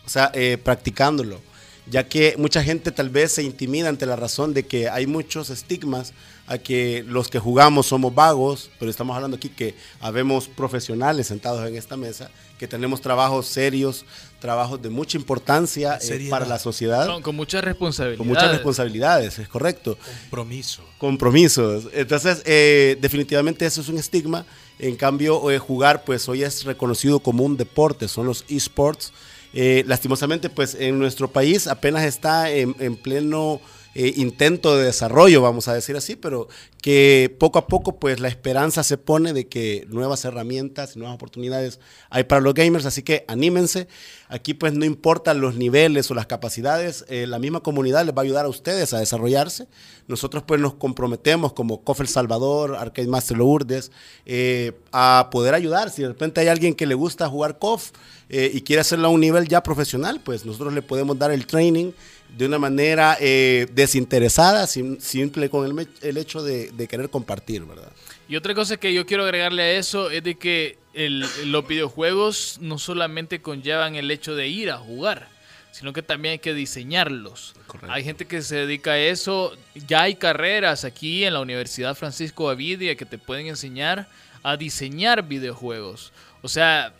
[0.04, 1.40] o sea, eh, practicándolo,
[1.86, 5.50] ya que mucha gente tal vez se intimida ante la razón de que hay muchos
[5.50, 6.12] estigmas
[6.52, 11.66] a que los que jugamos somos vagos, pero estamos hablando aquí que habemos profesionales sentados
[11.66, 14.04] en esta mesa, que tenemos trabajos serios,
[14.38, 18.18] trabajos de mucha importancia eh, para la sociedad, Con, con mucha responsabilidad.
[18.18, 19.96] con muchas responsabilidades, es correcto
[20.30, 20.82] Compromiso.
[20.98, 21.88] compromisos.
[21.94, 24.44] Entonces, eh, definitivamente eso es un estigma.
[24.78, 29.12] En cambio, eh, jugar, pues hoy es reconocido como un deporte, son los esports.
[29.54, 33.60] Eh, lastimosamente, pues en nuestro país apenas está en, en pleno
[33.94, 36.48] eh, intento de desarrollo, vamos a decir así, pero
[36.80, 41.14] que poco a poco, pues la esperanza se pone de que nuevas herramientas y nuevas
[41.14, 41.78] oportunidades
[42.08, 43.88] hay para los gamers, así que anímense.
[44.28, 48.22] Aquí, pues no importan los niveles o las capacidades, eh, la misma comunidad les va
[48.22, 49.68] a ayudar a ustedes a desarrollarse.
[50.08, 53.92] Nosotros, pues nos comprometemos como COF El Salvador, Arcade Master Lourdes,
[54.24, 55.90] eh, a poder ayudar.
[55.90, 57.90] Si de repente hay alguien que le gusta jugar COF
[58.34, 61.92] y quiere hacerlo a un nivel ya profesional, pues nosotros le podemos dar el training
[62.36, 67.62] de una manera eh, desinteresada, sim- simple con el, el hecho de, de querer compartir,
[67.64, 67.92] ¿verdad?
[68.28, 72.58] Y otra cosa que yo quiero agregarle a eso es de que el- los videojuegos
[72.60, 75.28] no solamente conllevan el hecho de ir a jugar,
[75.72, 77.54] sino que también hay que diseñarlos.
[77.88, 79.56] Hay gente que se dedica a eso.
[79.86, 84.06] Ya hay carreras aquí en la Universidad Francisco Avidia que te pueden enseñar
[84.42, 86.12] a diseñar videojuegos.
[86.42, 86.92] O sea,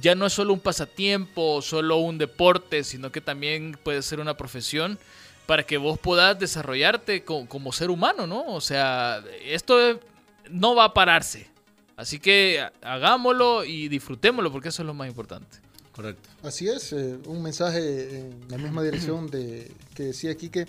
[0.00, 4.36] ya no es solo un pasatiempo, solo un deporte, sino que también puede ser una
[4.36, 4.98] profesión
[5.46, 8.44] para que vos puedas desarrollarte co- como ser humano, ¿no?
[8.46, 10.00] O sea, esto
[10.50, 11.48] no va a pararse.
[11.96, 15.58] Así que ha- hagámoslo y disfrutémoslo porque eso es lo más importante.
[15.92, 16.28] Correcto.
[16.42, 20.66] Así es, eh, un mensaje en la misma dirección de que decía aquí que,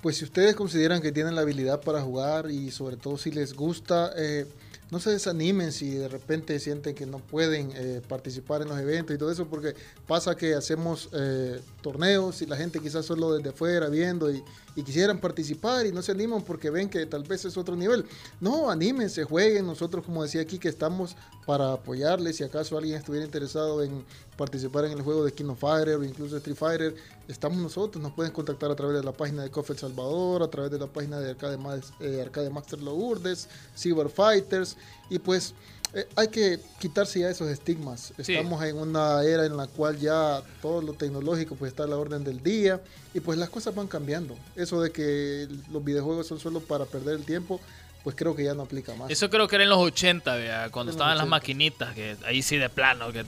[0.00, 3.54] pues si ustedes consideran que tienen la habilidad para jugar y sobre todo si les
[3.54, 4.46] gusta, eh,
[4.90, 9.14] no se desanimen si de repente sienten que no pueden eh, participar en los eventos
[9.14, 9.74] y todo eso, porque
[10.06, 14.42] pasa que hacemos eh, torneos y la gente quizás solo desde afuera viendo y,
[14.76, 18.04] y quisieran participar y no se animan porque ven que tal vez es otro nivel.
[18.40, 19.66] No, anímense, jueguen.
[19.66, 21.16] Nosotros, como decía aquí, que estamos
[21.46, 22.36] para apoyarles.
[22.36, 24.04] Si acaso alguien estuviera interesado en
[24.36, 26.94] participar en el juego de King of Fighter o incluso Street Fighter,
[27.28, 28.02] estamos nosotros.
[28.02, 30.78] Nos pueden contactar a través de la página de Coffee El Salvador, a través de
[30.78, 31.58] la página de Arcade,
[32.00, 34.76] eh, Arcade Master Lourdes, Cyber Fighters.
[35.10, 35.54] Y pues
[35.96, 38.12] Eh, hay que quitarse ya esos estigmas.
[38.20, 38.34] Sí.
[38.34, 41.96] Estamos en una era en la cual ya todo lo tecnológico pues está a la
[41.96, 42.80] orden del día
[43.14, 44.34] y pues las cosas van cambiando.
[44.56, 47.60] Eso de que los videojuegos son solo para perder el tiempo,
[48.02, 49.08] pues creo que ya no aplica más.
[49.08, 51.30] Eso creo que era en los 80, vea, cuando En estaban las 80.
[51.30, 53.12] maquinitas, que ahí sí de plano.
[53.12, 53.24] Que...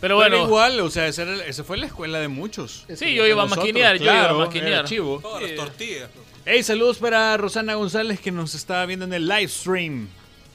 [0.00, 2.86] Pero Pero bueno, igual, o sea, esa, era- esa fue la escuela de muchos.
[2.94, 4.84] sí, yo iba a Nosotros, maquinear, yo claro, iba a maquinear.
[4.86, 5.18] chivo.
[5.20, 6.08] Todas las tortillas.
[6.46, 10.08] Hey, saludos para Rosana González que nos está viendo en el live stream.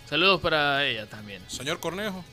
[0.10, 1.42] Saludos para ella también.
[1.48, 2.24] Señor Cornejo.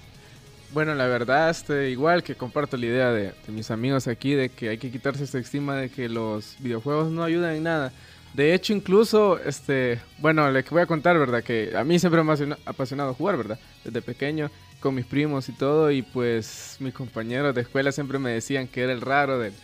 [0.73, 4.49] Bueno, la verdad, este, igual que comparto la idea de, de mis amigos aquí de
[4.49, 7.93] que hay que quitarse esta estigma de que los videojuegos no ayudan en nada.
[8.33, 11.45] De hecho, incluso, este, bueno, le voy a contar, ¿verdad?
[11.45, 13.59] Que a mí siempre me ha apasiona- apasionado jugar, ¿verdad?
[13.85, 14.51] Desde pequeño,
[14.83, 18.83] con mis primos y todo, y pues mis compañeros de escuela siempre me decían que
[18.83, 19.55] era el raro del,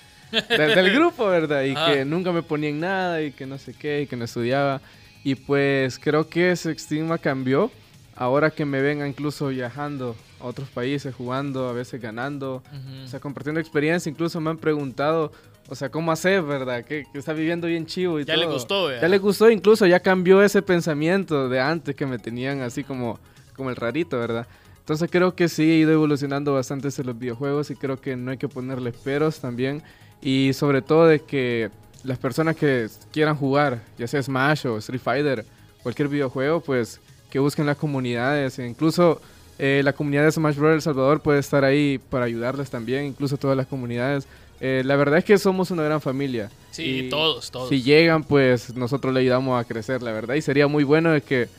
[0.48, 1.64] del, del grupo, ¿verdad?
[1.64, 1.90] Y Ah.
[1.92, 4.80] que nunca me ponía en nada y que no sé qué, y que no estudiaba.
[5.24, 7.70] Y pues creo que ese estigma cambió
[8.16, 13.04] ahora que me ven incluso viajando a otros países, jugando, a veces ganando, Ujú.
[13.04, 15.32] o sea, compartiendo experiencia, incluso me han preguntado,
[15.68, 16.84] o sea, ¿cómo hacer, verdad?
[16.84, 18.44] Que, que está viviendo bien chivo y Ya todo.
[18.46, 19.00] le gustó, ya.
[19.02, 23.18] Ya le gustó, incluso ya cambió ese pensamiento de antes que me tenían así como,
[23.54, 24.46] como el rarito, ¿verdad?
[24.88, 28.30] Entonces creo que sí he ido evolucionando bastante en los videojuegos y creo que no
[28.30, 29.82] hay que ponerle peros también.
[30.22, 31.68] Y sobre todo de que
[32.04, 35.44] las personas que quieran jugar, ya sea Smash o Street Fighter,
[35.82, 38.58] cualquier videojuego, pues que busquen las comunidades.
[38.58, 39.20] E incluso
[39.58, 40.76] eh, la comunidad de Smash Bros.
[40.76, 44.26] El Salvador puede estar ahí para ayudarles también, incluso todas las comunidades.
[44.58, 46.50] Eh, la verdad es que somos una gran familia.
[46.70, 47.68] Sí, Y todos, todos.
[47.68, 50.36] Si llegan, pues nosotros le ayudamos a crecer, la verdad.
[50.36, 51.50] Y sería muy bueno de que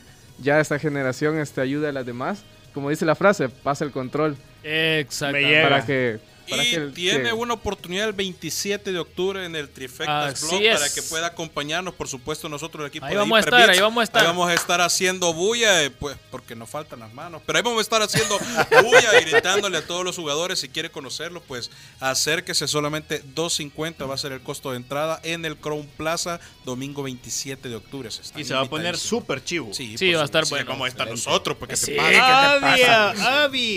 [0.42, 2.42] ya esta generación este, ayude a las demás.
[2.72, 4.36] Como dice la frase, pasa el control.
[4.62, 5.38] Exacto.
[5.62, 6.18] Para que...
[6.50, 10.46] Para Y que, tiene que- una oportunidad el 27 de octubre en el Trifectas Así
[10.46, 10.78] Blog es.
[10.80, 13.80] para que pueda acompañarnos, por supuesto, nosotros el equipo Ahí de vamos a estar, ahí
[13.80, 14.22] vamos a estar.
[14.22, 17.40] Ahí vamos a estar haciendo bulla, eh, pues, porque nos faltan las manos.
[17.46, 18.38] Pero ahí vamos a estar haciendo
[18.82, 20.58] bulla y gritándole a todos los jugadores.
[20.60, 21.70] Si quiere conocerlo, pues
[22.00, 22.66] acérquese.
[22.68, 27.68] Solamente 2.50 va a ser el costo de entrada en el Crown Plaza, domingo 27
[27.68, 28.10] de octubre.
[28.10, 29.72] Se Y se va a poner súper chivo.
[29.72, 30.66] Sí, Sí, va a estar bueno.
[30.66, 32.58] Como está nosotros, porque Sí, te pasa?
[32.60, 33.12] Voy a,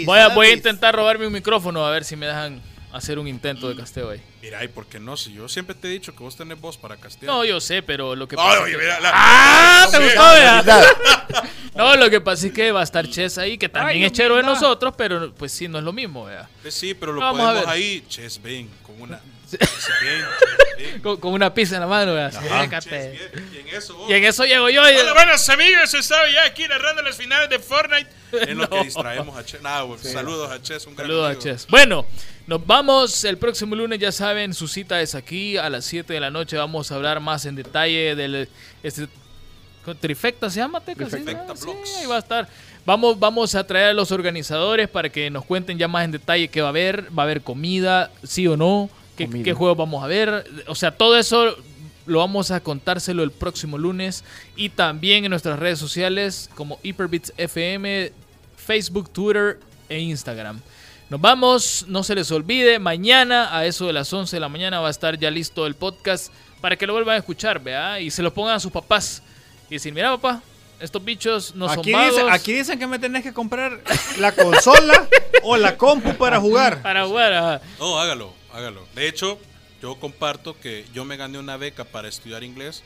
[0.05, 0.53] voy a avis.
[0.53, 2.61] intentar robarme un micrófono a ver si me dejan
[2.93, 4.21] hacer un intento de casteo ahí.
[4.41, 5.17] Mira, ¿y por qué no?
[5.17, 7.25] Si yo siempre te he dicho que vos tenés voz para castear.
[7.31, 9.87] No, yo sé, pero lo que No, pasa oye, es que- mira, la- ¡Ah!
[9.91, 10.03] ¿Te Sí.
[10.03, 10.63] gustó, vea?
[11.75, 14.11] No, lo que pasa es que va a estar Chess ahí, que también Ay, es
[14.11, 16.47] chero de nosotros, pero pues sí, no es lo mismo, vea.
[16.61, 17.73] Pues sí, pero lo Vamos a podemos ver.
[17.73, 18.05] ahí.
[18.07, 19.19] Ches, ven, con una.
[21.03, 22.29] Con, con una pizza en la mano, bien.
[23.53, 24.09] Y en eso vos.
[24.09, 24.81] Y en eso llego yo.
[24.89, 28.09] y- Hola, buenos amigos, estaba ya aquí narrando las finales de Fortnite.
[28.49, 28.69] En lo No.
[28.69, 29.61] que distraemos a Ches.
[29.61, 31.41] Nah, güey, Saludos a Ches, un gran Saludos a amigo.
[31.43, 31.67] Chess.
[31.69, 32.05] Bueno,
[32.47, 36.19] nos vamos el próximo lunes, ya saben, su cita es aquí a las 7 de
[36.19, 36.57] la noche.
[36.57, 38.49] Vamos a hablar más en detalle del
[38.83, 39.07] este,
[39.99, 41.11] Trifecta se llama Teca, ¿sí?
[41.11, 41.97] Trifecta Ah, sí, Blogs.
[41.97, 42.47] ahí va a estar.
[42.85, 46.47] Vamos, vamos a traer a los organizadores para que nos cuenten ya más en detalle
[46.47, 49.43] qué va a haber, va a haber comida, sí o no, qué, Comida.
[49.43, 50.45] qué juegos vamos a ver.
[50.67, 51.55] O sea, todo eso
[52.05, 54.23] lo vamos a contárselo el próximo lunes
[54.57, 58.11] y también en nuestras redes sociales como Hyperbits FM,
[58.57, 60.59] Facebook, Twitter e Instagram.
[61.09, 64.79] Nos vamos, no se les olvide, mañana a eso de las 11 de la mañana
[64.79, 66.31] va a estar ya listo el podcast
[66.61, 67.99] para que lo vuelvan a escuchar, ¿vea?
[67.99, 69.21] Y se lo pongan a sus papás.
[69.69, 70.41] Y decir, mira papá,
[70.79, 73.79] estos bichos no Aquí, son dice- aquí dicen que me tenés que comprar
[74.17, 75.07] la consola
[75.43, 76.81] o la compu para jugar.
[76.81, 77.33] para jugar.
[77.33, 77.61] ajá.
[77.79, 78.87] No, hágalo, hágalo.
[78.95, 79.37] De hecho,
[79.81, 82.81] yo comparto que yo me gané una beca para estudiar inglés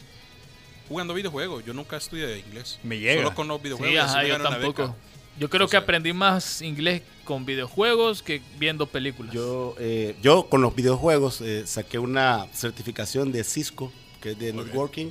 [0.89, 1.63] jugando videojuegos.
[1.65, 2.79] Yo nunca estudié inglés.
[2.83, 3.21] Me llega.
[3.23, 3.93] Solo con los videojuegos.
[3.93, 4.95] Sí, ajá, yo tampoco.
[5.39, 9.33] Yo creo que O sea, aprendí más inglés con videojuegos que viendo películas.
[9.33, 13.91] Yo, eh, yo con los videojuegos eh, saqué una certificación de Cisco,
[14.21, 15.09] que es de networking,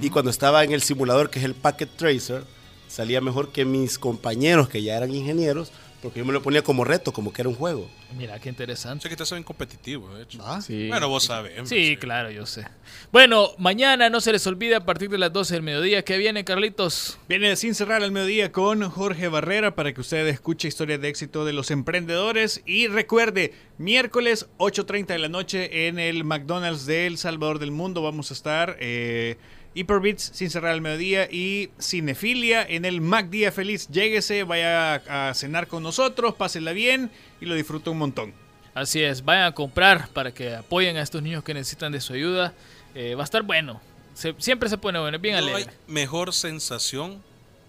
[0.00, 2.44] y cuando estaba en el simulador, que es el Packet Tracer,
[2.88, 5.70] salía mejor que mis compañeros que ya eran ingenieros,
[6.02, 7.88] porque yo me lo ponía como reto, como que era un juego.
[8.16, 9.02] Mira, qué interesante.
[9.02, 10.38] Sé que estás bien competitivo, de hecho.
[10.62, 10.88] Sí.
[10.88, 11.68] Bueno, vos sabes.
[11.68, 12.66] Sí, claro, yo sé.
[13.10, 16.44] Bueno, mañana no se les olvide a partir de las 12 del mediodía que viene,
[16.44, 17.18] Carlitos.
[17.28, 21.44] Viene sin cerrar al mediodía con Jorge Barrera para que usted escuche historias de éxito
[21.44, 22.62] de los emprendedores.
[22.64, 28.02] Y recuerde, miércoles 8.30 de la noche en el McDonald's de El Salvador del Mundo
[28.02, 28.76] vamos a estar.
[28.80, 29.36] Eh,
[29.74, 33.88] Hyperbits sin cerrar al mediodía y Cinefilia en el Mac Día Feliz.
[33.88, 38.34] Lléguese, vaya a, a cenar con nosotros, pásela bien y lo disfruta un montón.
[38.74, 42.12] Así es, vayan a comprar para que apoyen a estos niños que necesitan de su
[42.12, 42.54] ayuda.
[42.94, 43.80] Eh, va a estar bueno.
[44.14, 47.22] Se- siempre se pone bueno, es bien No hay mejor sensación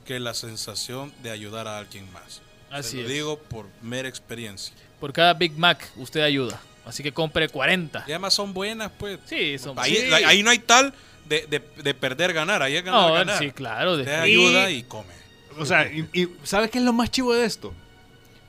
[0.06, 2.42] que la sensación de ayudar a alguien más.
[2.72, 3.10] Así Se lo es.
[3.14, 4.74] digo por mera experiencia.
[5.00, 6.62] Por cada Big Mac usted ayuda.
[6.86, 8.06] Así que compre 40.
[8.08, 9.20] Y además son buenas, pues.
[9.26, 10.12] Sí, son Ahí, sí.
[10.26, 10.94] ahí no hay tal
[11.30, 12.62] de, de- de perder, ganar.
[12.64, 13.40] Ahí es ganar, No, ganar.
[13.40, 13.96] sí, claro.
[13.98, 15.14] Te de- ayuda y come.
[15.58, 17.74] O sea, y, y ¿sabes qué es lo más chivo de esto?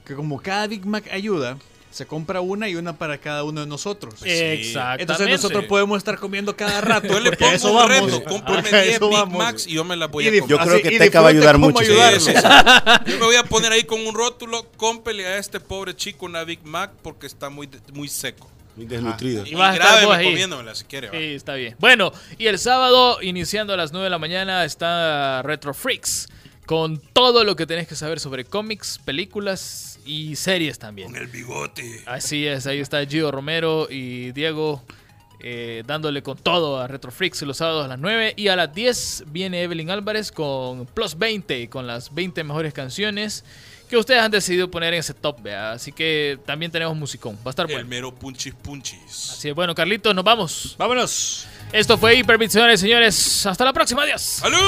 [0.05, 1.57] que como cada Big Mac ayuda,
[1.93, 4.15] se compra una y una para cada uno de nosotros.
[4.24, 5.02] Exactamente.
[5.02, 7.07] Entonces nosotros podemos estar comiendo cada rato.
[7.07, 8.12] Yo le pongo eso un vamos.
[8.12, 9.39] reto, cómprame A 10 eso Big vamos.
[9.39, 10.47] Macs y yo me las voy a comer.
[10.48, 11.93] Yo creo así, que Teca va a ayudar mucho, sí.
[12.19, 12.43] Sí, sí, sí.
[13.12, 16.43] Yo me voy a poner ahí con un rótulo, cómpele a este pobre chico una
[16.43, 18.49] Big Mac porque está muy, muy seco.
[18.77, 19.45] Muy desnutrido.
[19.47, 20.25] Y Y, vas a estar grábeme vos ahí.
[20.27, 21.09] comiéndomela si quiere.
[21.09, 21.13] va.
[21.15, 21.77] Sí, está bien.
[21.79, 26.29] Bueno, y el sábado, iniciando a las 9 de la mañana, está Retro Freaks.
[26.67, 31.11] Con todo lo que tenés que saber sobre cómics, películas y series también.
[31.11, 32.03] Con el bigote.
[32.07, 34.81] Así es, ahí está Gio Romero y Diego
[35.41, 38.75] eh, dándole con todo a Retro Freaks los sábados a las 9 y a las
[38.75, 43.45] 10 viene Evelyn Álvarez con Plus 20, con las 20 mejores canciones
[43.91, 45.73] que ustedes han decidido poner en ese top, ¿vea?
[45.73, 47.89] así que también tenemos musicón, va a estar El bueno.
[47.89, 49.31] mero punchis punchis.
[49.33, 50.77] Así es, bueno, Carlitos, nos vamos.
[50.79, 51.47] Vámonos.
[51.73, 53.47] Esto fue Hyperbit, señores y señores.
[53.47, 54.23] Hasta la próxima, adiós.
[54.23, 54.59] ¡Salud!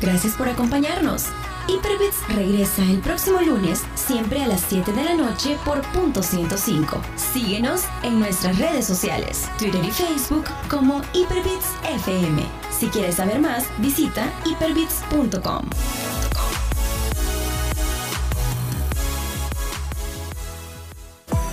[0.00, 1.24] Gracias por acompañarnos.
[1.68, 7.00] Hyperbits regresa el próximo lunes, siempre a las 7 de la noche por punto 105.
[7.16, 12.42] Síguenos en nuestras redes sociales, Twitter y Facebook como Hyperbits FM.
[12.70, 15.64] Si quieres saber más, visita hyperbits.com.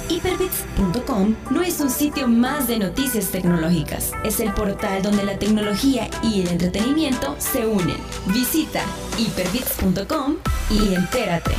[0.09, 6.09] Hyperbits.com no es un sitio más de noticias tecnológicas, es el portal donde la tecnología
[6.21, 7.97] y el entretenimiento se unen.
[8.27, 8.83] Visita
[9.17, 10.37] hyperbits.com
[10.69, 11.55] y entérate.